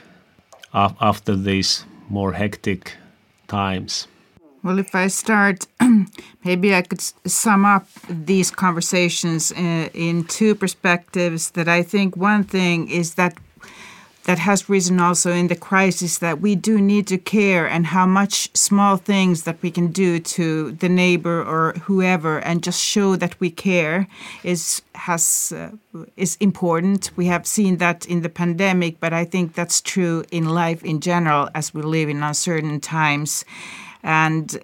af- 0.75 0.97
after 1.01 1.35
these 1.35 1.85
more 2.11 2.33
hectic 2.33 2.95
times. 3.47 4.07
Well, 4.63 4.79
if 4.79 4.95
I 4.95 5.07
start, 5.09 5.67
maybe 6.45 6.75
I 6.75 6.83
could 6.83 7.01
sum 7.27 7.65
up 7.65 7.87
these 8.11 8.51
conversations 8.51 9.51
in, 9.53 9.85
uh, 9.85 9.89
in 9.95 10.25
two 10.25 10.55
perspectives. 10.55 11.51
That 11.53 11.69
I 11.69 11.83
think 11.83 12.17
one 12.17 12.45
thing 12.45 12.91
is 12.91 13.15
that 13.15 13.39
that 14.29 14.39
has 14.41 14.69
risen 14.69 15.01
also 15.01 15.33
in 15.33 15.47
the 15.49 15.57
crisis 15.57 16.19
that 16.19 16.39
we 16.39 16.55
do 16.55 16.79
need 16.83 17.07
to 17.07 17.17
care 17.17 17.67
and 17.67 17.87
how 17.87 18.05
much 18.05 18.51
small 18.55 18.99
things 18.99 19.45
that 19.45 19.57
we 19.63 19.71
can 19.71 19.87
do 19.87 20.19
to 20.19 20.73
the 20.73 20.89
neighbor 20.89 21.43
or 21.43 21.73
whoever 21.85 22.39
and 22.41 22.63
just 22.63 22.79
show 22.79 23.17
that 23.17 23.41
we 23.41 23.51
care 23.51 24.07
is 24.45 24.83
has 24.95 25.51
uh, 25.57 25.71
is 26.19 26.37
important. 26.41 27.11
We 27.17 27.25
have 27.29 27.47
seen 27.47 27.79
that 27.79 28.05
in 28.05 28.21
the 28.21 28.29
pandemic 28.29 29.01
but 29.01 29.15
i 29.15 29.25
think 29.25 29.55
that's 29.55 29.81
true 29.81 30.25
in 30.31 30.45
life 30.45 30.85
in 30.85 31.01
general 31.01 31.49
as 31.55 31.73
we 31.73 31.81
live 31.81 32.11
in 32.11 32.23
uncertain 32.23 32.81
times. 32.81 33.47
And 34.03 34.59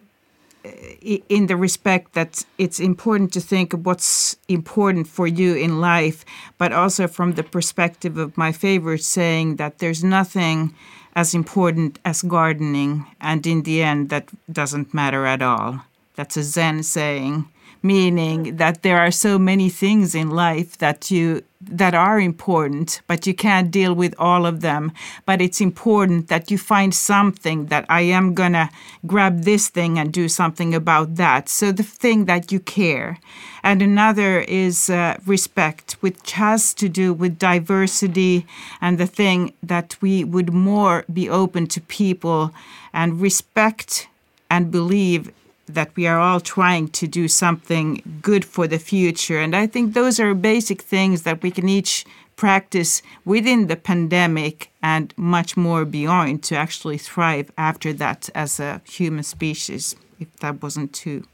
in 1.29 1.47
the 1.47 1.57
respect 1.57 2.15
that 2.15 2.45
it's 2.57 2.81
important 2.81 3.33
to 3.35 3.41
think 3.41 3.73
of 3.73 3.85
what's 3.85 4.37
important 4.49 5.07
for 5.07 5.27
you 5.27 5.55
in 5.55 5.81
life, 5.81 6.25
but 6.59 6.73
also 6.73 7.07
from 7.07 7.33
the 7.33 7.43
perspective 7.43 8.17
of 8.17 8.37
my 8.37 8.53
favorite 8.53 9.03
saying 9.03 9.57
that 9.57 9.79
there's 9.79 10.03
nothing 10.03 10.75
as 11.17 11.35
important 11.35 11.99
as 12.05 12.23
gardening, 12.23 13.07
and 13.21 13.47
in 13.47 13.63
the 13.63 13.83
end, 13.83 14.09
that 14.11 14.29
doesn't 14.51 14.93
matter 14.93 15.27
at 15.27 15.43
all. 15.43 15.83
That's 16.17 16.37
a 16.37 16.43
Zen 16.43 16.83
saying 16.83 17.49
meaning 17.85 18.57
that 18.57 18.83
there 18.83 18.99
are 18.99 19.11
so 19.11 19.39
many 19.39 19.69
things 19.69 20.15
in 20.15 20.31
life 20.31 20.79
that 20.79 21.11
you 21.11 21.43
that 21.61 21.95
are 21.95 22.21
important, 22.21 23.01
but 23.07 23.27
you 23.27 23.35
can't 23.35 23.71
deal 23.71 23.95
with 23.95 24.15
all 24.19 24.45
of 24.45 24.61
them. 24.61 24.93
But 25.25 25.41
it's 25.41 25.61
important 25.61 26.29
that 26.29 26.51
you 26.51 26.59
find 26.59 26.95
something 26.95 27.67
that 27.67 27.87
I 27.89 28.03
am 28.03 28.35
gonna 28.35 28.71
grab 29.07 29.43
this 29.43 29.69
thing 29.69 29.99
and 29.99 30.13
do 30.13 30.29
something 30.29 30.75
about 30.75 31.15
that. 31.17 31.49
So 31.49 31.73
the 31.73 31.83
thing 31.83 32.25
that 32.27 32.53
you 32.53 32.61
care. 32.61 33.19
And 33.63 33.81
another 33.81 34.41
is 34.41 34.91
uh, 34.91 35.17
respect, 35.27 35.97
which 36.01 36.33
has 36.33 36.75
to 36.75 36.89
do 36.89 37.15
with 37.15 37.39
diversity 37.39 38.47
and 38.81 38.99
the 38.99 39.07
thing 39.07 39.55
that 39.63 39.97
we 40.03 40.23
would 40.25 40.53
more 40.53 41.05
be 41.11 41.31
open 41.31 41.67
to 41.69 41.81
people 41.81 42.53
and 42.93 43.21
respect 43.21 44.09
and 44.51 44.71
believe 44.71 45.33
that 45.67 45.95
we 45.97 46.07
are 46.07 46.19
all 46.19 46.41
trying 46.41 46.89
to 46.89 47.07
do 47.07 47.29
something 47.29 48.21
good 48.23 48.45
for 48.45 48.67
the 48.67 48.79
future. 48.79 49.39
And 49.39 49.55
I 49.57 49.67
think 49.67 49.95
those 49.95 50.21
are 50.21 50.35
basic 50.35 50.83
things 50.83 51.23
that 51.23 51.43
we 51.43 51.51
can 51.51 51.69
each 51.69 52.05
practice 52.37 53.01
within 53.25 53.69
the 53.69 53.77
pandemic 53.77 54.71
and 54.83 55.15
much 55.17 55.57
more 55.57 55.85
beyond 55.85 56.43
to 56.45 56.57
actually 56.57 56.99
thrive 56.99 57.51
after 57.57 57.93
that 57.93 58.29
as 58.35 58.61
a 58.61 58.81
human 58.89 59.23
species, 59.23 59.97
if 60.19 60.35
that 60.41 60.63
wasn't 60.63 60.93
too 60.93 61.25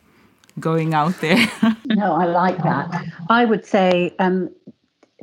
going 0.58 0.94
out 0.94 1.20
there. 1.20 1.38
no, 1.86 2.12
I 2.14 2.26
like 2.26 2.58
that. 2.62 3.04
I 3.28 3.44
would 3.44 3.64
say 3.64 4.14
um, 4.18 4.50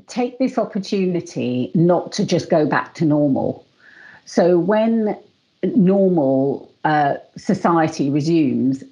take 0.07 0.39
this 0.39 0.57
opportunity 0.57 1.71
not 1.75 2.11
to 2.13 2.25
just 2.25 2.49
go 2.49 2.65
back 2.65 2.93
to 2.95 3.05
normal. 3.05 3.65
So 4.25 4.57
when 4.57 5.17
normal 5.63 6.71
uh, 6.83 7.15
society 7.37 8.09
resumes, 8.09 8.83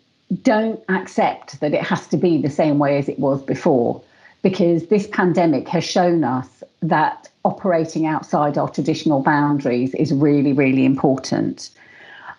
don't 0.42 0.84
accept 0.90 1.60
that 1.60 1.74
it 1.74 1.82
has 1.82 2.08
to 2.08 2.18
be 2.18 2.42
the 2.42 2.50
same 2.50 2.80
way 2.80 2.98
as 2.98 3.08
it 3.08 3.20
was 3.20 3.42
before, 3.44 4.02
because 4.42 4.88
this 4.88 5.08
pandemic 5.08 5.68
has 5.68 5.84
shown 5.84 6.24
us 6.24 6.64
that 6.82 7.30
operating 7.44 8.06
outside 8.06 8.58
our 8.58 8.70
traditional 8.70 9.22
boundaries 9.22 9.94
is 9.96 10.14
really, 10.14 10.54
really 10.54 10.86
important. 10.86 11.70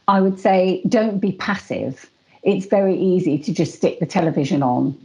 I 0.09 0.20
would 0.20 0.39
say 0.39 0.82
don't 0.89 1.18
be 1.18 1.32
passive. 1.32 2.09
It's 2.43 2.66
very 2.66 2.97
easy 2.97 3.39
to 3.39 3.53
just 3.53 3.74
stick 3.74 3.99
the 3.99 4.07
television 4.07 4.62
on 4.62 4.97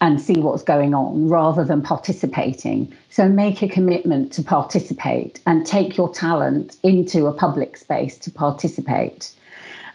and 0.00 0.20
see 0.20 0.34
what's 0.34 0.62
going 0.62 0.94
on 0.94 1.28
rather 1.28 1.64
than 1.64 1.82
participating. 1.82 2.92
So 3.10 3.28
make 3.28 3.62
a 3.62 3.68
commitment 3.68 4.32
to 4.34 4.42
participate 4.42 5.40
and 5.46 5.66
take 5.66 5.96
your 5.96 6.12
talent 6.12 6.76
into 6.82 7.26
a 7.26 7.32
public 7.32 7.76
space 7.76 8.16
to 8.18 8.30
participate. 8.30 9.32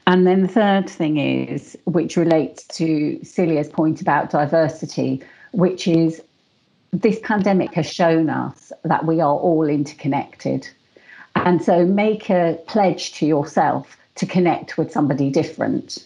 And 0.05 0.27
then 0.27 0.41
the 0.41 0.47
third 0.47 0.89
thing 0.89 1.17
is, 1.17 1.77
which 1.85 2.17
relates 2.17 2.65
to 2.67 3.19
Silja's 3.23 3.69
point 3.69 4.01
about 4.01 4.29
diversity, 4.29 5.21
which 5.51 5.87
is 5.87 6.21
this 6.91 7.19
pandemic 7.23 7.73
has 7.73 7.91
shown 7.91 8.29
us 8.29 8.71
that 8.83 9.05
we 9.05 9.21
are 9.21 9.35
all 9.35 9.67
interconnected. 9.67 10.67
And 11.35 11.63
so 11.63 11.85
make 11.85 12.29
a 12.29 12.59
pledge 12.67 13.13
to 13.13 13.25
yourself 13.25 13.97
to 14.15 14.25
connect 14.25 14.77
with 14.77 14.91
somebody 14.91 15.31
different 15.31 16.05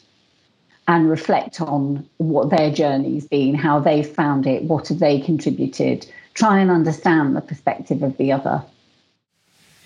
and 0.87 1.09
reflect 1.09 1.59
on 1.59 2.07
what 2.17 2.49
their 2.49 2.71
journey's 2.71 3.27
been, 3.27 3.53
how 3.53 3.79
they've 3.79 4.07
found 4.07 4.47
it, 4.47 4.63
what 4.63 4.87
have 4.87 4.99
they 4.99 5.19
contributed. 5.19 6.09
Try 6.33 6.59
and 6.59 6.71
understand 6.71 7.35
the 7.35 7.41
perspective 7.41 8.03
of 8.03 8.15
the 8.17 8.31
other. 8.31 8.63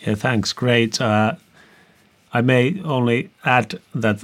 Yeah, 0.01 0.15
thanks. 0.15 0.53
Great. 0.53 1.01
Uh, 1.01 1.35
I 2.33 2.41
may 2.41 2.81
only 2.83 3.29
add 3.43 3.79
that 3.95 4.23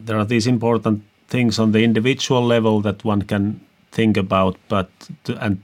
there 0.00 0.18
are 0.18 0.24
these 0.24 0.46
important 0.46 1.02
things 1.28 1.58
on 1.58 1.72
the 1.72 1.84
individual 1.84 2.42
level 2.42 2.80
that 2.82 3.04
one 3.04 3.22
can 3.22 3.60
think 3.90 4.16
about, 4.16 4.56
but 4.68 4.88
to, 5.24 5.36
and 5.44 5.62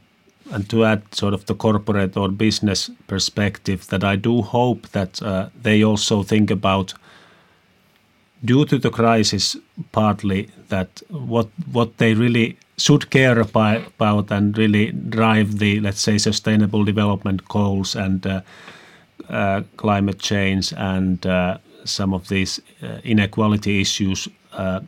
and 0.53 0.69
to 0.69 0.85
add 0.85 1.03
sort 1.15 1.35
of 1.35 1.45
the 1.47 1.55
corporate 1.55 2.17
or 2.17 2.29
business 2.29 2.91
perspective, 3.07 3.87
that 3.87 4.03
I 4.03 4.17
do 4.17 4.43
hope 4.43 4.89
that 4.89 5.23
uh, 5.23 5.49
they 5.63 5.85
also 5.85 6.23
think 6.25 6.51
about 6.51 6.95
due 8.45 8.65
to 8.65 8.79
the 8.79 8.91
crisis 8.91 9.57
partly 9.93 10.49
that 10.69 11.03
what 11.09 11.49
what 11.73 11.99
they 11.99 12.15
really 12.15 12.57
should 12.79 13.11
care 13.11 13.39
about, 13.41 14.31
and 14.31 14.59
really 14.59 14.93
drive 14.93 15.59
the 15.59 15.81
let's 15.81 16.01
say 16.01 16.19
sustainable 16.19 16.85
development 16.85 17.47
goals 17.49 17.97
and 17.97 18.27
uh, 18.27 18.41
climate 19.77 20.19
change 20.19 20.73
and 20.77 21.27
uh, 21.27 21.59
some 21.85 22.15
of 22.15 22.29
these 22.29 22.61
uh, 22.83 22.99
inequality 23.05 23.81
issues 23.81 24.29
uh, 24.53 24.81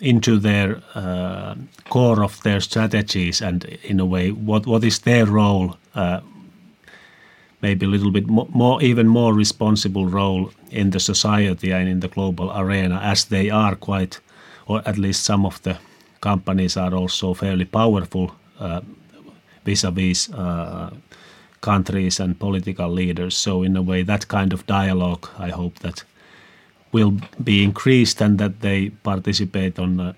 into 0.00 0.38
their 0.38 0.82
uh, 0.94 1.54
core 1.88 2.22
of 2.22 2.42
their 2.42 2.60
strategies 2.60 3.40
and 3.40 3.64
in 3.82 4.00
a 4.00 4.04
way 4.04 4.30
what 4.30 4.66
what 4.66 4.84
is 4.84 4.98
their 5.00 5.26
role 5.26 5.76
maybe 7.62 7.86
a 7.86 7.88
little 7.88 8.10
bit 8.10 8.26
more, 8.26 8.48
more, 8.52 8.82
even 8.82 9.06
more 9.08 9.32
responsible 9.34 10.06
role 10.06 10.50
in 10.70 10.90
the 10.90 11.00
society 11.00 11.72
and 11.72 11.88
in 11.88 12.00
the 12.00 12.08
global 12.08 12.52
arena 12.54 13.00
as 13.02 13.24
they 13.24 13.50
are 13.50 13.74
quite 13.74 14.20
or 14.66 14.82
at 14.84 14.98
least 14.98 15.24
some 15.24 15.46
of 15.46 15.62
the 15.62 15.76
companies 16.20 16.76
are 16.76 16.94
also 16.94 17.34
fairly 17.34 17.64
powerful 17.64 18.34
uh, 18.60 18.80
vis-a-vis 19.64 20.30
uh, 20.32 20.90
countries 21.60 22.20
and 22.20 22.38
political 22.38 22.88
leaders 22.88 23.36
so 23.36 23.62
in 23.62 23.76
a 23.76 23.82
way 23.82 24.02
that 24.02 24.28
kind 24.28 24.52
of 24.52 24.66
dialogue 24.66 25.28
i 25.38 25.48
hope 25.48 25.78
that 25.80 26.04
will 26.92 27.14
be 27.42 27.62
increased 27.62 28.20
and 28.20 28.38
that 28.38 28.60
they 28.60 28.90
participate 29.02 29.78
on 29.78 30.00
a 30.00 30.14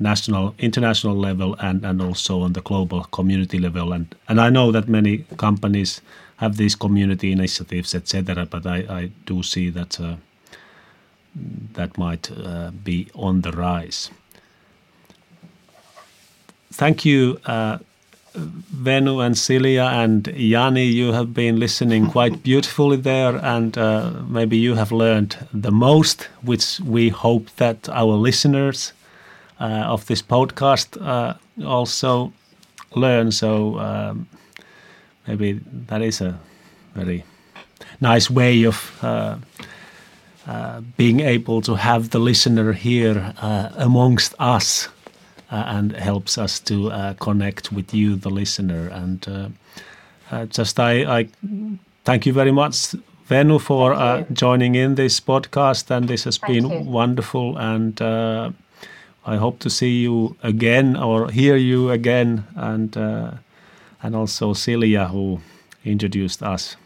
national 0.00 0.54
international 0.58 1.16
level 1.16 1.56
and, 1.60 1.84
and 1.84 2.00
also 2.00 2.42
on 2.42 2.52
the 2.52 2.60
global 2.60 3.04
community 3.04 3.58
level 3.58 3.92
and 3.92 4.14
and 4.28 4.40
i 4.40 4.48
know 4.48 4.72
that 4.72 4.88
many 4.88 5.18
companies 5.36 6.00
have 6.38 6.56
these 6.56 6.76
community 6.76 7.32
initiatives, 7.32 7.94
etc. 7.94 8.46
But 8.46 8.66
I, 8.66 8.76
I 8.88 9.10
do 9.26 9.42
see 9.42 9.70
that 9.70 10.00
uh, 10.00 10.16
that 11.74 11.98
might 11.98 12.30
uh, 12.30 12.70
be 12.70 13.08
on 13.14 13.40
the 13.42 13.52
rise. 13.52 14.10
Thank 16.72 17.04
you, 17.04 17.40
uh, 17.44 17.78
Venu 18.38 19.20
and 19.20 19.34
Silja 19.34 19.92
and 19.92 20.26
Jani, 20.28 20.84
You 20.84 21.12
have 21.12 21.34
been 21.34 21.58
listening 21.58 22.06
quite 22.06 22.42
beautifully 22.48 22.96
there, 22.96 23.36
and 23.36 23.76
uh, 23.76 24.10
maybe 24.28 24.56
you 24.56 24.74
have 24.74 24.92
learned 24.92 25.36
the 25.52 25.70
most, 25.70 26.28
which 26.42 26.80
we 26.80 27.08
hope 27.08 27.50
that 27.56 27.88
our 27.88 28.14
listeners 28.14 28.92
uh, 29.60 29.64
of 29.92 30.06
this 30.06 30.22
podcast 30.22 31.00
uh, 31.00 31.34
also 31.64 32.32
learn. 32.94 33.32
So. 33.32 33.78
Um, 33.78 34.28
maybe 35.28 35.60
that 35.88 36.02
is 36.02 36.20
a 36.20 36.38
very 36.94 37.24
nice 38.00 38.30
way 38.30 38.64
of 38.64 38.98
uh, 39.02 39.36
uh, 40.46 40.80
being 40.96 41.20
able 41.20 41.60
to 41.60 41.74
have 41.74 42.10
the 42.10 42.18
listener 42.18 42.72
here 42.72 43.34
uh, 43.40 43.68
amongst 43.76 44.34
us 44.38 44.88
uh, 45.50 45.64
and 45.66 45.92
helps 45.92 46.38
us 46.38 46.60
to 46.60 46.90
uh, 46.90 47.14
connect 47.14 47.72
with 47.72 47.94
you, 47.94 48.16
the 48.16 48.30
listener. 48.30 48.88
And 48.88 49.52
uh, 50.30 50.46
just 50.46 50.78
I, 50.78 51.20
I 51.20 51.28
thank 52.04 52.26
you 52.26 52.32
very 52.32 52.52
much 52.52 52.94
Venu 53.26 53.58
for 53.58 53.92
uh, 53.92 54.24
joining 54.32 54.74
in 54.74 54.94
this 54.94 55.20
podcast, 55.20 55.90
and 55.90 56.08
this 56.08 56.24
has 56.24 56.38
Thank 56.38 56.52
been 56.54 56.70
you. 56.70 56.90
wonderful. 56.90 57.58
And 57.58 58.00
uh, 58.00 58.50
I 59.26 59.36
hope 59.36 59.58
to 59.60 59.70
see 59.70 60.00
you 60.00 60.36
again 60.42 60.96
or 60.96 61.30
hear 61.30 61.56
you 61.56 61.90
again, 61.90 62.44
and 62.56 62.96
uh, 62.96 63.32
and 64.02 64.16
also 64.16 64.54
Silja 64.54 65.10
who 65.10 65.40
introduced 65.84 66.42
us 66.42 66.76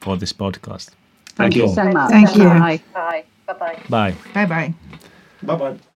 for 0.00 0.16
this 0.18 0.32
podcast. 0.34 0.90
Thank, 1.34 1.54
Thank 1.54 1.56
you. 1.56 1.62
you 1.62 1.74
so 1.74 1.84
much. 1.84 2.10
Thank, 2.10 2.28
Thank 2.28 2.36
you. 2.36 2.42
you. 2.44 2.48
Bye. 2.50 2.80
Bye. 2.92 3.24
Bye. 3.46 3.76
Bye. 3.88 4.14
Bye. 4.34 4.46
Bye. 4.46 4.74
Bye. 5.56 5.78